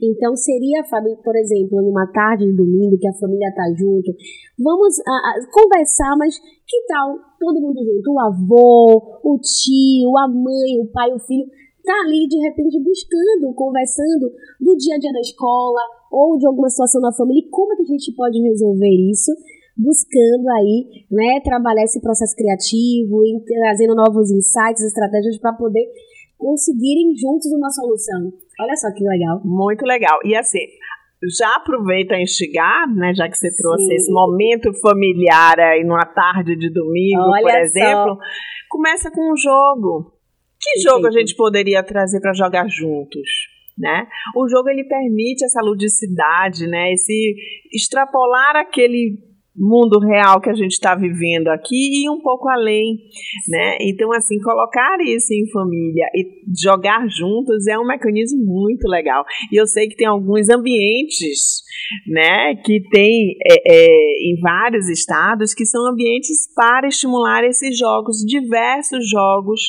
Então 0.01 0.37
seria, 0.37 0.85
Fábio, 0.85 1.17
por 1.25 1.35
exemplo, 1.35 1.83
numa 1.83 2.07
tarde 2.07 2.45
de 2.45 2.55
domingo 2.55 2.97
que 2.97 3.09
a 3.09 3.15
família 3.15 3.53
tá 3.57 3.65
junto, 3.77 4.15
vamos 4.57 4.95
a, 5.01 5.11
a, 5.11 5.51
conversar, 5.51 6.17
mas 6.17 6.39
que 6.39 6.85
tal 6.87 7.17
todo 7.41 7.61
mundo 7.61 7.83
junto? 7.83 8.13
O 8.13 8.21
avô, 8.21 9.21
o 9.25 9.41
tio, 9.41 10.17
a 10.19 10.29
mãe, 10.29 10.79
o 10.81 10.87
pai, 10.93 11.11
o 11.11 11.19
filho 11.19 11.47
tá 11.89 11.97
ali 12.05 12.29
de 12.29 12.37
repente 12.45 12.77
buscando, 12.85 13.55
conversando 13.57 14.29
do 14.61 14.77
dia 14.77 14.97
a 14.97 14.99
dia 14.99 15.13
da 15.13 15.21
escola 15.21 15.81
ou 16.13 16.37
de 16.37 16.47
alguma 16.47 16.69
situação 16.69 17.01
na 17.01 17.13
família 17.17 17.41
e 17.41 17.49
como 17.49 17.73
é 17.73 17.77
que 17.77 17.83
a 17.89 17.93
gente 17.97 18.13
pode 18.13 18.37
resolver 18.45 18.93
isso, 19.09 19.33
buscando 19.73 20.45
aí, 20.61 21.07
né, 21.11 21.41
trabalhar 21.41 21.85
esse 21.85 21.99
processo 22.01 22.37
criativo, 22.37 23.25
trazendo 23.47 23.95
novos 23.97 24.31
insights, 24.31 24.85
estratégias 24.85 25.39
para 25.39 25.55
poder 25.55 25.89
conseguirem 26.37 27.17
juntos 27.17 27.51
uma 27.57 27.71
solução. 27.71 28.37
Olha 28.61 28.77
só 28.77 28.93
que 28.93 29.03
legal. 29.03 29.41
Muito 29.43 29.83
legal. 29.87 30.19
E 30.25 30.37
assim, 30.37 30.61
já 31.41 31.49
aproveita 31.57 32.15
a 32.15 32.21
instigar, 32.21 32.87
né, 32.95 33.15
já 33.15 33.29
que 33.29 33.39
você 33.39 33.49
trouxe 33.57 33.87
Sim. 33.87 33.95
esse 33.95 34.13
momento 34.13 34.73
familiar 34.81 35.59
aí 35.59 35.83
numa 35.85 36.05
tarde 36.05 36.55
de 36.55 36.69
domingo, 36.69 37.33
Olha 37.33 37.43
por 37.43 37.61
exemplo, 37.61 38.15
só. 38.15 38.21
começa 38.69 39.11
com 39.11 39.33
um 39.33 39.37
jogo. 39.37 40.18
Que 40.73 40.81
jogo 40.81 41.07
a 41.07 41.11
gente 41.11 41.35
poderia 41.35 41.83
trazer 41.83 42.21
para 42.21 42.33
jogar 42.33 42.69
juntos? 42.69 43.29
Né? 43.77 44.07
O 44.37 44.49
jogo 44.49 44.69
ele 44.69 44.85
permite 44.85 45.45
essa 45.45 45.61
ludicidade, 45.63 46.67
né? 46.67 46.93
Esse 46.93 47.37
extrapolar 47.73 48.57
aquele 48.57 49.17
mundo 49.59 49.99
real 49.99 50.41
que 50.41 50.51
a 50.51 50.55
gente 50.55 50.73
está 50.73 50.95
vivendo 50.95 51.49
aqui 51.49 52.05
e 52.05 52.11
um 52.11 52.21
pouco 52.21 52.49
além, 52.49 52.99
né? 53.49 53.77
Então, 53.81 54.13
assim, 54.13 54.39
colocar 54.43 54.97
isso 55.05 55.33
em 55.33 55.51
família 55.51 56.07
e 56.15 56.25
jogar 56.63 57.07
juntos 57.09 57.67
é 57.67 57.79
um 57.79 57.87
mecanismo 57.87 58.45
muito 58.45 58.89
legal. 58.89 59.25
E 59.53 59.61
eu 59.61 59.67
sei 59.67 59.89
que 59.89 59.97
tem 59.97 60.07
alguns 60.07 60.49
ambientes, 60.49 61.63
né, 62.07 62.55
que 62.65 62.81
tem 62.91 63.37
é, 63.47 63.87
é, 63.87 63.89
em 64.31 64.39
vários 64.41 64.89
estados 64.89 65.55
que 65.55 65.65
são 65.65 65.87
ambientes 65.87 66.53
para 66.55 66.89
estimular 66.89 67.45
esses 67.45 67.79
jogos, 67.79 68.19
diversos 68.27 69.09
jogos, 69.09 69.61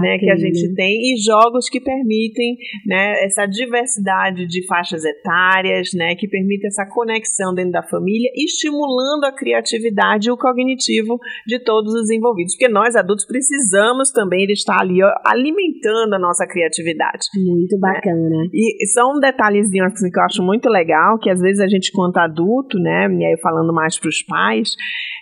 né, 0.00 0.18
que 0.18 0.30
a 0.30 0.36
gente 0.36 0.74
tem 0.74 1.12
e 1.12 1.16
jogos 1.22 1.68
que 1.68 1.80
permitem, 1.80 2.56
né, 2.86 3.24
essa 3.24 3.46
diversidade 3.46 4.46
de 4.46 4.66
faixas 4.66 5.04
etárias, 5.04 5.90
né, 5.94 6.14
que 6.14 6.28
permite 6.28 6.66
essa 6.66 6.86
conexão 6.86 7.54
dentro 7.54 7.72
da 7.72 7.82
família, 7.82 8.30
estimulando 8.34 9.24
a 9.24 9.32
criatividade 9.36 10.28
e 10.28 10.32
o 10.32 10.36
cognitivo 10.36 11.18
de 11.46 11.58
todos 11.60 11.92
os 11.94 12.10
envolvidos, 12.10 12.54
porque 12.56 12.72
nós 12.72 12.96
adultos 12.96 13.24
precisamos 13.24 14.10
também 14.10 14.44
estar 14.50 14.80
ali 14.80 15.02
ó, 15.02 15.12
alimentando 15.24 16.14
a 16.14 16.18
nossa 16.18 16.46
criatividade. 16.46 17.26
Muito 17.36 17.78
né? 17.78 17.92
bacana. 17.92 18.28
Né? 18.28 18.48
E 18.52 18.86
só 18.88 19.12
um 19.12 19.20
detalhezinho 19.20 19.84
assim, 19.84 20.10
que 20.10 20.18
eu 20.18 20.24
acho 20.24 20.42
muito 20.42 20.68
legal, 20.68 21.18
que 21.18 21.30
às 21.30 21.40
vezes 21.40 21.60
a 21.60 21.68
gente 21.68 21.92
quanto 21.92 22.16
adulto, 22.18 22.78
né, 22.78 23.08
e 23.08 23.24
aí 23.24 23.36
falando 23.40 23.72
mais 23.72 23.98
para 23.98 24.08
os 24.08 24.22
pais, 24.22 24.74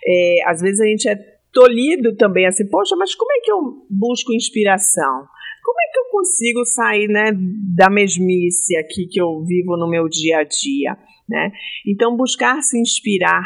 é, 0.07 0.35
às 0.47 0.61
vezes 0.61 0.79
a 0.79 0.85
gente 0.85 1.09
é 1.09 1.15
tolhido 1.51 2.15
também 2.15 2.45
assim, 2.45 2.67
poxa, 2.69 2.95
mas 2.97 3.15
como 3.15 3.31
é 3.31 3.39
que 3.41 3.51
eu 3.51 3.85
busco 3.89 4.33
inspiração? 4.33 5.25
Como 5.63 5.79
é 5.81 5.91
que 5.91 5.99
eu 5.99 6.05
consigo 6.11 6.65
sair, 6.65 7.07
né, 7.07 7.31
da 7.75 7.89
mesmice 7.89 8.77
aqui 8.77 9.07
que 9.09 9.19
eu 9.19 9.43
vivo 9.43 9.77
no 9.77 9.89
meu 9.89 10.07
dia 10.07 10.39
a 10.39 10.43
dia, 10.43 10.97
né? 11.27 11.51
Então 11.87 12.15
buscar 12.15 12.61
se 12.61 12.79
inspirar 12.79 13.43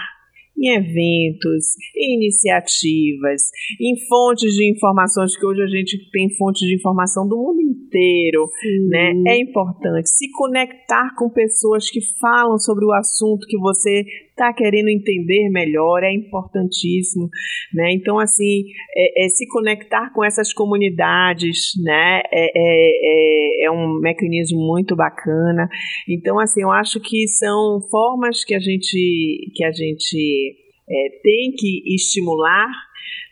em 0.60 0.76
eventos, 0.76 1.76
em 1.96 2.16
iniciativas, 2.16 3.44
em 3.80 3.96
fontes 4.08 4.54
de 4.54 4.70
informações, 4.70 5.38
que 5.38 5.46
hoje 5.46 5.62
a 5.62 5.68
gente 5.68 5.98
tem 6.12 6.30
fontes 6.36 6.68
de 6.68 6.76
informação 6.76 7.28
do 7.28 7.38
mundo 7.38 7.62
inteiro, 7.62 8.46
Sim. 8.62 8.88
né? 8.90 9.14
É 9.28 9.38
importante 9.40 10.10
se 10.10 10.30
conectar 10.32 11.16
com 11.16 11.30
pessoas 11.30 11.90
que 11.90 12.02
falam 12.20 12.58
sobre 12.58 12.86
o 12.86 12.92
assunto 12.92 13.48
que 13.48 13.58
você 13.58 14.04
está 14.40 14.54
querendo 14.54 14.88
entender 14.88 15.50
melhor, 15.50 16.02
é 16.02 16.14
importantíssimo, 16.14 17.30
né? 17.74 17.92
Então, 17.92 18.18
assim, 18.18 18.64
é, 18.96 19.26
é 19.26 19.30
se 19.30 19.46
conectar 19.48 20.12
com 20.14 20.24
essas 20.24 20.54
comunidades, 20.54 21.72
né? 21.84 22.22
É, 22.32 22.46
é, 22.56 23.64
é, 23.64 23.66
é 23.66 23.72
um 23.72 24.00
mecanismo 24.00 24.60
muito 24.60 24.96
bacana. 24.96 25.68
Então, 26.08 26.40
assim, 26.40 26.62
eu 26.62 26.72
acho 26.72 27.00
que 27.02 27.28
são 27.28 27.82
formas 27.92 28.46
que 28.46 28.56
a 28.56 28.60
gente, 28.60 29.52
que 29.54 29.64
a 29.66 29.72
gente 29.72 30.56
é, 30.90 31.10
tem 31.22 31.52
que 31.58 31.84
estimular 31.94 32.70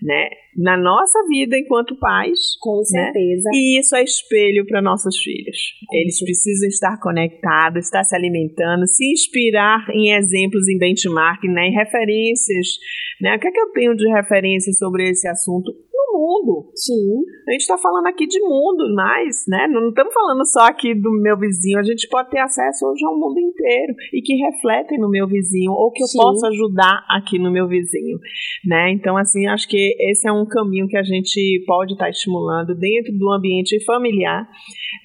né, 0.02 0.30
na 0.58 0.76
nossa 0.76 1.20
vida 1.30 1.58
enquanto 1.58 1.98
pais. 2.00 2.58
Com 2.60 2.78
né? 2.80 2.84
certeza. 2.84 3.50
Né? 3.52 3.52
E 3.54 3.80
isso 3.80 3.96
é 3.96 4.04
espelho 4.04 4.66
para 4.66 4.82
nossos 4.82 5.18
filhos. 5.18 5.58
Eles 5.92 6.20
precisam 6.20 6.68
estar 6.68 7.00
conectados, 7.00 7.86
estar 7.86 8.04
se 8.04 8.16
alimentando, 8.16 8.88
se 8.88 9.06
inspirar 9.12 9.86
em 9.94 10.14
exemplos, 10.14 10.68
em 10.68 10.80
benchmark, 10.80 11.44
né, 11.44 11.68
em 11.68 11.74
referências. 11.74 12.78
Né? 13.22 13.36
O 13.36 13.40
que 13.40 13.48
é 13.48 13.52
que 13.52 13.60
eu 13.60 13.72
tenho 13.72 13.96
de 13.96 14.08
referência 14.10 14.74
sobre 14.74 15.10
esse 15.10 15.28
assunto? 15.28 15.72
mundo. 16.18 16.72
Sim. 16.76 17.24
A 17.48 17.52
gente 17.52 17.62
está 17.62 17.78
falando 17.78 18.08
aqui 18.08 18.26
de 18.26 18.40
mundo, 18.42 18.84
mas, 18.96 19.46
né? 19.48 19.68
Não 19.68 19.90
estamos 19.90 20.14
falando 20.14 20.46
só 20.46 20.66
aqui 20.66 20.94
do 20.94 21.12
meu 21.22 21.38
vizinho. 21.38 21.80
A 21.80 21.84
gente 21.84 22.08
pode 22.10 22.30
ter 22.30 22.40
acesso 22.40 22.86
hoje 22.86 23.06
ao 23.06 23.18
mundo 23.18 23.40
inteiro 23.40 23.94
e 24.14 24.22
que 24.22 24.34
refletem 24.34 25.00
no 25.00 25.10
meu 25.10 25.28
vizinho 25.28 25.72
ou 25.72 25.92
que 25.92 26.04
eu 26.04 26.08
Sim. 26.08 26.18
possa 26.18 26.48
ajudar 26.48 27.06
aqui 27.10 27.38
no 27.40 27.52
meu 27.52 27.68
vizinho, 27.68 28.18
né? 28.66 28.92
Então, 28.92 29.16
assim, 29.16 29.48
acho 29.48 29.68
que 29.68 29.96
esse 30.00 30.28
é 30.28 30.32
um 30.32 30.47
caminho 30.48 30.88
que 30.88 30.98
a 30.98 31.04
gente 31.04 31.64
pode 31.66 31.94
estar 31.94 32.06
tá 32.06 32.10
estimulando 32.10 32.76
dentro 32.76 33.14
do 33.18 33.32
ambiente 33.32 33.84
familiar, 33.86 34.48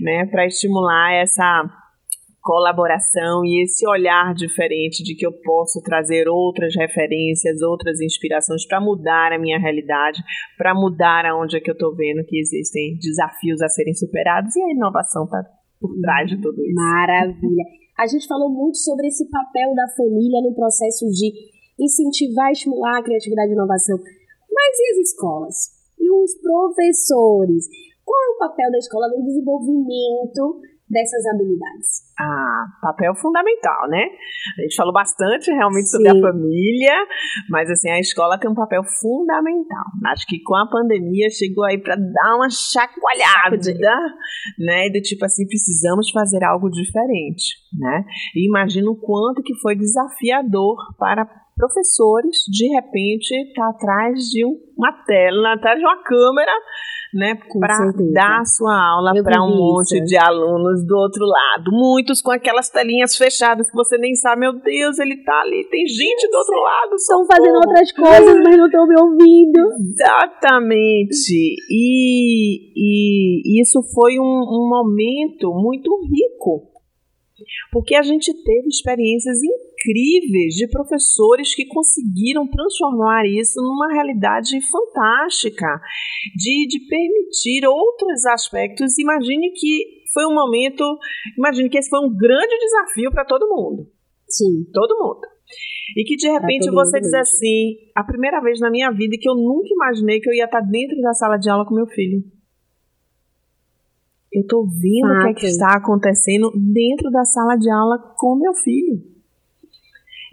né? 0.01 0.27
Para 0.27 0.47
estimular 0.47 1.13
essa 1.13 1.65
colaboração 2.43 3.45
e 3.45 3.63
esse 3.63 3.87
olhar 3.89 4.35
diferente 4.35 5.03
de 5.03 5.15
que 5.15 5.25
eu 5.25 5.33
posso 5.33 5.81
trazer 5.81 6.29
outras 6.29 6.75
referências, 6.77 7.63
outras 7.63 8.01
inspirações 8.01 8.67
para 8.67 8.81
mudar 8.81 9.33
a 9.33 9.39
minha 9.39 9.59
realidade, 9.59 10.21
para 10.59 10.75
mudar 10.75 11.25
aonde 11.25 11.57
é 11.57 11.61
que 11.61 11.71
eu 11.71 11.75
estou 11.75 11.95
vendo 11.95 12.25
que 12.27 12.39
existem 12.39 12.99
desafios 12.99 13.63
a 13.63 13.69
serem 13.69 13.95
superados 13.95 14.55
e 14.57 14.63
a 14.63 14.73
inovação 14.73 15.25
está 15.25 15.41
por 15.81 15.95
trás 16.01 16.29
de 16.29 16.41
tudo 16.41 16.61
isso. 16.65 16.75
Maravilha. 16.75 17.65
A 17.99 18.07
gente 18.07 18.27
falou 18.27 18.51
muito 18.51 18.79
sobre 18.79 19.07
esse 19.07 19.29
papel 19.31 19.75
da 19.75 19.87
família 19.97 20.43
no 20.43 20.55
processo 20.55 21.07
de 21.11 21.33
incentivar, 21.79 22.51
estimular 22.51 22.99
a 22.99 23.03
criatividade 23.03 23.51
e 23.51 23.55
inovação. 23.55 23.99
Mas 24.53 24.79
e 24.79 24.93
as 24.93 25.09
escolas? 25.09 25.57
E 25.99 26.11
os 26.11 26.35
professores? 26.41 27.69
Qual 28.05 28.21
é 28.21 28.29
o 28.31 28.39
papel 28.39 28.71
da 28.71 28.79
escola 28.79 29.09
no 29.09 29.25
desenvolvimento 29.25 30.61
dessas 30.93 31.25
habilidades? 31.27 32.13
Ah, 32.21 32.67
papel 32.83 33.15
fundamental, 33.15 33.89
né? 33.89 34.05
A 34.59 34.63
gente 34.63 34.77
falou 34.77 34.93
bastante 34.93 35.51
realmente 35.51 35.87
Sim. 35.87 35.97
sobre 35.97 36.11
a 36.11 36.21
família, 36.21 36.95
mas 37.49 37.71
assim, 37.71 37.89
a 37.89 37.99
escola 37.99 38.39
tem 38.39 38.51
um 38.51 38.55
papel 38.55 38.83
fundamental. 39.01 39.85
Acho 40.07 40.27
que 40.27 40.43
com 40.43 40.55
a 40.55 40.69
pandemia 40.69 41.31
chegou 41.31 41.65
aí 41.65 41.79
para 41.79 41.97
dar 41.97 42.37
uma 42.37 42.51
chacoalhada, 42.51 43.57
né? 44.59 44.91
Do 44.91 45.01
tipo 45.01 45.25
assim, 45.25 45.47
precisamos 45.47 46.11
fazer 46.11 46.45
algo 46.45 46.69
diferente, 46.69 47.57
né? 47.73 48.05
E 48.37 48.47
imagina 48.47 48.91
o 48.91 48.97
quanto 48.97 49.43
que 49.43 49.55
foi 49.61 49.75
desafiador 49.75 50.77
para 50.99 51.25
professores, 51.63 52.39
de 52.51 52.67
repente, 52.75 53.31
estar 53.31 53.63
tá 53.63 53.71
atrás 53.71 54.19
de 54.25 54.45
uma 54.77 54.93
tela, 55.07 55.55
atrás 55.55 55.79
de 55.79 55.85
uma 55.85 56.03
câmera 56.03 56.53
né, 57.15 57.39
para 57.61 57.93
dar 58.13 58.45
sua 58.45 58.75
aula 58.75 59.13
para 59.23 59.45
um 59.45 59.55
monte 59.55 60.03
de 60.03 60.17
alunos 60.17 60.85
do 60.85 60.97
outro 60.97 61.25
lado. 61.25 61.71
Muitos 61.71 62.21
com 62.21 62.33
aquelas 62.33 62.69
telinhas 62.69 63.17
fechadas 63.17 63.71
que 63.71 63.77
você 63.77 63.97
nem 63.99 64.15
sabe, 64.17 64.41
meu 64.41 64.55
Deus, 64.55 64.99
ele 64.99 65.23
tá 65.23 65.41
ali, 65.43 65.69
tem 65.71 65.87
gente 65.87 66.29
do 66.29 66.37
outro 66.37 66.57
lado. 66.57 66.95
Estão 66.97 67.27
fazendo 67.27 67.57
outras 67.57 67.93
coisas, 67.93 68.41
mas 68.43 68.57
não 68.57 68.67
estão 68.67 68.87
me 68.87 69.01
ouvindo. 69.01 69.61
Exatamente. 69.79 71.57
E, 71.71 72.73
e 72.75 73.63
isso 73.63 73.81
foi 73.95 74.19
um, 74.19 74.23
um 74.25 74.69
momento 74.69 75.53
muito 75.53 75.91
rico 76.11 76.73
porque 77.71 77.95
a 77.95 78.03
gente 78.03 78.33
teve 78.33 78.69
experiências 78.69 79.39
incríveis 79.43 79.72
de 79.85 80.69
professores 80.71 81.55
que 81.55 81.67
conseguiram 81.67 82.47
transformar 82.47 83.25
isso 83.27 83.61
numa 83.61 83.93
realidade 83.93 84.59
fantástica, 84.71 85.81
de, 86.37 86.67
de 86.69 86.87
permitir 86.87 87.67
outros 87.67 88.25
aspectos. 88.27 88.99
Imagine 88.99 89.51
que 89.53 90.03
foi 90.13 90.27
um 90.27 90.35
momento, 90.35 90.85
imagine 91.37 91.69
que 91.69 91.79
esse 91.79 91.91
foi 91.91 92.01
um 92.01 92.15
grande 92.15 92.59
desafio 92.59 93.11
para 93.11 93.25
todo 93.25 93.49
mundo. 93.49 93.89
Sim. 94.29 94.65
Todo 94.73 94.99
mundo. 94.99 95.21
E 95.97 96.05
que 96.05 96.17
de 96.17 96.29
repente 96.31 96.71
você 96.71 97.01
diz 97.01 97.13
assim, 97.15 97.77
a 97.95 98.05
primeira 98.05 98.41
vez 98.41 98.61
na 98.61 98.71
minha 98.71 98.91
vida 98.91 99.17
que 99.21 99.29
eu 99.29 99.35
nunca 99.35 99.69
imaginei 99.71 100.21
que 100.21 100.29
eu 100.29 100.35
ia 100.35 100.45
estar 100.45 100.61
dentro 100.61 101.01
da 101.01 101.13
sala 101.13 101.37
de 101.37 101.51
aula 101.51 101.67
com 101.67 101.75
meu 101.75 101.87
filho. 101.87 102.23
Eu 104.33 104.41
estou 104.41 104.65
vendo 104.67 105.13
o 105.13 105.25
que, 105.25 105.31
é 105.31 105.35
que 105.35 105.47
está 105.47 105.77
acontecendo 105.77 106.51
dentro 106.73 107.11
da 107.11 107.23
sala 107.25 107.57
de 107.57 107.71
aula 107.71 107.99
com 108.17 108.35
meu 108.37 108.55
filho. 108.55 109.12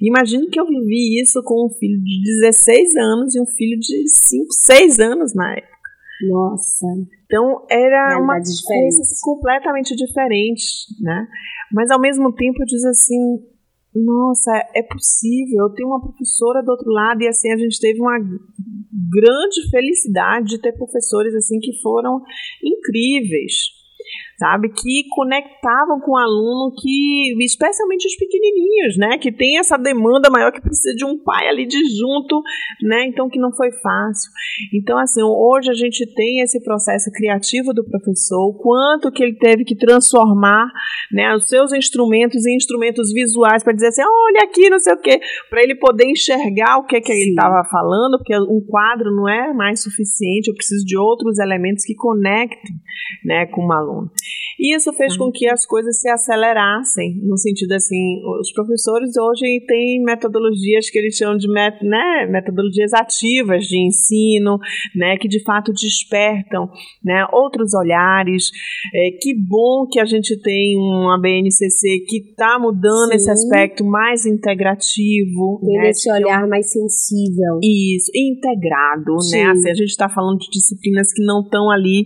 Imagine 0.01 0.47
que 0.47 0.59
eu 0.59 0.65
vivi 0.65 1.21
isso 1.21 1.41
com 1.43 1.67
um 1.67 1.69
filho 1.69 1.99
de 2.01 2.21
16 2.41 2.95
anos 2.95 3.35
e 3.35 3.41
um 3.41 3.45
filho 3.45 3.79
de 3.79 4.07
5, 4.07 4.53
6 4.53 4.99
anos 4.99 5.35
na 5.35 5.53
época. 5.53 5.79
Nossa. 6.27 6.85
Então 7.25 7.65
era 7.69 8.17
uma 8.19 8.35
coisa 8.35 9.01
completamente 9.23 9.95
diferente, 9.95 10.63
né? 11.01 11.27
Mas 11.71 11.91
ao 11.91 11.99
mesmo 11.99 12.33
tempo 12.33 12.61
eu 12.61 12.65
diz 12.65 12.83
assim, 12.85 13.39
nossa, 13.95 14.51
é 14.75 14.83
possível. 14.83 15.65
Eu 15.67 15.73
tenho 15.73 15.89
uma 15.89 16.01
professora 16.01 16.61
do 16.63 16.71
outro 16.71 16.91
lado 16.91 17.21
e 17.21 17.27
assim 17.27 17.51
a 17.51 17.57
gente 17.57 17.79
teve 17.79 17.99
uma 17.99 18.17
grande 18.19 19.69
felicidade 19.69 20.47
de 20.47 20.61
ter 20.61 20.73
professores 20.73 21.33
assim 21.35 21.59
que 21.59 21.79
foram 21.81 22.21
incríveis 22.63 23.78
sabe? 24.39 24.69
Que 24.69 25.03
conectavam 25.09 25.99
com 25.99 26.11
o 26.11 26.17
aluno, 26.17 26.73
que 26.75 27.35
especialmente 27.43 28.07
os 28.07 28.15
pequenininhos, 28.15 28.97
né? 28.97 29.17
Que 29.17 29.31
tem 29.31 29.59
essa 29.59 29.77
demanda 29.77 30.29
maior 30.29 30.51
que 30.51 30.61
precisa 30.61 30.95
de 30.95 31.05
um 31.05 31.21
pai 31.21 31.47
ali 31.49 31.67
de 31.67 31.77
junto, 31.99 32.41
né? 32.81 33.05
Então 33.07 33.29
que 33.29 33.37
não 33.37 33.51
foi 33.53 33.69
fácil. 33.71 34.31
Então 34.73 34.97
assim, 34.97 35.21
hoje 35.21 35.69
a 35.69 35.75
gente 35.75 36.05
tem 36.15 36.39
esse 36.39 36.63
processo 36.63 37.11
criativo 37.11 37.73
do 37.73 37.83
professor, 37.83 38.49
o 38.49 38.53
quanto 38.53 39.11
que 39.11 39.21
ele 39.21 39.35
teve 39.35 39.65
que 39.65 39.75
transformar, 39.75 40.71
né, 41.11 41.35
os 41.35 41.47
seus 41.47 41.73
instrumentos 41.73 42.45
em 42.45 42.55
instrumentos 42.55 43.11
visuais 43.11 43.63
para 43.63 43.73
dizer 43.73 43.87
assim, 43.87 44.01
olha 44.01 44.43
aqui, 44.43 44.69
não 44.69 44.79
sei 44.79 44.93
o 44.93 45.01
quê, 45.01 45.19
para 45.49 45.61
ele 45.61 45.75
poder 45.75 46.05
enxergar 46.05 46.77
o 46.77 46.85
que 46.85 47.01
que 47.01 47.11
ele 47.11 47.31
estava 47.31 47.67
falando, 47.69 48.17
porque 48.17 48.37
um 48.37 48.61
quadro 48.67 49.13
não 49.15 49.27
é 49.27 49.53
mais 49.53 49.81
suficiente, 49.83 50.49
eu 50.49 50.55
preciso 50.55 50.85
de 50.85 50.97
outros 50.97 51.39
elementos 51.39 51.83
que 51.83 51.95
conectem, 51.95 52.75
né, 53.25 53.45
com 53.47 53.65
o 53.65 53.71
aluno. 53.71 54.11
E 54.59 54.75
isso 54.75 54.91
fez 54.93 55.15
com 55.15 55.31
que 55.31 55.47
as 55.47 55.65
coisas 55.65 55.99
se 55.99 56.09
acelerassem, 56.09 57.19
no 57.23 57.37
sentido 57.37 57.73
assim, 57.73 58.21
os 58.39 58.51
professores 58.51 59.11
hoje 59.17 59.63
têm 59.65 60.03
metodologias 60.03 60.89
que 60.89 60.99
eles 60.99 61.15
chamam 61.15 61.37
de 61.37 61.47
met, 61.47 61.83
né, 61.83 62.27
metodologias 62.29 62.93
ativas 62.93 63.65
de 63.65 63.79
ensino, 63.79 64.57
né, 64.95 65.17
que 65.17 65.27
de 65.27 65.41
fato 65.43 65.71
despertam 65.71 66.69
né, 67.03 67.25
outros 67.31 67.73
olhares. 67.73 68.49
É, 68.93 69.11
que 69.21 69.33
bom 69.33 69.87
que 69.89 69.99
a 69.99 70.05
gente 70.05 70.39
tem 70.41 70.77
uma 70.77 71.19
BNCC 71.19 71.99
que 72.07 72.17
está 72.29 72.59
mudando 72.59 73.11
Sim. 73.11 73.15
esse 73.15 73.31
aspecto 73.31 73.85
mais 73.85 74.25
integrativo. 74.25 75.61
Tem 75.65 75.77
né, 75.77 75.89
esse 75.89 76.11
olhar 76.11 76.47
mais 76.47 76.71
sensível. 76.71 77.59
Isso, 77.63 78.11
integrado? 78.15 79.21
Sim. 79.21 79.37
né? 79.37 79.51
Assim, 79.51 79.69
a 79.69 79.73
gente 79.73 79.89
está 79.89 80.09
falando 80.09 80.39
de 80.39 80.49
disciplinas 80.49 81.13
que 81.13 81.23
não 81.23 81.41
estão 81.41 81.71
ali 81.71 82.05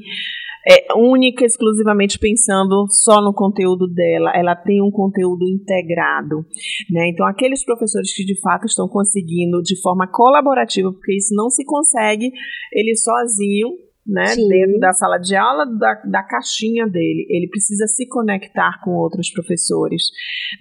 é 0.67 0.93
única 0.95 1.45
exclusivamente 1.45 2.17
pensando 2.17 2.85
só 2.89 3.21
no 3.21 3.33
conteúdo 3.33 3.87
dela, 3.87 4.31
ela 4.35 4.55
tem 4.55 4.81
um 4.81 4.91
conteúdo 4.91 5.45
integrado, 5.47 6.45
né? 6.89 7.09
Então 7.09 7.25
aqueles 7.25 7.65
professores 7.65 8.13
que 8.15 8.23
de 8.23 8.39
fato 8.39 8.65
estão 8.65 8.87
conseguindo 8.87 9.61
de 9.61 9.79
forma 9.81 10.07
colaborativa, 10.07 10.91
porque 10.91 11.15
isso 11.17 11.35
não 11.35 11.49
se 11.49 11.65
consegue 11.65 12.31
ele 12.71 12.95
sozinho, 12.95 13.69
né, 14.05 14.25
Sim. 14.27 14.47
dentro 14.47 14.79
da 14.79 14.91
sala 14.91 15.17
de 15.17 15.35
aula, 15.35 15.65
da, 15.65 15.93
da 16.05 16.23
caixinha 16.23 16.85
dele. 16.85 17.25
Ele 17.29 17.47
precisa 17.47 17.87
se 17.87 18.07
conectar 18.07 18.81
com 18.83 18.91
outros 18.91 19.31
professores, 19.31 20.03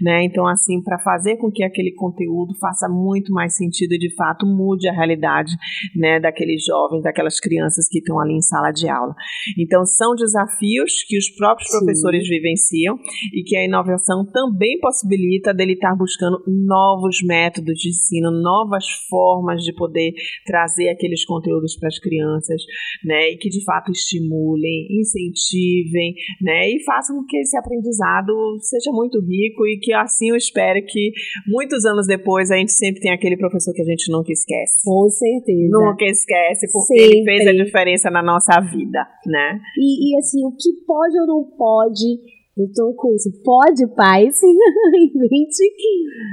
né? 0.01 0.23
Então, 0.25 0.47
assim, 0.47 0.83
para 0.83 0.99
fazer 0.99 1.37
com 1.37 1.51
que 1.51 1.65
aquele 1.65 1.93
conteúdo 1.93 2.55
faça 2.61 2.89
muito 2.89 3.33
mais 3.33 3.57
sentido 3.57 3.95
e 3.95 3.99
de 3.99 4.15
fato 4.15 4.47
mude 4.47 4.89
a 4.89 4.93
realidade, 4.93 5.53
né, 5.97 6.21
daqueles 6.21 6.65
jovens, 6.65 7.03
daquelas 7.03 7.41
crianças 7.41 7.89
que 7.89 7.99
estão 7.99 8.21
ali 8.21 8.35
em 8.35 8.43
sala 8.43 8.71
de 8.71 8.89
aula. 8.89 9.15
Então, 9.59 9.85
são 9.85 10.15
desafios 10.15 11.03
que 11.07 11.19
os 11.19 11.29
próprios 11.31 11.69
Sim. 11.69 11.79
professores 11.79 12.29
vivenciam 12.29 12.97
e 13.35 13.43
que 13.43 13.57
a 13.57 13.65
inovação 13.65 14.25
também 14.33 14.79
possibilita 14.81 15.53
dele 15.53 15.73
estar 15.73 15.97
buscando 15.97 16.43
novos 16.47 17.19
métodos 17.25 17.75
de 17.79 17.89
ensino, 17.89 18.31
novas 18.31 18.85
formas 19.09 19.63
de 19.63 19.75
poder 19.75 20.13
trazer 20.47 20.91
aqueles 20.91 21.25
conteúdos 21.25 21.77
para 21.77 21.89
as 21.89 21.99
crianças, 21.99 22.63
né? 23.05 23.32
Que 23.39 23.49
de 23.49 23.65
fato 23.65 23.91
estimulem, 23.91 24.87
incentivem, 24.91 26.15
né, 26.41 26.71
e 26.71 26.83
façam 26.85 27.17
com 27.17 27.25
que 27.25 27.37
esse 27.39 27.57
aprendizado 27.57 28.33
seja 28.61 28.91
muito 28.93 29.21
rico 29.21 29.67
e 29.67 29.79
que 29.81 29.93
assim 29.93 30.31
eu 30.31 30.37
espero 30.37 30.85
que 30.87 31.13
muitos 31.47 31.85
anos 31.85 32.07
depois 32.07 32.51
a 32.51 32.57
gente 32.57 32.73
sempre 32.73 33.01
tenha 33.01 33.15
aquele 33.15 33.37
professor 33.37 33.73
que 33.73 33.83
a 33.83 33.85
gente 33.85 34.11
nunca 34.11 34.33
esquece. 34.33 34.85
Com 34.85 35.09
certeza. 35.09 35.69
Nunca 35.71 36.05
esquece, 36.05 36.67
porque 36.73 36.99
sempre. 36.99 37.19
ele 37.19 37.25
fez 37.25 37.49
a 37.49 37.65
diferença 37.65 38.11
na 38.11 38.23
nossa 38.23 38.61
vida, 38.61 39.07
né? 39.27 39.61
E, 39.79 40.11
e 40.13 40.19
assim, 40.19 40.45
o 40.45 40.53
que 40.53 40.85
pode 40.87 41.19
ou 41.21 41.27
não 41.27 41.45
pode 41.57 42.43
eu 42.57 42.71
tô 42.75 42.93
com 42.95 43.15
isso. 43.15 43.31
Pode, 43.43 43.87
paz, 43.97 44.41
em 44.45 45.13
mente. 45.15 45.73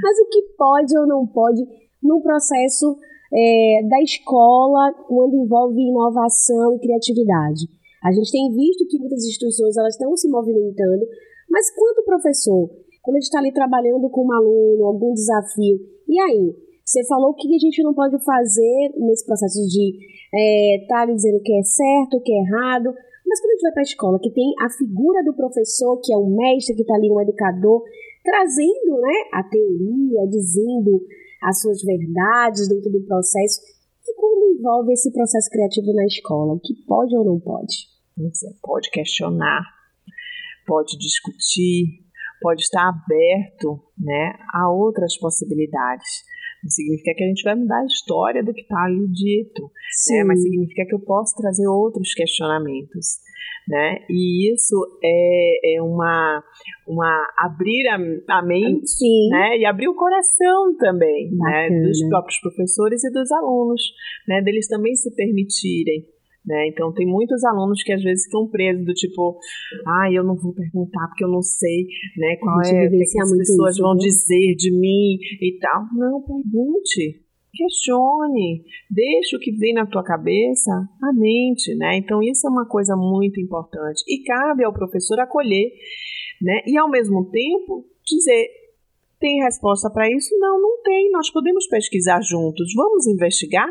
Mas 0.02 0.18
o 0.18 0.28
que 0.28 0.42
pode 0.56 0.98
ou 0.98 1.06
não 1.06 1.26
pode 1.26 1.62
no 2.02 2.20
processo 2.22 2.98
é, 3.32 3.82
da 3.88 4.02
escola 4.02 4.92
quando 5.06 5.36
envolve 5.36 5.80
inovação 5.80 6.76
e 6.76 6.80
criatividade. 6.80 7.66
A 8.02 8.12
gente 8.12 8.32
tem 8.32 8.50
visto 8.52 8.86
que 8.88 8.98
muitas 8.98 9.24
instituições 9.24 9.76
elas 9.76 9.94
estão 9.94 10.16
se 10.16 10.28
movimentando, 10.28 11.06
mas 11.50 11.70
quanto 11.74 12.04
professor, 12.04 12.70
quando 13.02 13.16
a 13.16 13.20
gente 13.20 13.28
está 13.28 13.38
ali 13.38 13.52
trabalhando 13.52 14.08
com 14.10 14.26
um 14.26 14.32
aluno, 14.32 14.86
algum 14.86 15.12
desafio, 15.12 15.78
e 16.08 16.20
aí? 16.20 16.54
Você 16.84 17.06
falou 17.06 17.30
o 17.30 17.34
que 17.34 17.46
a 17.54 17.58
gente 17.58 17.82
não 17.84 17.94
pode 17.94 18.18
fazer 18.24 18.92
nesse 18.96 19.24
processo 19.24 19.60
de 19.68 19.94
estar 20.82 21.04
é, 21.04 21.06
tá 21.06 21.12
dizendo 21.12 21.36
o 21.36 21.42
que 21.42 21.54
é 21.54 21.62
certo, 21.62 22.16
o 22.16 22.20
que 22.20 22.32
é 22.32 22.40
errado, 22.40 22.92
mas 23.24 23.40
quando 23.40 23.50
a 23.50 23.54
gente 23.54 23.62
vai 23.62 23.72
para 23.72 23.82
a 23.82 23.90
escola, 23.90 24.18
que 24.18 24.30
tem 24.30 24.52
a 24.60 24.68
figura 24.70 25.22
do 25.22 25.32
professor, 25.34 26.00
que 26.02 26.12
é 26.12 26.16
o 26.16 26.26
mestre, 26.26 26.74
que 26.74 26.82
está 26.82 26.94
ali, 26.94 27.08
um 27.08 27.20
educador, 27.20 27.84
trazendo 28.24 28.98
né, 29.00 29.14
a 29.32 29.44
teoria, 29.44 30.26
dizendo 30.28 31.00
as 31.42 31.60
suas 31.60 31.82
verdades 31.82 32.68
dentro 32.68 32.90
do 32.90 33.04
processo. 33.06 33.60
E 34.06 34.14
quando 34.14 34.58
envolve 34.58 34.92
esse 34.92 35.12
processo 35.12 35.48
criativo 35.50 35.92
na 35.94 36.04
escola, 36.04 36.54
o 36.54 36.60
que 36.60 36.74
pode 36.86 37.16
ou 37.16 37.24
não 37.24 37.40
pode? 37.40 37.88
Pois 38.16 38.42
é, 38.42 38.48
pode 38.62 38.90
questionar, 38.90 39.62
pode 40.66 40.98
discutir, 40.98 42.04
pode 42.40 42.62
estar 42.62 42.88
aberto 42.88 43.82
né, 43.98 44.34
a 44.52 44.70
outras 44.70 45.16
possibilidades. 45.18 46.24
Não 46.62 46.70
significa 46.70 47.14
que 47.14 47.24
a 47.24 47.26
gente 47.28 47.42
vai 47.42 47.54
mudar 47.54 47.80
a 47.80 47.86
história 47.86 48.44
do 48.44 48.52
que 48.52 48.60
está 48.60 48.84
ali 48.84 49.08
dito, 49.08 49.62
né, 50.10 50.24
mas 50.24 50.42
significa 50.42 50.84
que 50.86 50.94
eu 50.94 51.00
posso 51.00 51.34
trazer 51.36 51.66
outros 51.66 52.12
questionamentos 52.12 53.20
né? 53.70 53.98
E 54.10 54.52
isso 54.52 54.74
é, 55.02 55.76
é 55.76 55.82
uma, 55.82 56.42
uma 56.88 57.26
abrir 57.38 57.86
a, 57.88 58.38
a 58.38 58.42
mente, 58.44 58.90
Sim. 58.90 59.28
né? 59.30 59.58
E 59.58 59.64
abrir 59.64 59.88
o 59.88 59.94
coração 59.94 60.76
também, 60.76 61.30
né? 61.30 61.70
Dos 61.86 62.02
próprios 62.08 62.40
professores 62.40 63.04
e 63.04 63.12
dos 63.12 63.30
alunos, 63.30 63.80
né? 64.26 64.42
Deles 64.42 64.66
também 64.66 64.94
se 64.96 65.14
permitirem. 65.14 66.04
Né? 66.44 66.68
Então 66.68 66.90
tem 66.92 67.06
muitos 67.06 67.44
alunos 67.44 67.82
que 67.82 67.92
às 67.92 68.02
vezes 68.02 68.24
ficam 68.24 68.48
presos 68.48 68.84
do 68.84 68.94
tipo, 68.94 69.38
ah, 69.86 70.10
eu 70.10 70.24
não 70.24 70.34
vou 70.34 70.54
perguntar 70.54 71.06
porque 71.08 71.22
eu 71.22 71.28
não 71.28 71.42
sei, 71.42 71.86
né, 72.16 72.36
qual 72.40 72.56
é, 72.62 72.86
o 72.86 72.90
que, 72.90 73.20
as 73.20 73.36
pessoas 73.36 73.74
isso, 73.74 73.82
vão 73.82 73.92
né? 73.92 73.98
dizer 74.00 74.54
de 74.56 74.72
mim 74.72 75.18
e 75.38 75.58
tal. 75.60 75.82
Não, 75.94 76.22
pergunte, 76.22 77.20
Questione, 77.52 78.64
deixe 78.88 79.36
o 79.36 79.40
que 79.40 79.52
vem 79.52 79.74
na 79.74 79.86
tua 79.86 80.04
cabeça 80.04 80.70
a 81.02 81.12
mente, 81.12 81.74
né? 81.74 81.96
Então 81.96 82.22
isso 82.22 82.46
é 82.46 82.50
uma 82.50 82.66
coisa 82.66 82.94
muito 82.96 83.40
importante 83.40 84.02
e 84.06 84.22
cabe 84.22 84.64
ao 84.64 84.72
professor 84.72 85.18
acolher, 85.18 85.72
né? 86.40 86.62
E 86.66 86.78
ao 86.78 86.88
mesmo 86.88 87.28
tempo 87.30 87.84
dizer 88.06 88.60
tem 89.20 89.42
resposta 89.42 89.90
para 89.90 90.10
isso? 90.10 90.34
Não, 90.38 90.58
não 90.58 90.82
tem. 90.82 91.10
Nós 91.10 91.30
podemos 91.30 91.66
pesquisar 91.66 92.22
juntos. 92.22 92.72
Vamos 92.74 93.06
investigar? 93.06 93.68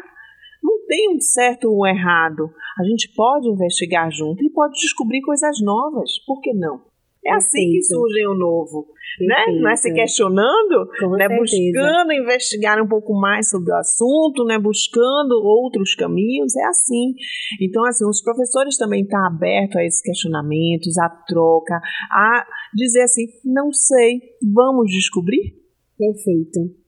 Não 0.62 0.86
tem 0.86 1.10
um 1.10 1.20
certo 1.20 1.66
ou 1.66 1.82
um 1.82 1.88
errado. 1.88 2.52
A 2.80 2.84
gente 2.84 3.12
pode 3.16 3.50
investigar 3.50 4.12
junto 4.12 4.46
e 4.46 4.50
pode 4.52 4.74
descobrir 4.80 5.22
coisas 5.22 5.60
novas. 5.60 6.20
Por 6.26 6.40
que 6.42 6.54
não? 6.54 6.89
É 7.30 7.36
assim 7.36 7.72
que 7.72 7.82
surge 7.84 8.28
o 8.28 8.34
novo, 8.36 8.88
né? 9.20 9.46
Não 9.60 9.70
é 9.70 9.76
se 9.76 9.94
questionando, 9.94 10.90
Com 11.00 11.12
né? 11.12 11.28
certeza. 11.28 11.80
Buscando 11.80 12.14
investigar 12.14 12.82
um 12.82 12.88
pouco 12.88 13.14
mais 13.14 13.50
sobre 13.50 13.72
o 13.72 13.76
assunto, 13.76 14.46
né? 14.46 14.58
Buscando 14.58 15.34
outros 15.44 15.96
caminhos, 15.96 16.56
é 16.56 16.66
assim. 16.66 17.14
Então, 17.62 17.86
assim, 17.86 18.06
os 18.08 18.22
professores 18.22 18.78
também 18.78 19.04
estão 19.04 19.26
abertos 19.26 19.78
a 19.78 19.84
esses 19.84 20.02
questionamentos, 20.02 20.98
a 20.98 21.10
troca, 21.28 21.80
a 22.12 22.46
dizer 22.74 23.04
assim, 23.04 23.26
não 23.46 23.72
sei, 23.72 24.20
vamos 24.54 24.92
descobrir? 24.92 25.56
Perfeito. 25.98 26.80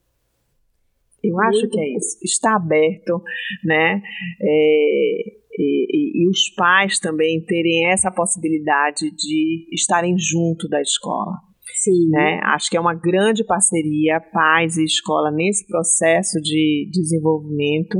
Eu 1.23 1.39
acho 1.39 1.59
Muito 1.59 1.69
que 1.71 1.79
é 1.79 1.97
isso. 1.97 2.17
Está 2.23 2.55
aberto, 2.55 3.21
né? 3.63 4.01
É, 4.41 5.40
e, 5.57 5.85
e, 5.89 6.23
e 6.23 6.29
os 6.29 6.49
pais 6.55 6.99
também 6.99 7.43
terem 7.45 7.91
essa 7.91 8.11
possibilidade 8.11 9.11
de 9.11 9.67
estarem 9.71 10.15
junto 10.17 10.67
da 10.67 10.81
escola. 10.81 11.33
Sim. 11.75 12.09
Né? 12.09 12.39
Acho 12.43 12.69
que 12.69 12.77
é 12.77 12.79
uma 12.79 12.93
grande 12.93 13.43
parceria, 13.43 14.21
pais 14.31 14.77
e 14.77 14.83
escola, 14.83 15.31
nesse 15.31 15.65
processo 15.67 16.39
de 16.41 16.89
desenvolvimento, 16.91 17.97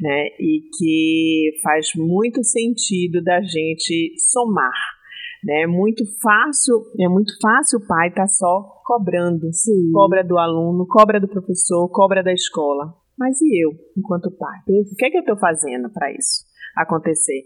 né? 0.00 0.26
e 0.38 0.62
que 0.76 1.60
faz 1.62 1.88
muito 1.96 2.42
sentido 2.42 3.22
da 3.22 3.40
gente 3.40 4.14
somar. 4.32 4.72
Né? 5.44 5.62
É 5.62 5.66
muito 5.66 6.04
fácil, 6.20 6.82
é 7.00 7.08
muito 7.08 7.32
fácil 7.40 7.78
o 7.78 7.86
pai 7.86 8.08
estar 8.08 8.22
tá 8.22 8.28
só 8.28 8.82
cobrando. 8.84 9.52
Sim. 9.52 9.92
Cobra 9.92 10.24
do 10.24 10.38
aluno, 10.38 10.86
cobra 10.86 11.20
do 11.20 11.28
professor, 11.28 11.88
cobra 11.90 12.22
da 12.22 12.32
escola. 12.32 12.94
Mas 13.16 13.40
e 13.40 13.64
eu, 13.64 13.70
enquanto 13.96 14.30
pai? 14.36 14.58
O 14.66 14.96
que 14.96 15.06
é 15.06 15.10
que 15.10 15.18
eu 15.18 15.20
estou 15.20 15.38
fazendo 15.38 15.88
para 15.92 16.10
isso 16.10 16.53
acontecer? 16.76 17.42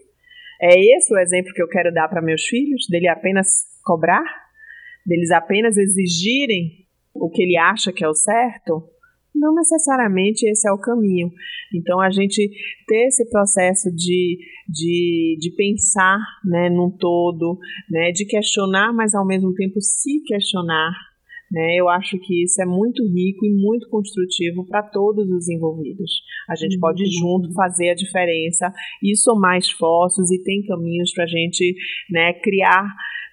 É 0.61 0.75
esse 0.97 1.15
o 1.15 1.19
exemplo 1.19 1.53
que 1.53 1.63
eu 1.63 1.69
quero 1.69 1.93
dar 1.93 2.09
para 2.09 2.23
meus 2.23 2.45
filhos? 2.45 2.87
Dele 2.89 3.09
apenas 3.09 3.49
cobrar? 3.85 4.25
Deles 5.07 5.31
apenas 5.31 5.77
exigirem 5.77 6.87
o 7.15 7.31
que 7.31 7.43
ele 7.43 7.57
acha 7.57 7.93
que 7.93 8.05
é 8.05 8.09
o 8.09 8.15
certo? 8.15 8.83
Não 9.35 9.55
necessariamente 9.55 10.49
esse 10.49 10.69
é 10.69 10.73
o 10.73 10.79
caminho. 10.79 11.31
Então, 11.75 12.01
a 12.01 12.11
gente 12.11 12.51
ter 12.87 13.07
esse 13.07 13.29
processo 13.31 13.95
de, 13.95 14.39
de, 14.69 15.37
de 15.39 15.55
pensar 15.55 16.19
né, 16.45 16.69
num 16.69 16.91
todo, 16.91 17.59
né, 17.89 18.11
de 18.11 18.27
questionar, 18.27 18.93
mas 18.93 19.15
ao 19.15 19.27
mesmo 19.27 19.55
tempo 19.55 19.81
se 19.81 20.23
questionar, 20.25 20.93
né? 21.51 21.77
Eu 21.77 21.89
acho 21.89 22.19
que 22.19 22.45
isso 22.45 22.61
é 22.61 22.67
muito 22.67 23.03
rico 23.05 23.45
e 23.45 23.55
muito 23.55 23.89
construtivo 23.89 24.67
para 24.67 24.83
todos 24.83 25.29
os 25.31 25.49
envolvidos. 25.49 26.23
A 26.49 26.55
gente 26.55 26.75
uhum. 26.75 26.81
pode 26.81 27.05
junto 27.07 27.53
fazer 27.55 27.91
a 27.91 27.95
diferença 27.95 28.73
e 29.03 29.17
somar 29.17 29.57
esforços 29.57 30.31
e 30.31 30.43
tem 30.43 30.63
caminhos 30.67 31.13
para 31.15 31.25
a 31.25 31.29
gente 31.29 31.75
né, 32.11 32.33
criar 32.35 32.85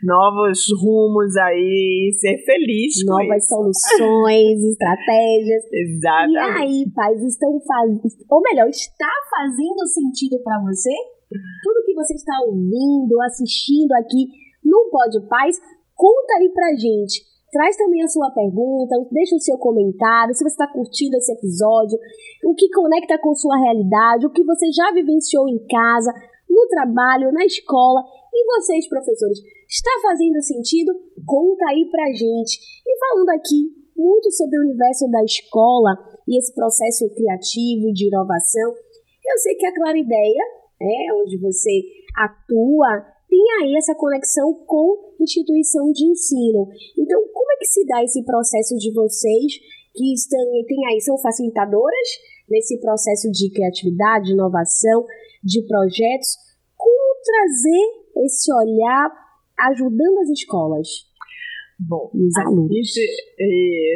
novos 0.03 0.67
rumos 0.81 1.35
aí 1.37 2.09
e 2.09 2.13
ser 2.13 2.37
feliz 2.45 3.03
com 3.03 3.11
Novas 3.11 3.43
isso. 3.43 3.55
soluções, 3.55 4.63
estratégias. 4.69 5.63
Exatamente. 5.71 6.35
E 6.35 6.61
aí, 6.61 6.91
pais, 6.93 7.21
estão 7.23 7.59
fazendo, 7.61 8.01
ou 8.29 8.41
melhor, 8.41 8.69
está 8.69 9.11
fazendo 9.29 9.87
sentido 9.87 10.41
para 10.43 10.61
você? 10.61 10.91
Tudo 11.63 11.85
que 11.85 11.93
você 11.93 12.13
está 12.13 12.33
ouvindo, 12.45 13.19
assistindo 13.23 13.91
aqui 13.93 14.27
no 14.63 14.89
Pode 14.91 15.27
Paz, 15.27 15.57
conta 15.95 16.33
aí 16.39 16.49
pra 16.53 16.69
gente. 16.75 17.34
Traz 17.51 17.77
também 17.77 18.03
a 18.03 18.07
sua 18.07 18.31
pergunta, 18.31 18.95
deixa 19.11 19.35
o 19.35 19.39
seu 19.39 19.57
comentário, 19.57 20.33
se 20.33 20.43
você 20.43 20.51
está 20.51 20.67
curtindo 20.67 21.15
esse 21.15 21.31
episódio, 21.31 21.97
o 22.43 22.53
que 22.53 22.69
conecta 22.69 23.17
com 23.17 23.33
sua 23.33 23.57
realidade, 23.57 24.25
o 24.25 24.31
que 24.31 24.43
você 24.43 24.71
já 24.71 24.91
vivenciou 24.91 25.47
em 25.47 25.59
casa, 25.67 26.11
no 26.49 26.67
trabalho, 26.67 27.31
na 27.31 27.45
escola. 27.45 28.03
E 28.33 28.45
vocês, 28.45 28.89
professores, 28.89 29.39
está 29.69 29.91
fazendo 30.01 30.41
sentido? 30.41 30.93
Conta 31.25 31.65
aí 31.69 31.85
pra 31.89 32.11
gente. 32.11 32.59
E 32.85 32.99
falando 32.99 33.29
aqui 33.29 33.85
muito 33.95 34.29
sobre 34.31 34.59
o 34.59 34.63
universo 34.63 35.09
da 35.09 35.23
escola 35.23 35.91
e 36.27 36.37
esse 36.37 36.53
processo 36.53 37.09
criativo 37.15 37.93
de 37.93 38.07
inovação, 38.07 38.75
eu 39.25 39.37
sei 39.39 39.55
que 39.55 39.65
a 39.65 39.73
Clara 39.73 39.97
Ideia, 39.97 40.43
é, 40.81 41.13
onde 41.13 41.37
você 41.39 41.81
atua, 42.17 43.15
tem 43.29 43.41
aí 43.61 43.75
essa 43.75 43.95
conexão 43.95 44.53
com 44.65 45.15
instituição 45.19 45.91
de 45.91 46.05
ensino. 46.05 46.67
Então, 46.97 47.21
que 47.65 47.73
se 47.73 47.85
dá 47.87 48.03
esse 48.03 48.23
processo 48.23 48.77
de 48.77 48.93
vocês 48.93 49.57
que 49.95 50.13
estão, 50.13 50.39
tem 50.67 50.85
aí, 50.87 51.01
são 51.01 51.17
facilitadoras 51.17 52.07
nesse 52.47 52.79
processo 52.79 53.31
de 53.31 53.49
criatividade, 53.49 54.25
de 54.25 54.33
inovação, 54.33 55.03
de 55.43 55.65
projetos? 55.65 56.37
Como 56.77 57.23
trazer 57.25 58.23
esse 58.25 58.53
olhar 58.53 59.09
ajudando 59.71 60.19
as 60.19 60.29
escolas? 60.29 60.87
Bom, 61.77 62.09
os 62.13 62.37
alunos. 62.37 62.71
Gente, 62.71 63.01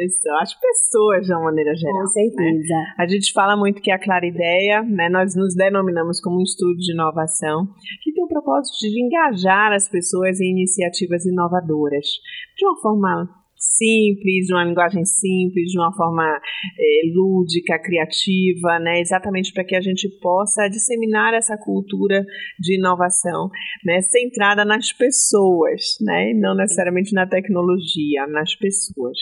isso, 0.04 0.28
as 0.42 0.52
pessoas 0.60 1.24
de 1.24 1.32
uma 1.32 1.44
maneira 1.44 1.74
geral. 1.74 2.02
Com 2.02 2.06
certeza. 2.08 2.74
Né? 2.74 2.94
A 2.98 3.06
gente 3.06 3.32
fala 3.32 3.56
muito 3.56 3.80
que 3.80 3.90
a 3.90 3.98
Clara 3.98 4.26
Ideia, 4.26 4.82
né, 4.82 5.08
nós 5.08 5.34
nos 5.34 5.54
denominamos 5.54 6.20
como 6.20 6.38
um 6.38 6.42
estudo 6.42 6.76
de 6.76 6.92
inovação, 6.92 7.68
que 8.02 8.12
tem 8.12 8.22
o 8.22 8.28
propósito 8.28 8.76
de 8.80 9.02
engajar 9.02 9.72
as 9.72 9.88
pessoas 9.88 10.40
em 10.40 10.50
iniciativas 10.50 11.24
inovadoras, 11.24 12.06
de 12.54 12.66
uma 12.66 12.76
forma 12.82 13.39
simples, 13.76 14.46
de 14.46 14.54
uma 14.54 14.64
linguagem 14.64 15.04
simples, 15.04 15.70
de 15.70 15.78
uma 15.78 15.92
forma 15.94 16.24
é, 16.24 17.00
lúdica, 17.14 17.78
criativa, 17.78 18.78
né? 18.80 19.00
exatamente 19.00 19.52
para 19.52 19.64
que 19.64 19.76
a 19.76 19.80
gente 19.80 20.08
possa 20.20 20.68
disseminar 20.68 21.34
essa 21.34 21.56
cultura 21.56 22.24
de 22.58 22.76
inovação, 22.76 23.48
né? 23.84 24.00
centrada 24.02 24.64
nas 24.64 24.92
pessoas, 24.92 25.96
né? 26.00 26.32
não 26.34 26.56
necessariamente 26.56 27.14
na 27.14 27.26
tecnologia, 27.26 28.26
nas 28.26 28.54
pessoas. 28.56 29.16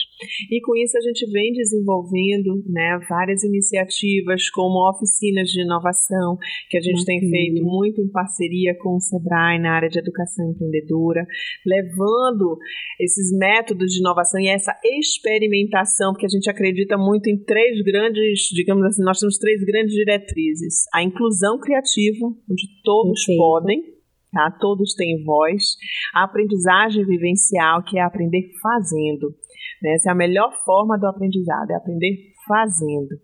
E 0.51 0.59
com 0.61 0.75
isso 0.75 0.97
a 0.97 1.01
gente 1.01 1.29
vem 1.31 1.53
desenvolvendo 1.53 2.63
né, 2.67 2.99
várias 3.09 3.43
iniciativas, 3.43 4.49
como 4.49 4.89
oficinas 4.89 5.49
de 5.49 5.61
inovação, 5.61 6.37
que 6.69 6.77
a 6.77 6.81
gente 6.81 7.05
tem 7.05 7.19
feito 7.19 7.63
muito 7.63 8.01
em 8.01 8.09
parceria 8.09 8.75
com 8.79 8.95
o 8.95 8.99
SEBRAE 8.99 9.59
na 9.59 9.75
área 9.75 9.89
de 9.89 9.99
educação 9.99 10.51
empreendedora, 10.51 11.25
levando 11.65 12.57
esses 12.99 13.31
métodos 13.37 13.91
de 13.91 13.99
inovação 13.99 14.38
e 14.39 14.47
essa 14.47 14.75
experimentação, 14.83 16.13
porque 16.13 16.25
a 16.25 16.29
gente 16.29 16.49
acredita 16.49 16.97
muito 16.97 17.27
em 17.27 17.37
três 17.43 17.81
grandes, 17.83 18.49
digamos 18.53 18.85
assim, 18.85 19.03
nós 19.03 19.19
temos 19.19 19.37
três 19.37 19.63
grandes 19.63 19.93
diretrizes: 19.93 20.85
a 20.93 21.03
inclusão 21.03 21.59
criativa, 21.59 22.27
onde 22.27 22.67
todos 22.83 23.25
Perfeito. 23.25 23.39
podem, 23.39 23.83
tá? 24.31 24.57
Todos 24.59 24.93
têm 24.95 25.23
voz, 25.23 25.75
a 26.13 26.23
aprendizagem 26.23 27.05
vivencial, 27.05 27.83
que 27.83 27.99
é 27.99 28.01
aprender 28.01 28.49
fazendo. 28.61 29.33
Né? 29.81 29.93
Essa 29.93 30.09
é 30.09 30.11
a 30.11 30.15
melhor 30.15 30.51
forma 30.65 30.97
do 30.97 31.07
aprendizado, 31.07 31.71
é 31.71 31.75
aprender 31.75 32.33
fazendo, 32.47 33.15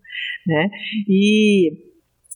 né? 0.46 0.70
E, 1.08 1.72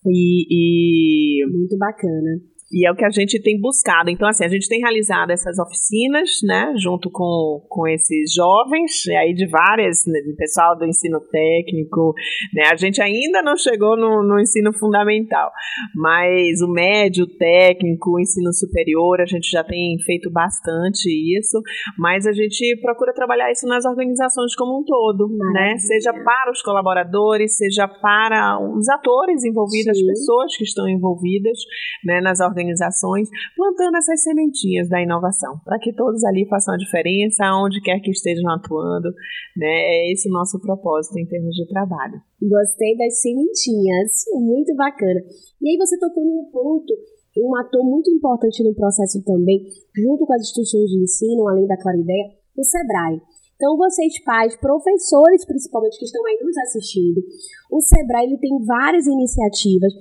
e, 0.07 1.43
e... 1.43 1.47
muito 1.47 1.77
bacana. 1.79 2.50
E 2.73 2.87
é 2.87 2.93
o 2.93 2.95
que 2.95 3.05
a 3.05 3.11
gente 3.11 3.43
tem 3.43 3.61
buscado. 3.61 4.11
Então, 4.11 4.29
assim, 4.29 4.45
a 4.45 4.49
gente 4.49 4.69
tem 4.69 4.79
realizado 4.79 5.31
essas 5.31 5.59
oficinas, 5.59 6.39
né, 6.45 6.73
junto 6.77 7.11
com, 7.11 7.67
com 7.69 7.89
esses 7.89 8.33
jovens, 8.33 8.93
aí 9.19 9.35
de 9.35 9.49
várias, 9.49 10.07
né, 10.07 10.21
pessoal 10.39 10.79
do 10.79 10.87
ensino 10.87 11.21
técnico, 11.21 12.15
né, 12.55 12.71
a 12.71 12.77
gente 12.77 13.03
ainda 13.03 13.43
não 13.43 13.57
chegou 13.57 13.97
no, 13.97 14.23
no 14.23 14.39
ensino 14.39 14.73
fundamental, 14.73 15.51
mas 15.97 16.63
o 16.63 16.69
médio, 16.73 17.27
técnico, 17.27 18.13
o 18.13 18.21
ensino 18.21 18.53
superior, 18.55 19.21
a 19.21 19.27
gente 19.27 19.51
já 19.51 19.65
tem 19.65 19.97
feito 20.07 20.31
bastante 20.31 21.09
isso, 21.37 21.61
mas 21.99 22.25
a 22.25 22.33
gente 22.33 22.81
procura 22.81 23.13
trabalhar 23.13 23.51
isso 23.51 23.67
nas 23.67 23.85
organizações 23.85 24.55
como 24.55 24.81
um 24.81 24.85
todo, 24.85 25.29
né, 25.55 25.77
seja 25.79 26.13
para 26.13 26.53
os 26.53 26.63
colaboradores, 26.63 27.57
seja 27.57 27.89
para 27.89 28.61
os 28.61 28.89
atores 28.89 29.45
envolvidos, 29.45 29.99
Sim. 29.99 30.05
as 30.05 30.07
pessoas 30.07 30.57
que 30.57 30.63
estão 30.63 30.89
envolvidas, 30.89 31.59
né, 32.05 32.21
nas 32.21 32.39
organizações 32.39 32.60
organizações, 32.61 33.29
plantando 33.57 33.97
essas 33.97 34.23
sementinhas 34.23 34.89
da 34.89 35.03
inovação, 35.03 35.59
para 35.65 35.79
que 35.79 35.93
todos 35.93 36.23
ali 36.25 36.47
façam 36.49 36.75
a 36.75 36.77
diferença, 36.77 37.45
onde 37.57 37.81
quer 37.81 37.99
que 38.01 38.11
estejam 38.11 38.49
atuando. 38.51 39.09
Né? 39.57 39.67
É 39.67 40.13
esse 40.13 40.29
o 40.29 40.33
nosso 40.33 40.61
propósito 40.61 41.19
em 41.19 41.27
termos 41.27 41.55
de 41.57 41.67
trabalho. 41.67 42.21
Gostei 42.41 42.97
das 42.97 43.21
sementinhas, 43.21 44.25
muito 44.35 44.75
bacana. 44.77 45.21
E 45.61 45.71
aí 45.71 45.77
você 45.77 45.99
tocou 45.99 46.23
em 46.23 46.29
um 46.29 46.51
ponto, 46.53 46.95
um 47.39 47.57
ator 47.57 47.85
muito 47.85 48.11
importante 48.11 48.63
no 48.63 48.75
processo 48.75 49.23
também, 49.25 49.65
junto 49.97 50.27
com 50.27 50.33
as 50.35 50.43
instituições 50.43 50.91
de 50.91 51.03
ensino, 51.03 51.49
além 51.49 51.67
da 51.67 51.77
Clarideia, 51.77 52.27
o 52.57 52.63
SEBRAE. 52.63 53.21
Então, 53.61 53.77
vocês 53.77 54.25
pais, 54.25 54.57
professores 54.57 55.45
principalmente 55.45 55.99
que 55.99 56.07
estão 56.07 56.25
aí 56.25 56.39
nos 56.43 56.57
assistindo, 56.57 57.21
o 57.71 57.79
Sebrae 57.83 58.25
ele 58.25 58.39
tem 58.39 58.57
várias 58.65 59.07
iniciativas 59.07 59.93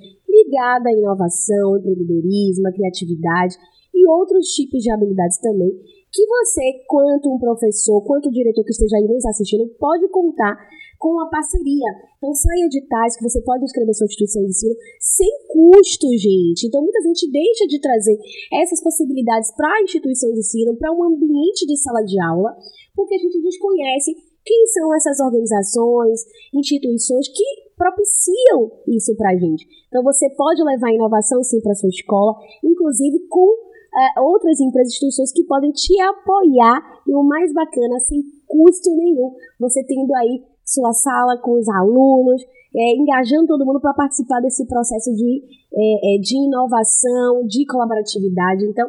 ligadas 0.44 0.86
à 0.86 0.96
inovação, 0.96 1.76
empreendedorismo, 1.78 2.68
à 2.68 2.72
criatividade 2.72 3.56
e 3.94 4.06
outros 4.08 4.48
tipos 4.48 4.82
de 4.82 4.90
habilidades 4.92 5.38
também 5.38 5.70
que 6.12 6.26
você, 6.26 6.82
quanto 6.88 7.30
um 7.30 7.38
professor, 7.38 8.02
quanto 8.02 8.28
um 8.28 8.32
diretor 8.32 8.64
que 8.64 8.72
esteja 8.72 8.96
aí 8.96 9.06
nos 9.06 9.24
assistindo, 9.26 9.66
pode 9.78 10.08
contar 10.08 10.58
com 10.98 11.18
a 11.20 11.30
parceria. 11.30 11.86
Então, 12.18 12.34
saia 12.34 12.66
editais 12.66 13.16
que 13.16 13.22
você 13.22 13.40
pode 13.40 13.64
inscrever 13.64 13.94
sua 13.94 14.06
instituição 14.06 14.42
de 14.42 14.50
ensino 14.50 14.74
sem 15.00 15.30
custo, 15.48 16.06
gente. 16.18 16.66
Então, 16.66 16.82
muita 16.82 17.00
gente 17.00 17.30
deixa 17.30 17.66
de 17.66 17.80
trazer 17.80 18.18
essas 18.52 18.82
possibilidades 18.82 19.54
para 19.56 19.72
a 19.72 19.82
instituição 19.82 20.30
de 20.32 20.40
ensino, 20.40 20.76
para 20.76 20.92
um 20.92 21.04
ambiente 21.04 21.64
de 21.64 21.76
sala 21.78 22.02
de 22.02 22.20
aula, 22.20 22.54
porque 22.94 23.14
a 23.14 23.18
gente 23.18 23.40
desconhece 23.40 24.12
quem 24.44 24.66
são 24.66 24.94
essas 24.94 25.20
organizações, 25.20 26.20
instituições 26.52 27.28
que 27.28 27.44
propiciam 27.80 28.68
isso 28.86 29.16
para 29.16 29.32
a 29.32 29.36
gente. 29.40 29.64
Então, 29.88 30.04
você 30.04 30.28
pode 30.36 30.62
levar 30.62 30.92
inovação 30.92 31.42
sim 31.42 31.62
para 31.62 31.74
sua 31.74 31.88
escola, 31.88 32.36
inclusive 32.62 33.24
com 33.26 33.48
é, 33.48 34.20
outras 34.20 34.60
empresas, 34.60 34.92
instituições 34.92 35.32
que 35.32 35.44
podem 35.44 35.72
te 35.72 35.98
apoiar 35.98 36.76
e 37.08 37.14
o 37.16 37.24
mais 37.24 37.50
bacana, 37.54 37.98
sem 38.00 38.20
custo 38.46 38.90
nenhum, 38.94 39.32
você 39.58 39.82
tendo 39.86 40.12
aí 40.14 40.44
sua 40.62 40.92
sala 40.92 41.40
com 41.42 41.58
os 41.58 41.66
alunos, 41.68 42.42
é, 42.76 42.94
engajando 42.94 43.48
todo 43.48 43.64
mundo 43.64 43.80
para 43.80 43.94
participar 43.94 44.40
desse 44.40 44.66
processo 44.68 45.10
de, 45.14 45.42
é, 45.72 46.16
é, 46.16 46.18
de 46.20 46.36
inovação, 46.36 47.46
de 47.48 47.64
colaboratividade. 47.66 48.66
Então, 48.66 48.86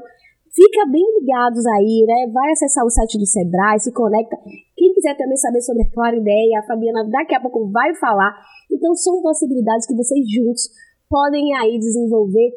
fica 0.53 0.85
bem 0.91 1.05
ligados 1.19 1.65
aí, 1.65 2.05
né? 2.05 2.31
Vai 2.31 2.51
acessar 2.51 2.85
o 2.85 2.89
site 2.89 3.17
do 3.17 3.25
Sebrae, 3.25 3.79
se 3.79 3.91
conecta. 3.91 4.37
Quem 4.81 4.93
quiser 4.97 5.13
também 5.13 5.37
saber 5.37 5.61
sobre 5.61 5.83
a 5.83 5.91
Clara 5.93 6.17
Ideia, 6.17 6.57
a 6.57 6.65
Fabiana 6.65 7.05
daqui 7.05 7.35
a 7.35 7.39
pouco 7.39 7.69
vai 7.69 7.93
falar. 8.01 8.33
Então, 8.65 8.95
são 8.95 9.21
possibilidades 9.21 9.85
que 9.85 9.93
vocês 9.93 10.25
juntos 10.25 10.73
podem 11.07 11.53
aí 11.61 11.77
desenvolver 11.77 12.49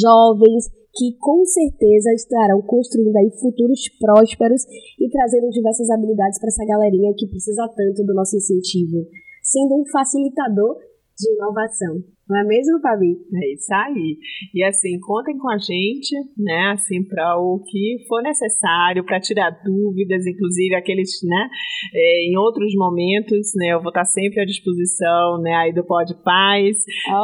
jovens 0.00 0.72
que 0.96 1.12
com 1.20 1.44
certeza 1.44 2.14
estarão 2.14 2.62
construindo 2.62 3.14
aí 3.18 3.28
futuros 3.38 3.92
prósperos 4.00 4.64
e 4.98 5.10
trazendo 5.10 5.50
diversas 5.50 5.90
habilidades 5.90 6.40
para 6.40 6.48
essa 6.48 6.64
galerinha 6.64 7.12
que 7.14 7.28
precisa 7.28 7.68
tanto 7.68 8.06
do 8.06 8.14
nosso 8.14 8.38
incentivo, 8.38 9.04
sendo 9.42 9.76
um 9.76 9.84
facilitador 9.92 10.80
de 11.12 11.30
inovação. 11.30 12.15
Não 12.28 12.40
é 12.40 12.44
mesmo, 12.44 12.80
Fabi? 12.80 13.12
É 13.34 13.52
isso 13.52 13.72
aí. 13.72 14.18
E 14.52 14.64
assim, 14.64 14.98
contem 14.98 15.38
com 15.38 15.48
a 15.48 15.58
gente, 15.58 16.10
né, 16.36 16.72
assim, 16.74 17.04
para 17.04 17.38
o 17.38 17.62
que 17.64 18.04
for 18.08 18.20
necessário, 18.20 19.04
para 19.04 19.20
tirar 19.20 19.50
dúvidas, 19.64 20.26
inclusive 20.26 20.74
aqueles, 20.74 21.10
né, 21.22 21.48
é, 21.94 22.28
em 22.28 22.36
outros 22.36 22.74
momentos, 22.74 23.52
né, 23.56 23.74
eu 23.74 23.80
vou 23.80 23.90
estar 23.90 24.04
sempre 24.04 24.40
à 24.40 24.44
disposição, 24.44 25.40
né, 25.40 25.54
aí 25.54 25.72
do 25.72 25.84
Pode 25.84 26.14
Paz, 26.24 26.76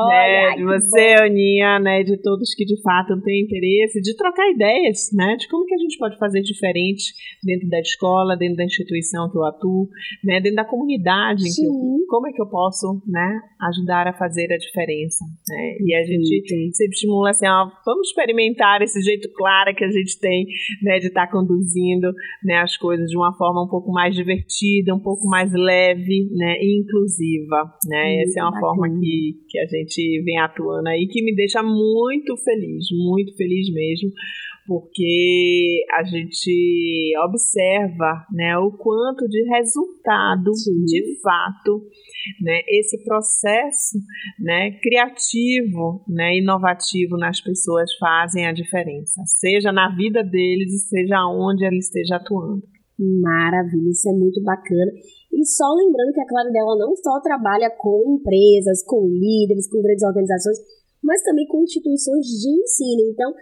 né, 0.08 0.54
de 0.56 0.64
você, 0.64 1.16
bom. 1.16 1.24
Aninha, 1.24 1.80
né, 1.80 2.04
de 2.04 2.16
todos 2.22 2.54
que 2.54 2.64
de 2.64 2.80
fato 2.82 3.20
têm 3.22 3.42
interesse, 3.42 4.00
de 4.00 4.16
trocar 4.16 4.48
ideias, 4.50 5.10
né, 5.12 5.34
de 5.36 5.48
como 5.48 5.66
que 5.66 5.74
a 5.74 5.78
gente 5.78 5.98
pode 5.98 6.16
fazer 6.16 6.42
diferente 6.42 7.12
dentro 7.42 7.68
da 7.68 7.80
escola, 7.80 8.36
dentro 8.36 8.56
da 8.56 8.64
instituição 8.64 9.28
que 9.28 9.36
eu 9.36 9.44
atuo, 9.44 9.88
né, 10.22 10.40
dentro 10.40 10.56
da 10.56 10.64
comunidade, 10.64 11.42
em 11.42 11.52
que 11.52 11.66
eu, 11.66 12.06
como 12.08 12.28
é 12.28 12.32
que 12.32 12.40
eu 12.40 12.46
posso, 12.46 13.02
né, 13.04 13.40
ajudar 13.60 14.06
a 14.06 14.12
fazer 14.12 14.52
a 14.52 14.56
diferença 14.56 14.91
diferença. 14.92 15.24
Né? 15.48 15.76
E 15.80 15.94
a 15.94 16.04
gente 16.04 16.26
sim, 16.26 16.42
sim. 16.46 16.72
sempre 16.72 16.94
estimula 16.94 17.30
assim, 17.30 17.46
ó, 17.46 17.68
vamos 17.84 18.08
experimentar 18.08 18.82
esse 18.82 19.00
jeito 19.00 19.28
claro 19.34 19.74
que 19.74 19.84
a 19.84 19.90
gente 19.90 20.18
tem 20.20 20.46
né, 20.82 20.98
de 20.98 21.08
estar 21.08 21.26
tá 21.26 21.32
conduzindo 21.32 22.12
né, 22.44 22.58
as 22.58 22.76
coisas 22.76 23.08
de 23.08 23.16
uma 23.16 23.32
forma 23.36 23.64
um 23.64 23.68
pouco 23.68 23.90
mais 23.90 24.14
divertida, 24.14 24.94
um 24.94 25.00
pouco 25.00 25.26
mais 25.28 25.52
leve 25.52 26.28
né, 26.32 26.56
e 26.60 26.80
inclusiva. 26.80 27.72
Né? 27.88 28.22
Essa 28.22 28.40
é 28.40 28.42
uma 28.42 28.50
bacana. 28.52 28.74
forma 28.74 29.00
que, 29.00 29.32
que 29.48 29.58
a 29.58 29.66
gente 29.66 30.22
vem 30.24 30.38
atuando 30.38 30.88
aí, 30.88 31.06
que 31.08 31.22
me 31.22 31.34
deixa 31.34 31.62
muito 31.62 32.36
feliz, 32.36 32.86
muito 32.92 33.34
feliz 33.36 33.72
mesmo 33.72 34.10
porque 34.66 35.84
a 35.92 36.04
gente 36.04 37.12
observa 37.26 38.24
né, 38.32 38.56
o 38.58 38.70
quanto 38.72 39.26
de 39.28 39.42
resultado, 39.48 40.54
Sim. 40.54 40.84
de 40.84 41.20
fato, 41.20 41.86
né, 42.40 42.60
esse 42.68 43.02
processo 43.04 43.98
né, 44.38 44.70
criativo, 44.80 46.04
né, 46.08 46.38
inovativo 46.38 47.16
nas 47.16 47.40
pessoas 47.40 47.92
fazem 47.98 48.46
a 48.46 48.52
diferença, 48.52 49.22
seja 49.26 49.72
na 49.72 49.94
vida 49.96 50.22
deles 50.22 50.72
e 50.72 50.88
seja 50.88 51.26
onde 51.26 51.64
ela 51.64 51.76
esteja 51.76 52.16
atuando. 52.16 52.62
Maravilha, 52.98 53.90
isso 53.90 54.08
é 54.08 54.12
muito 54.12 54.40
bacana. 54.42 54.92
E 55.32 55.44
só 55.46 55.64
lembrando 55.74 56.12
que 56.12 56.20
a 56.20 56.28
Clara 56.28 56.50
dela 56.50 56.76
não 56.78 56.94
só 56.94 57.18
trabalha 57.20 57.70
com 57.76 58.18
empresas, 58.18 58.84
com 58.84 59.08
líderes, 59.08 59.68
com 59.68 59.82
grandes 59.82 60.04
organizações, 60.04 60.58
mas 61.02 61.22
também 61.22 61.46
com 61.48 61.62
instituições 61.62 62.26
de 62.26 62.48
ensino. 62.48 63.10
Então, 63.10 63.32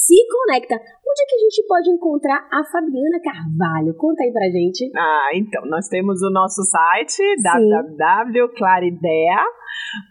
se 0.00 0.16
conecta. 0.32 0.74
Onde 0.74 1.22
é 1.22 1.26
que 1.26 1.36
a 1.36 1.42
gente 1.44 1.62
pode 1.66 1.90
encontrar 1.90 2.48
a 2.50 2.64
Fabiana 2.64 3.20
Carvalho? 3.20 3.94
Conta 3.96 4.22
aí 4.22 4.32
pra 4.32 4.48
gente. 4.48 4.90
Ah, 4.96 5.30
então, 5.34 5.66
nós 5.66 5.88
temos 5.88 6.22
o 6.22 6.30
nosso 6.30 6.62
site, 6.62 7.22
www.claridea.com 7.42 9.60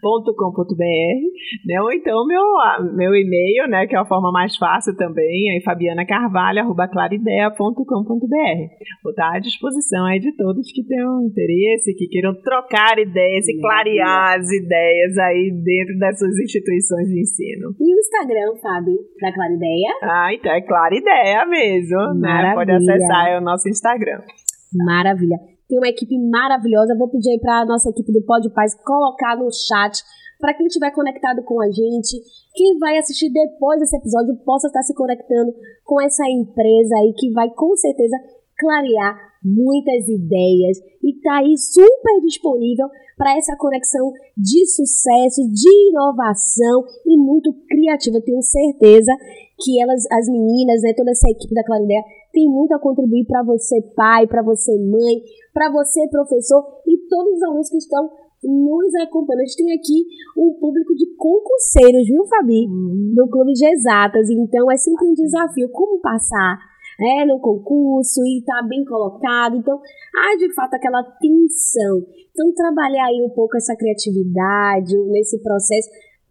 fabianacarvalho.com.br, 0.00 1.20
né? 1.66 1.80
Ou 1.80 1.92
então 1.92 2.26
meu, 2.26 2.42
meu 2.94 3.14
e-mail, 3.14 3.68
né? 3.68 3.86
Que 3.86 3.94
é 3.96 3.98
a 3.98 4.04
forma 4.04 4.30
mais 4.32 4.56
fácil 4.56 4.96
também, 4.96 5.56
é 5.56 5.60
fabianacarvalho.clarideia.com.br. 5.62 8.58
Vou 9.02 9.10
estar 9.10 9.36
à 9.36 9.38
disposição 9.38 10.04
aí 10.06 10.18
de 10.18 10.34
todos 10.36 10.72
que 10.72 10.82
tenham 10.84 11.22
interesse, 11.24 11.94
que 11.94 12.08
queiram 12.08 12.34
trocar 12.42 12.98
ideias 12.98 13.46
e 13.48 13.58
clarear 13.60 14.38
as 14.38 14.50
ideias 14.50 15.16
aí 15.18 15.52
dentro 15.64 15.98
das 15.98 16.18
suas 16.18 16.36
instituições 16.38 17.08
de 17.08 17.20
ensino. 17.20 17.74
E 17.80 17.94
o 17.94 17.98
Instagram, 17.98 18.56
Fábio, 18.60 18.98
da 19.20 19.32
Clarideia? 19.32 19.79
Ah, 20.02 20.28
então 20.32 20.52
é 20.52 20.60
Clarideia 20.60 21.46
mesmo, 21.46 21.98
Maravilha. 22.20 22.42
né? 22.42 22.54
Pode 22.54 22.70
acessar 22.72 23.38
o 23.38 23.44
nosso 23.44 23.68
Instagram. 23.68 24.22
Maravilha 24.86 25.36
tem 25.68 25.78
uma 25.78 25.88
equipe 25.88 26.18
maravilhosa. 26.18 26.98
Vou 26.98 27.08
pedir 27.08 27.30
aí 27.30 27.38
para 27.38 27.60
a 27.60 27.64
nossa 27.64 27.88
equipe 27.90 28.12
do 28.12 28.24
Pode 28.26 28.52
Paz 28.52 28.74
colocar 28.82 29.36
no 29.36 29.48
chat 29.52 30.02
para 30.40 30.54
quem 30.54 30.66
estiver 30.66 30.90
conectado 30.90 31.44
com 31.44 31.60
a 31.60 31.70
gente, 31.70 32.16
quem 32.54 32.78
vai 32.78 32.96
assistir 32.96 33.30
depois 33.30 33.78
desse 33.78 33.96
episódio 33.96 34.34
possa 34.42 34.68
estar 34.68 34.82
se 34.82 34.94
conectando 34.94 35.52
com 35.84 36.00
essa 36.00 36.24
empresa 36.28 36.96
aí 36.96 37.12
que 37.14 37.30
vai 37.32 37.50
com 37.50 37.76
certeza 37.76 38.16
clarear 38.58 39.16
muitas 39.44 40.08
ideias 40.08 40.78
e 41.02 41.20
tá 41.20 41.38
aí 41.38 41.56
super 41.56 42.20
disponível 42.26 42.88
para 43.16 43.36
essa 43.36 43.54
conexão 43.56 44.12
de 44.36 44.66
sucesso, 44.66 45.42
de 45.52 45.88
inovação 45.90 46.84
e 47.06 47.18
muito 47.18 47.52
criativa. 47.68 48.20
Tenho 48.24 48.40
certeza 48.40 49.12
que 49.60 49.80
elas, 49.80 50.04
as 50.10 50.26
meninas, 50.26 50.82
né, 50.82 50.92
toda 50.96 51.10
essa 51.10 51.28
equipe 51.30 51.54
da 51.54 51.64
Clarideia 51.64 52.02
tem 52.32 52.48
muito 52.48 52.72
a 52.72 52.78
contribuir 52.78 53.26
para 53.26 53.42
você 53.42 53.82
pai, 53.94 54.26
para 54.26 54.42
você 54.42 54.72
mãe, 54.78 55.22
para 55.52 55.70
você 55.70 56.08
professor 56.08 56.64
e 56.86 56.96
todos 57.08 57.34
os 57.34 57.42
alunos 57.42 57.68
que 57.68 57.76
estão 57.76 58.10
nos 58.42 58.94
acompanhando. 59.02 59.42
A 59.42 59.44
gente 59.44 59.56
tem 59.56 59.72
aqui 59.72 60.06
um 60.38 60.54
público 60.58 60.94
de 60.94 61.06
concurseiros, 61.16 62.06
viu, 62.06 62.24
Fabi? 62.26 62.66
Uhum. 62.66 63.12
Do 63.14 63.28
Clube 63.28 63.52
de 63.52 63.66
Exatas. 63.66 64.30
Então 64.30 64.70
é 64.70 64.76
sempre 64.76 65.06
um 65.06 65.14
desafio 65.14 65.68
como 65.70 66.00
passar 66.00 66.58
é, 67.00 67.24
no 67.24 67.40
concurso 67.40 68.20
e 68.24 68.42
tá 68.44 68.62
bem 68.68 68.84
colocado. 68.84 69.56
Então, 69.56 69.80
há 70.14 70.36
de 70.36 70.52
fato 70.54 70.74
aquela 70.74 71.02
tensão. 71.18 72.04
Então, 72.30 72.52
trabalhar 72.54 73.06
aí 73.06 73.22
um 73.22 73.30
pouco 73.30 73.56
essa 73.56 73.74
criatividade 73.74 74.96
nesse 75.08 75.42
processo 75.42 75.88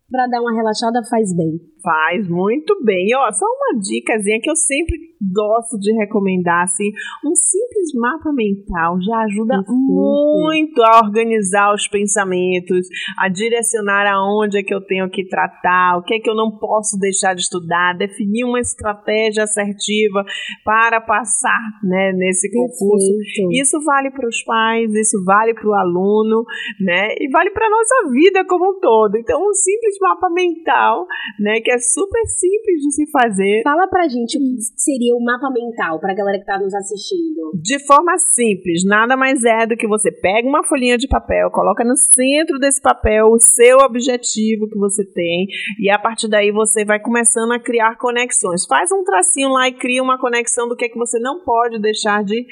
para 0.09 0.27
dar 0.27 0.41
uma 0.41 0.53
relaxada 0.53 1.01
faz 1.09 1.35
bem. 1.35 1.59
Faz 1.83 2.27
muito 2.27 2.75
bem. 2.83 3.07
E, 3.07 3.15
ó, 3.15 3.31
só 3.31 3.45
uma 3.45 3.79
dicasinha 3.79 4.39
que 4.41 4.49
eu 4.49 4.55
sempre 4.55 4.97
gosto 5.33 5.77
de 5.77 5.91
recomendar, 5.93 6.63
assim, 6.63 6.89
um 7.25 7.35
simples 7.35 7.93
mapa 7.95 8.31
mental 8.33 8.97
já 9.01 9.17
ajuda 9.23 9.61
muito 9.67 10.81
a 10.81 10.99
organizar 11.03 11.73
os 11.73 11.87
pensamentos, 11.87 12.87
a 13.17 13.27
direcionar 13.27 14.07
aonde 14.07 14.59
é 14.59 14.63
que 14.63 14.73
eu 14.73 14.81
tenho 14.81 15.09
que 15.09 15.27
tratar, 15.27 15.97
o 15.97 16.03
que 16.03 16.15
é 16.15 16.19
que 16.19 16.29
eu 16.29 16.35
não 16.35 16.57
posso 16.57 16.97
deixar 16.97 17.33
de 17.33 17.41
estudar, 17.41 17.97
definir 17.97 18.45
uma 18.45 18.59
estratégia 18.59 19.43
assertiva 19.43 20.23
para 20.63 21.01
passar, 21.01 21.59
né, 21.83 22.13
nesse 22.13 22.49
concurso. 22.51 23.11
Isso 23.51 23.77
vale 23.83 24.11
para 24.11 24.27
os 24.27 24.43
pais, 24.43 24.93
isso 24.93 25.23
vale 25.25 25.53
para 25.53 25.67
o 25.67 25.73
aluno, 25.73 26.43
né, 26.79 27.09
e 27.19 27.29
vale 27.29 27.51
para 27.51 27.69
nossa 27.69 28.09
vida 28.11 28.45
como 28.45 28.71
um 28.71 28.79
todo. 28.79 29.17
Então, 29.17 29.41
um 29.41 29.53
simples 29.53 29.95
mapa 29.99 30.29
mental, 30.29 31.05
né, 31.39 31.59
que 31.59 31.68
é 31.71 31.77
super 31.77 32.25
simples 32.25 32.81
de 32.81 32.91
se 32.93 33.11
fazer. 33.11 33.61
Fala 33.63 33.87
pra 33.87 34.07
gente 34.07 34.37
o 34.37 34.41
que 34.41 34.61
seria 34.75 35.15
o 35.15 35.23
mapa 35.23 35.49
mental 35.51 35.99
pra 35.99 36.13
galera 36.13 36.39
que 36.39 36.45
tá 36.45 36.59
nos 36.59 36.73
assistindo. 36.73 37.51
De 37.61 37.79
forma 37.85 38.17
simples, 38.17 38.83
nada 38.85 39.15
mais 39.15 39.43
é 39.43 39.65
do 39.65 39.77
que 39.77 39.87
você 39.87 40.11
pega 40.11 40.47
uma 40.47 40.63
folhinha 40.63 40.97
de 40.97 41.07
papel, 41.07 41.49
coloca 41.51 41.83
no 41.83 41.95
centro 41.95 42.59
desse 42.59 42.81
papel 42.81 43.27
o 43.27 43.39
seu 43.39 43.77
objetivo 43.79 44.69
que 44.69 44.77
você 44.77 45.05
tem 45.05 45.47
e 45.79 45.89
a 45.89 45.99
partir 45.99 46.27
daí 46.27 46.51
você 46.51 46.85
vai 46.85 46.99
começando 46.99 47.51
a 47.51 47.59
criar 47.59 47.97
conexões. 47.97 48.65
Faz 48.65 48.91
um 48.91 49.03
tracinho 49.03 49.49
lá 49.49 49.67
e 49.67 49.73
cria 49.73 50.01
uma 50.01 50.19
conexão 50.19 50.67
do 50.67 50.75
que 50.75 50.85
é 50.85 50.89
que 50.89 50.97
você 50.97 51.19
não 51.19 51.43
pode 51.43 51.79
deixar 51.79 52.23
de 52.23 52.45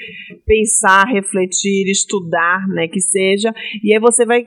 pensar, 0.46 1.06
refletir, 1.06 1.90
estudar, 1.90 2.66
né, 2.68 2.88
que 2.88 3.00
seja, 3.00 3.52
e 3.82 3.92
aí 3.92 4.00
você 4.00 4.24
vai 4.24 4.46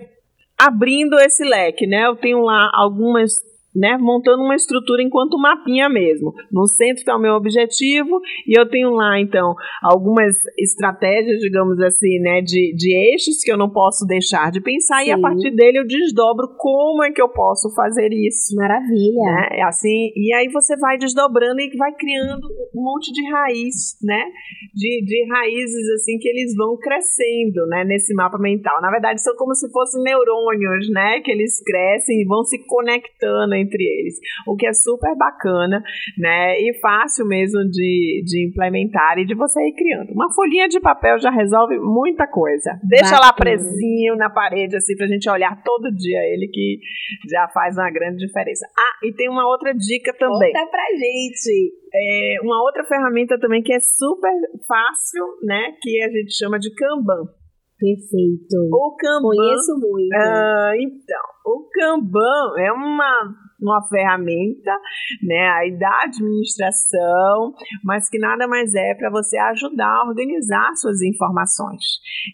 abrindo 0.57 1.19
esse 1.19 1.43
leque, 1.43 1.88
né? 1.88 2.05
Eu 2.05 2.15
tenho 2.15 2.41
lá 2.41 2.69
algumas 2.76 3.41
né, 3.76 3.97
montando 3.99 4.43
uma 4.43 4.55
estrutura 4.55 5.01
enquanto 5.01 5.39
mapinha 5.39 5.89
mesmo. 5.89 6.34
No 6.51 6.67
centro 6.67 6.99
está 6.99 7.15
o 7.15 7.22
meu 7.22 7.34
objetivo 7.34 8.19
e 8.47 8.57
eu 8.57 8.67
tenho 8.67 8.91
lá, 8.91 9.19
então, 9.19 9.55
algumas 9.82 10.36
estratégias, 10.57 11.39
digamos 11.39 11.80
assim, 11.80 12.19
né, 12.19 12.41
de, 12.41 12.74
de 12.76 13.13
eixos 13.13 13.41
que 13.43 13.51
eu 13.51 13.57
não 13.57 13.69
posso 13.69 14.05
deixar 14.05 14.51
de 14.51 14.61
pensar 14.61 15.03
Sim. 15.03 15.09
e 15.09 15.11
a 15.11 15.19
partir 15.19 15.51
dele 15.51 15.80
eu 15.80 15.88
desdobro 15.88 16.55
como 16.57 17.03
é 17.03 17.11
que 17.11 17.22
eu 17.22 17.30
posso 17.30 17.74
fazer 17.76 18.09
isso. 18.11 18.55
Maravilha. 18.55 19.22
Né? 19.22 19.47
É 19.59 19.63
assim, 19.63 20.11
e 20.15 20.34
aí 20.34 20.49
você 20.49 20.76
vai 20.78 20.97
desdobrando 20.97 21.59
e 21.61 21.76
vai 21.78 21.93
criando 21.93 22.47
um 22.76 22.84
monte 22.84 23.11
de 23.11 23.30
raiz, 23.30 23.97
né, 24.03 24.24
de, 24.74 25.03
de 25.05 25.28
raízes 25.32 25.89
assim 25.95 26.17
que 26.17 26.28
eles 26.28 26.55
vão 26.55 26.78
crescendo, 26.78 27.65
né, 27.67 27.84
nesse 27.86 28.13
mapa 28.13 28.38
mental. 28.38 28.82
Na 28.82 28.91
verdade, 28.91 29.22
são 29.22 29.36
como 29.36 29.53
se 29.55 29.72
fossem 29.72 30.01
neurônios, 30.03 30.89
né, 30.91 31.22
que 31.22 31.32
eles 31.32 31.61
crescem 31.63 32.22
e 32.22 32.26
vão 32.26 32.43
se 32.43 32.57
conectando 32.65 33.61
entre 33.62 33.84
eles, 33.84 34.16
o 34.47 34.55
que 34.55 34.68
é 34.68 34.74
super 34.74 35.16
bacana, 35.16 35.82
né? 36.18 36.59
E 36.59 36.74
fácil 36.80 37.28
mesmo 37.28 37.62
de, 37.70 38.24
de 38.26 38.47
implementar 38.47 39.18
e 39.20 39.26
de 39.26 39.36
você 39.36 39.62
ir 39.62 39.74
criando. 39.74 40.12
Uma 40.12 40.34
folhinha 40.34 40.68
de 40.68 40.80
papel 40.80 41.20
já 41.20 41.30
resolve 41.30 41.78
muita 41.80 42.28
coisa. 42.28 42.80
Deixa 42.84 43.12
bacana. 43.12 43.28
lá 43.28 43.34
presinho 43.34 44.16
na 44.16 44.30
parede, 44.30 44.76
assim, 44.76 44.95
pra 44.95 45.07
gente 45.07 45.30
olhar 45.30 45.62
todo 45.64 45.95
dia 45.95 46.20
ele, 46.34 46.47
que 46.51 46.80
já 47.30 47.47
faz 47.49 47.78
uma 47.78 47.91
grande 47.91 48.26
diferença. 48.26 48.66
Ah, 48.78 49.05
e 49.05 49.14
tem 49.14 49.30
uma 49.30 49.47
outra 49.47 49.74
dica 49.74 50.14
também. 50.18 50.51
Conta 50.51 50.68
pra 50.70 50.86
gente. 50.97 51.74
É, 51.93 52.36
uma 52.41 52.64
outra 52.64 52.84
ferramenta 52.86 53.38
também 53.39 53.62
que 53.62 53.74
é 53.74 53.80
super 53.80 54.34
fácil, 54.68 55.26
né? 55.43 55.76
Que 55.82 56.01
a 56.03 56.09
gente 56.09 56.38
chama 56.38 56.57
de 56.57 56.74
Kanban. 56.74 57.41
Perfeito. 57.82 58.70
O 58.72 58.96
Kanban. 58.96 59.22
Conheço 59.22 59.74
muito. 59.80 60.14
Ah, 60.14 60.72
então, 60.78 61.54
o 61.54 61.68
Kanban 61.74 62.60
é 62.60 62.72
uma 62.72 63.52
uma 63.62 63.80
ferramenta, 63.88 64.72
né, 65.22 65.50
aí 65.50 65.78
da 65.78 66.02
administração, 66.06 67.54
mas 67.84 68.10
que 68.10 68.18
nada 68.18 68.48
mais 68.48 68.74
é 68.74 68.96
para 68.96 69.12
você 69.12 69.38
ajudar 69.38 69.86
a 69.86 70.08
organizar 70.10 70.74
suas 70.76 71.00
informações. 71.04 71.84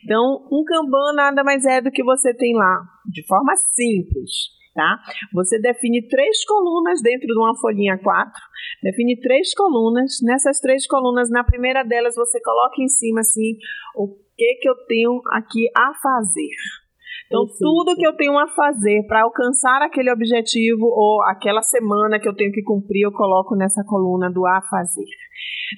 Então, 0.03 0.47
um 0.49 0.63
Kanban 0.63 1.13
nada 1.15 1.43
mais 1.43 1.65
é 1.65 1.81
do 1.81 1.91
que 1.91 2.01
você 2.01 2.33
tem 2.33 2.55
lá, 2.55 2.81
de 3.05 3.25
forma 3.27 3.53
simples. 3.73 4.56
Tá? 4.77 4.99
Você 5.33 5.59
define 5.59 6.07
três 6.07 6.45
colunas 6.45 7.01
dentro 7.01 7.25
de 7.25 7.33
uma 7.33 7.57
folhinha 7.59 7.97
4, 7.97 8.31
define 8.83 9.19
três 9.19 9.55
colunas. 9.55 10.19
Nessas 10.21 10.59
três 10.59 10.85
colunas, 10.85 11.31
na 11.31 11.43
primeira 11.43 11.81
delas, 11.81 12.13
você 12.15 12.39
coloca 12.39 12.79
em 12.79 12.87
cima 12.87 13.21
assim 13.21 13.57
o 13.95 14.07
que 14.37 14.53
que 14.61 14.69
eu 14.69 14.75
tenho 14.85 15.19
aqui 15.33 15.65
a 15.75 15.91
fazer. 15.99 16.53
Então, 17.25 17.47
tudo 17.57 17.95
que 17.95 18.05
eu 18.05 18.15
tenho 18.15 18.37
a 18.37 18.47
fazer 18.49 19.01
para 19.07 19.23
alcançar 19.23 19.81
aquele 19.81 20.11
objetivo 20.11 20.85
ou 20.85 21.23
aquela 21.23 21.63
semana 21.63 22.19
que 22.19 22.29
eu 22.29 22.35
tenho 22.35 22.51
que 22.51 22.61
cumprir, 22.61 23.01
eu 23.01 23.11
coloco 23.11 23.55
nessa 23.55 23.83
coluna 23.83 24.29
do 24.31 24.45
a 24.45 24.61
fazer. 24.61 25.09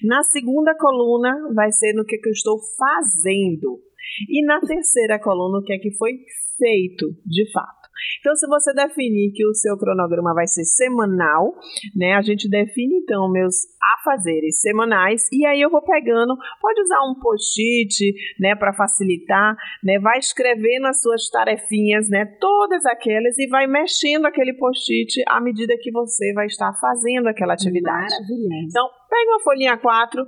Na 0.04 0.24
segunda 0.24 0.76
coluna, 0.76 1.54
vai 1.56 1.72
ser 1.72 1.93
no 1.93 2.04
que, 2.04 2.18
que 2.18 2.28
eu 2.28 2.34
estou 2.34 2.60
fazendo. 2.78 3.80
E 4.28 4.45
na 4.45 4.60
terceira 4.60 5.18
coluna, 5.20 5.60
o 5.60 5.64
que 5.64 5.72
é 5.72 5.78
que 5.78 5.95
foi 5.95 6.12
feito 6.58 7.16
de 7.26 7.50
fato. 7.54 7.79
Então, 8.20 8.36
se 8.36 8.47
você 8.47 8.74
definir 8.74 9.32
que 9.34 9.45
o 9.45 9.54
seu 9.54 9.78
cronograma 9.78 10.34
vai 10.34 10.47
ser 10.47 10.66
semanal, 10.66 11.56
né? 11.95 12.14
A 12.14 12.22
gente 12.22 12.50
define 12.50 12.97
então 12.97 13.32
meus 13.32 13.56
afazeres 13.97 14.62
semanais 14.62 15.28
e 15.32 15.45
aí 15.45 15.62
eu 15.62 15.70
vou 15.70 15.82
pegando, 15.82 16.36
pode 16.62 16.82
usar 16.82 17.00
um 17.10 17.20
post-it, 17.20 18.14
né, 18.39 18.56
para 18.56 18.74
facilitar, 18.74 19.56
né? 19.84 20.00
Vai 20.00 20.20
escrevendo 20.20 20.88
as 20.88 21.02
suas 21.02 21.30
tarefinhas, 21.30 22.10
né, 22.10 22.26
todas 22.39 22.86
aquelas 22.86 23.38
e 23.38 23.47
vai 23.47 23.68
mexendo 23.68 24.26
aquele 24.26 24.54
post-it 24.54 25.22
à 25.28 25.39
medida 25.41 25.76
que 25.80 25.91
você 25.91 26.34
vai 26.34 26.45
estar 26.45 26.74
fazendo 26.80 27.28
aquela 27.28 27.54
atividade. 27.54 28.12
Maravilhoso. 28.12 28.68
Então, 28.68 28.88
pega 29.10 29.32
uma 29.32 29.39
folhinha 29.41 29.78
4, 29.78 30.26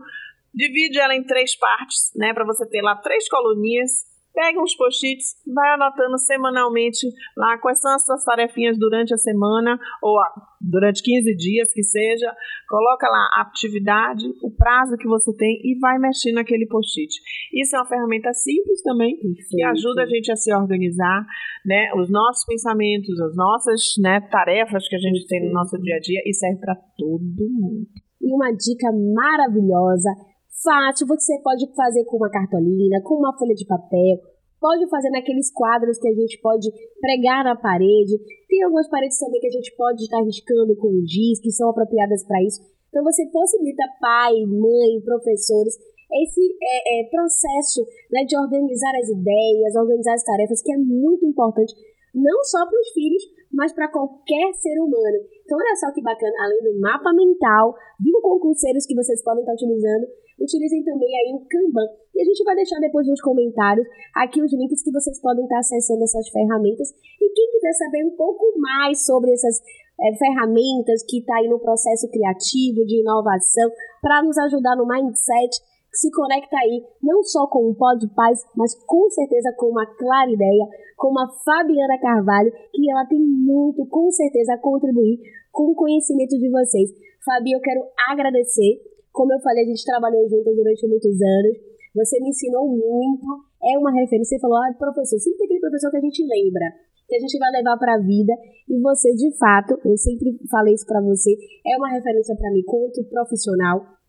divide 0.54 1.00
ela 1.00 1.16
em 1.16 1.24
três 1.24 1.56
partes, 1.58 2.12
né, 2.16 2.34
para 2.34 2.46
você 2.46 2.68
ter 2.68 2.82
lá 2.82 2.96
três 2.96 3.28
coluninhas 3.30 4.11
Pega 4.34 4.62
uns 4.62 4.76
post-its, 4.76 5.36
vai 5.46 5.74
anotando 5.74 6.18
semanalmente 6.18 7.06
lá 7.36 7.58
quais 7.58 7.80
são 7.80 7.94
as 7.94 8.06
suas 8.06 8.24
tarefinhas 8.24 8.78
durante 8.80 9.14
a 9.14 9.18
semana 9.18 9.78
ou 10.02 10.18
durante 10.62 11.04
15 11.04 11.36
dias 11.36 11.74
que 11.74 11.84
seja. 11.84 12.34
Coloca 12.70 13.10
lá 13.10 13.28
a 13.36 13.42
atividade, 13.42 14.24
o 14.42 14.50
prazo 14.50 14.96
que 14.98 15.08
você 15.08 15.36
tem 15.36 15.60
e 15.64 15.78
vai 15.80 16.00
mexendo 16.00 16.36
naquele 16.36 16.66
post-it. 16.68 17.14
Isso 17.54 17.76
é 17.76 17.80
uma 17.80 17.88
ferramenta 17.88 18.34
simples 18.34 18.82
também 18.84 19.18
que 19.50 19.64
ajuda 19.64 20.04
a 20.04 20.06
gente 20.08 20.32
a 20.32 20.36
se 20.36 20.54
organizar, 20.54 21.26
né? 21.66 21.92
Os 21.96 22.10
nossos 22.10 22.46
pensamentos, 22.46 23.20
as 23.20 23.36
nossas 23.36 23.82
né, 24.02 24.22
tarefas 24.32 24.88
que 24.88 24.96
a 24.96 25.00
gente 25.00 25.28
tem 25.28 25.46
no 25.46 25.54
nosso 25.54 25.78
dia 25.80 25.98
a 25.98 26.00
dia 26.00 26.22
e 26.26 26.34
serve 26.34 26.60
para 26.60 26.76
todo 26.98 27.22
mundo. 27.22 27.86
E 28.22 28.34
uma 28.34 28.52
dica 28.52 28.88
maravilhosa 29.14 30.31
fácil, 30.64 31.08
você 31.08 31.40
pode 31.44 31.66
fazer 31.76 32.06
com 32.06 32.18
uma 32.18 32.30
cartolina, 32.30 33.02
com 33.04 33.16
uma 33.16 33.38
folha 33.38 33.54
de 33.54 33.66
papel, 33.66 34.18
pode 34.60 34.88
fazer 34.90 35.10
naqueles 35.10 35.52
quadros 35.52 35.98
que 35.98 36.08
a 36.08 36.14
gente 36.14 36.40
pode 36.42 36.70
pregar 37.00 37.44
na 37.44 37.56
parede. 37.56 38.18
Tem 38.48 38.64
algumas 38.64 38.90
paredes 38.90 39.18
também 39.18 39.42
que 39.42 39.48
a 39.48 39.58
gente 39.58 39.76
pode 39.76 40.04
estar 40.04 40.22
riscando 40.24 40.76
com 40.78 41.04
giz, 41.06 41.40
que 41.42 41.52
são 41.52 41.70
apropriadas 41.70 42.24
para 42.26 42.42
isso. 42.44 42.62
Então 42.90 43.04
você 43.04 43.26
possibilita 43.28 43.84
pai, 44.00 44.34
mãe, 44.46 45.02
professores 45.04 45.76
esse 46.12 46.44
é, 46.44 47.00
é, 47.00 47.10
processo 47.10 47.88
né, 48.12 48.26
de 48.28 48.36
organizar 48.38 48.92
as 49.00 49.08
ideias, 49.08 49.76
organizar 49.76 50.14
as 50.14 50.24
tarefas, 50.24 50.62
que 50.62 50.74
é 50.74 50.78
muito 50.78 51.26
importante, 51.26 51.74
não 52.14 52.44
só 52.44 52.68
para 52.68 52.80
os 52.80 52.92
filhos, 52.92 53.24
mas 53.52 53.72
para 53.72 53.88
qualquer 53.88 54.54
ser 54.56 54.76
humano. 54.80 55.24
Então, 55.44 55.58
olha 55.58 55.76
só 55.76 55.92
que 55.94 56.02
bacana, 56.02 56.34
além 56.44 56.64
do 56.64 56.80
mapa 56.80 57.14
mental, 57.14 57.76
viu 58.00 58.20
concurseiros 58.22 58.86
que 58.86 58.96
vocês 58.96 59.24
podem 59.24 59.42
estar 59.42 59.54
utilizando, 59.54 60.08
utilizem 60.44 60.84
também 60.84 61.10
aí 61.10 61.34
o 61.34 61.46
Kanban. 61.46 61.88
E 62.16 62.22
a 62.22 62.26
gente 62.26 62.44
vai 62.44 62.56
deixar 62.56 62.80
depois 62.80 63.08
nos 63.08 63.22
comentários 63.22 63.88
aqui 64.16 64.42
os 64.42 64.52
links 64.54 64.84
que 64.84 64.92
vocês 64.92 65.22
podem 65.22 65.44
estar 65.44 65.60
acessando 65.60 66.04
essas 66.04 66.28
ferramentas. 66.30 66.90
E 66.92 67.30
quem 67.34 67.52
quiser 67.52 67.74
saber 67.74 68.06
um 68.06 68.16
pouco 68.16 68.44
mais 68.60 69.06
sobre 69.06 69.32
essas 69.32 69.62
é, 70.02 70.18
ferramentas 70.18 71.04
que 71.08 71.20
está 71.20 71.38
aí 71.38 71.48
no 71.48 71.60
processo 71.60 72.10
criativo 72.10 72.86
de 72.86 73.02
inovação 73.02 73.70
para 74.02 74.24
nos 74.24 74.38
ajudar 74.38 74.76
no 74.76 74.88
mindset, 74.88 75.56
se 75.94 76.10
conecta 76.12 76.56
aí 76.58 76.84
não 77.04 77.22
só 77.24 77.48
com 77.48 77.70
o 77.70 77.76
Pod 77.76 78.08
Paz, 78.16 78.40
mas 78.56 78.74
com 78.86 79.10
certeza 79.10 79.54
com 79.58 79.68
uma 79.68 79.86
clara 79.86 80.32
ideia, 80.32 80.66
com 80.98 81.18
a 81.20 81.28
Fabiana 81.44 82.00
Carvalho, 82.00 82.52
que 82.72 82.90
ela 82.90 83.06
tem 83.06 83.20
muito, 83.20 83.86
com 83.88 84.10
certeza, 84.12 84.54
a 84.54 84.58
contribuir 84.58 85.20
com 85.52 85.72
o 85.72 85.76
conhecimento 85.76 86.38
de 86.38 86.50
vocês. 86.50 86.90
Fabi, 87.26 87.52
eu 87.52 87.60
quero 87.60 87.82
agradecer 88.10 88.82
como 89.12 89.34
eu 89.34 89.40
falei, 89.40 89.64
a 89.64 89.68
gente 89.68 89.84
trabalhou 89.84 90.28
juntas 90.28 90.56
durante 90.56 90.88
muitos 90.88 91.16
anos. 91.22 91.56
Você 91.94 92.20
me 92.20 92.30
ensinou 92.30 92.68
muito, 92.68 93.28
é 93.62 93.78
uma 93.78 93.92
referência. 93.92 94.38
Você 94.38 94.40
falou, 94.40 94.58
ah, 94.58 94.74
professor, 94.80 95.20
sempre 95.20 95.40
tem 95.40 95.46
aquele 95.46 95.60
professor 95.60 95.92
que 95.92 95.98
a 95.98 96.08
gente 96.08 96.24
lembra, 96.24 96.66
que 97.08 97.16
a 97.16 97.20
gente 97.20 97.38
vai 97.38 97.52
levar 97.52 97.78
para 97.78 97.96
a 97.96 98.00
vida. 98.00 98.34
E 98.70 98.80
você, 98.80 99.14
de 99.14 99.36
fato, 99.38 99.76
eu 99.84 99.98
sempre 99.98 100.40
falei 100.50 100.74
isso 100.74 100.86
para 100.86 101.02
você, 101.02 101.36
é 101.68 101.78
uma 101.78 101.92
referência 101.92 102.36
para 102.36 102.52
mim 102.52 102.64
quanto 102.64 103.04
profissional. 103.04 104.00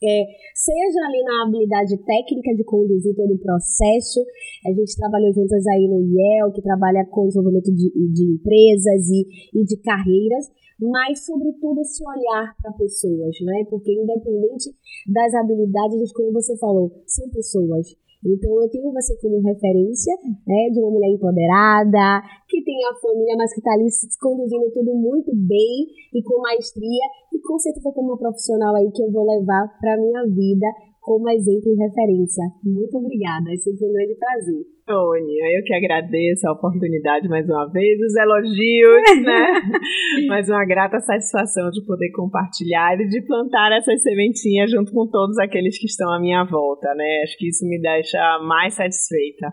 É, 0.00 0.22
seja 0.54 1.00
ali 1.10 1.22
na 1.24 1.42
habilidade 1.42 1.98
técnica 2.06 2.54
de 2.54 2.62
conduzir 2.62 3.14
todo 3.16 3.34
o 3.34 3.38
processo. 3.38 4.24
A 4.64 4.70
gente 4.70 4.96
trabalhou 4.96 5.32
juntas 5.34 5.66
aí 5.66 5.88
no 5.88 6.00
IEL, 6.00 6.52
que 6.52 6.62
trabalha 6.62 7.04
com 7.10 7.26
desenvolvimento 7.26 7.74
de, 7.74 7.90
de 7.90 8.24
empresas 8.32 9.10
e, 9.10 9.26
e 9.58 9.64
de 9.64 9.76
carreiras, 9.82 10.46
mas 10.80 11.24
sobretudo 11.24 11.80
esse 11.80 12.02
olhar 12.06 12.54
para 12.62 12.72
pessoas, 12.72 13.36
né? 13.42 13.64
Porque 13.68 13.92
independente 13.92 14.70
das 15.12 15.34
habilidades, 15.34 16.12
como 16.12 16.32
você 16.32 16.56
falou, 16.58 16.90
são 17.06 17.28
pessoas. 17.30 17.96
Então 18.24 18.60
eu 18.60 18.68
tenho 18.68 18.92
você 18.92 19.16
como 19.20 19.40
referência, 19.40 20.12
né, 20.46 20.70
de 20.72 20.80
uma 20.80 20.90
mulher 20.90 21.10
empoderada, 21.10 22.22
que 22.48 22.62
tem 22.64 22.74
a 22.86 22.94
família, 23.00 23.36
mas 23.36 23.52
que 23.54 23.60
está 23.60 23.72
ali 23.72 23.86
conduzindo 24.20 24.70
tudo 24.72 24.92
muito 24.94 25.30
bem 25.34 25.86
e 26.12 26.22
com 26.22 26.42
maestria, 26.42 27.06
e 27.32 27.38
com 27.40 27.58
certeza 27.58 27.92
como 27.92 28.08
uma 28.08 28.18
profissional 28.18 28.74
aí 28.74 28.90
que 28.90 29.02
eu 29.02 29.12
vou 29.12 29.24
levar 29.24 29.68
para 29.78 29.96
minha 29.96 30.24
vida 30.26 30.66
como 31.08 31.24
exemplo 31.30 31.72
e 31.72 31.80
referência. 31.80 32.44
Muito 32.62 32.98
obrigada, 32.98 33.48
é 33.48 33.56
sempre 33.56 33.88
um 33.88 33.92
grande 33.96 34.14
prazer. 34.20 34.60
Tony, 34.84 35.36
eu 35.56 35.64
que 35.64 35.72
agradeço 35.72 36.46
a 36.46 36.52
oportunidade 36.52 37.28
mais 37.28 37.48
uma 37.48 37.64
vez, 37.72 37.98
os 37.98 38.14
elogios, 38.14 39.02
né? 39.24 40.26
mais 40.28 40.48
uma 40.50 40.66
grata 40.66 41.00
satisfação 41.00 41.70
de 41.70 41.84
poder 41.86 42.10
compartilhar 42.12 43.00
e 43.00 43.08
de 43.08 43.22
plantar 43.22 43.72
essas 43.72 44.02
sementinhas 44.02 44.70
junto 44.70 44.92
com 44.92 45.08
todos 45.08 45.38
aqueles 45.38 45.78
que 45.78 45.86
estão 45.86 46.12
à 46.12 46.20
minha 46.20 46.44
volta, 46.44 46.94
né? 46.94 47.22
Acho 47.24 47.38
que 47.38 47.48
isso 47.48 47.66
me 47.66 47.80
deixa 47.80 48.18
mais 48.46 48.74
satisfeita. 48.74 49.46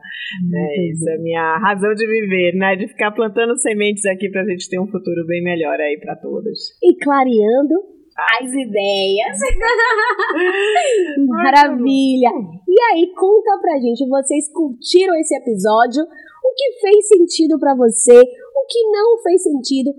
Né? 0.49 0.89
Isso 0.91 1.09
é 1.09 1.15
a 1.15 1.21
minha 1.21 1.57
razão 1.59 1.93
de 1.93 2.05
viver, 2.05 2.53
né? 2.55 2.75
De 2.75 2.87
ficar 2.87 3.11
plantando 3.11 3.57
sementes 3.59 4.05
aqui 4.05 4.29
para 4.29 4.41
a 4.41 4.45
gente 4.45 4.69
ter 4.69 4.79
um 4.79 4.87
futuro 4.87 5.25
bem 5.25 5.41
melhor 5.41 5.79
aí 5.79 5.97
para 6.01 6.17
todos. 6.17 6.77
E 6.83 6.97
clareando 6.97 7.95
as 8.15 8.49
ideias. 8.49 9.37
Maravilha! 11.27 12.31
E 12.67 12.81
aí, 12.91 13.13
conta 13.13 13.59
pra 13.61 13.79
gente, 13.79 14.07
vocês 14.07 14.51
curtiram 14.51 15.15
esse 15.15 15.35
episódio? 15.35 16.03
O 16.03 16.53
que 16.55 16.79
fez 16.79 17.07
sentido 17.07 17.59
para 17.59 17.75
você? 17.75 18.17
O 18.17 18.65
que 18.67 18.89
não 18.89 19.17
fez 19.21 19.43
sentido? 19.43 19.93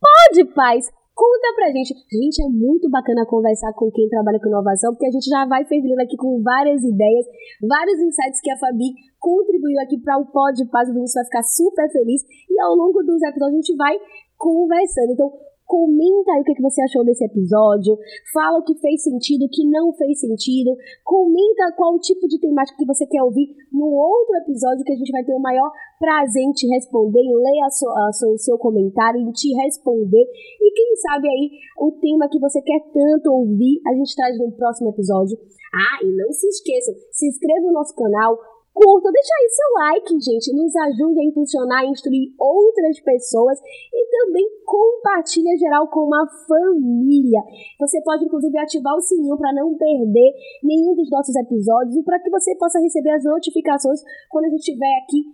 Pode, 0.00 0.44
paz! 0.54 0.86
Conta 1.18 1.52
pra 1.56 1.66
gente. 1.74 1.92
Gente, 2.14 2.38
é 2.46 2.48
muito 2.48 2.88
bacana 2.88 3.26
conversar 3.26 3.72
com 3.74 3.90
quem 3.90 4.08
trabalha 4.08 4.38
com 4.38 4.46
inovação, 4.46 4.92
porque 4.92 5.08
a 5.08 5.10
gente 5.10 5.28
já 5.28 5.44
vai 5.46 5.64
fervilhando 5.66 6.02
aqui 6.02 6.16
com 6.16 6.40
várias 6.40 6.80
ideias, 6.84 7.26
vários 7.60 7.98
insights 7.98 8.40
que 8.40 8.50
a 8.52 8.56
Fabi 8.56 8.94
contribuiu 9.18 9.80
aqui 9.82 9.98
para 9.98 10.16
o 10.16 10.26
Pod 10.30 10.54
Paz. 10.70 10.88
O 10.88 10.94
Vinícius 10.94 11.14
vai 11.14 11.24
ficar 11.24 11.42
super 11.42 11.90
feliz. 11.90 12.22
E 12.48 12.60
ao 12.62 12.72
longo 12.72 13.02
dos 13.02 13.20
episódios 13.20 13.52
a 13.52 13.60
gente 13.60 13.74
vai 13.74 13.98
conversando. 14.38 15.10
Então, 15.10 15.32
Comenta 15.68 16.32
aí 16.32 16.40
o 16.40 16.44
que 16.44 16.62
você 16.62 16.80
achou 16.80 17.04
desse 17.04 17.22
episódio. 17.28 17.92
Fala 18.32 18.56
o 18.58 18.64
que 18.64 18.72
fez 18.80 19.04
sentido, 19.04 19.44
o 19.44 19.52
que 19.52 19.68
não 19.68 19.92
fez 19.92 20.18
sentido. 20.18 20.72
Comenta 21.04 21.76
qual 21.76 22.00
tipo 22.00 22.26
de 22.26 22.40
temática 22.40 22.78
que 22.78 22.86
você 22.86 23.04
quer 23.04 23.22
ouvir 23.22 23.52
no 23.70 23.84
outro 23.84 24.34
episódio 24.36 24.82
que 24.82 24.92
a 24.92 24.96
gente 24.96 25.12
vai 25.12 25.22
ter 25.22 25.34
o 25.34 25.44
maior 25.44 25.70
prazer 26.00 26.42
em 26.42 26.52
te 26.52 26.66
responder, 26.72 27.20
em 27.20 27.36
ler 27.36 27.60
a 27.66 27.70
sua, 27.70 28.08
a 28.08 28.12
sua, 28.12 28.32
o 28.32 28.38
seu 28.38 28.56
comentário, 28.56 29.20
em 29.20 29.30
te 29.30 29.52
responder. 29.60 30.24
E 30.56 30.72
quem 30.72 30.96
sabe 30.96 31.28
aí 31.28 31.50
o 31.76 31.92
tema 32.00 32.30
que 32.30 32.40
você 32.40 32.62
quer 32.62 32.80
tanto 32.88 33.30
ouvir, 33.30 33.82
a 33.86 33.92
gente 33.92 34.16
traz 34.16 34.38
no 34.38 34.50
próximo 34.52 34.88
episódio. 34.88 35.36
Ah, 35.68 36.00
e 36.02 36.16
não 36.16 36.32
se 36.32 36.48
esqueçam, 36.48 36.94
se 37.12 37.28
inscreva 37.28 37.66
no 37.66 37.72
nosso 37.72 37.94
canal, 37.94 38.38
curta, 38.78 39.10
deixa 39.10 39.34
aí 39.34 39.48
seu 39.50 39.70
like, 39.74 40.12
gente, 40.22 40.54
nos 40.54 40.70
ajude 40.86 41.18
a 41.18 41.24
impulsionar 41.26 41.82
e 41.82 41.90
instruir 41.90 42.30
outras 42.38 43.00
pessoas 43.02 43.58
e 43.90 44.00
também 44.06 44.46
compartilha 44.62 45.58
geral 45.58 45.90
com 45.90 46.06
uma 46.06 46.22
família. 46.46 47.42
Você 47.80 48.00
pode 48.02 48.24
inclusive 48.24 48.56
ativar 48.56 48.94
o 48.94 49.00
sininho 49.02 49.36
para 49.36 49.52
não 49.52 49.74
perder 49.74 50.30
nenhum 50.62 50.94
dos 50.94 51.10
nossos 51.10 51.34
episódios 51.34 51.96
e 51.96 52.04
para 52.04 52.20
que 52.22 52.30
você 52.30 52.54
possa 52.54 52.78
receber 52.78 53.10
as 53.10 53.24
notificações 53.24 53.98
quando 54.30 54.46
a 54.46 54.50
gente 54.50 54.62
estiver 54.62 54.94
aqui 55.02 55.26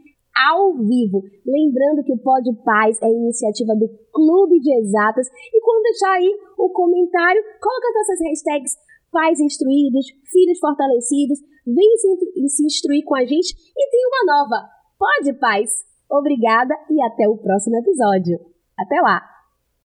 ao 0.48 0.72
vivo. 0.80 1.20
Lembrando 1.44 2.02
que 2.02 2.12
o 2.12 2.18
Pod 2.18 2.48
Paz 2.64 2.96
é 3.02 3.08
iniciativa 3.08 3.76
do 3.76 3.86
Clube 4.10 4.58
de 4.58 4.72
Exatas 4.80 5.28
e 5.28 5.60
quando 5.60 5.82
deixar 5.84 6.16
aí 6.16 6.32
o 6.58 6.70
comentário, 6.70 7.42
coloca 7.60 7.88
as 7.88 7.94
nossas 7.94 8.20
hashtags 8.24 8.72
pais 9.12 9.38
instruídos, 9.38 10.06
filhos 10.32 10.58
fortalecidos, 10.58 11.38
vem 11.66 11.96
se, 11.96 12.48
se 12.48 12.64
instruir 12.64 13.04
com 13.04 13.16
a 13.16 13.24
gente 13.24 13.54
e 13.76 13.90
tem 13.90 14.00
uma 14.06 14.34
nova. 14.34 14.68
Pode, 14.98 15.38
pais! 15.38 15.70
Obrigada 16.10 16.74
e 16.90 17.02
até 17.02 17.28
o 17.28 17.36
próximo 17.38 17.76
episódio. 17.76 18.38
Até 18.78 19.00
lá! 19.00 19.33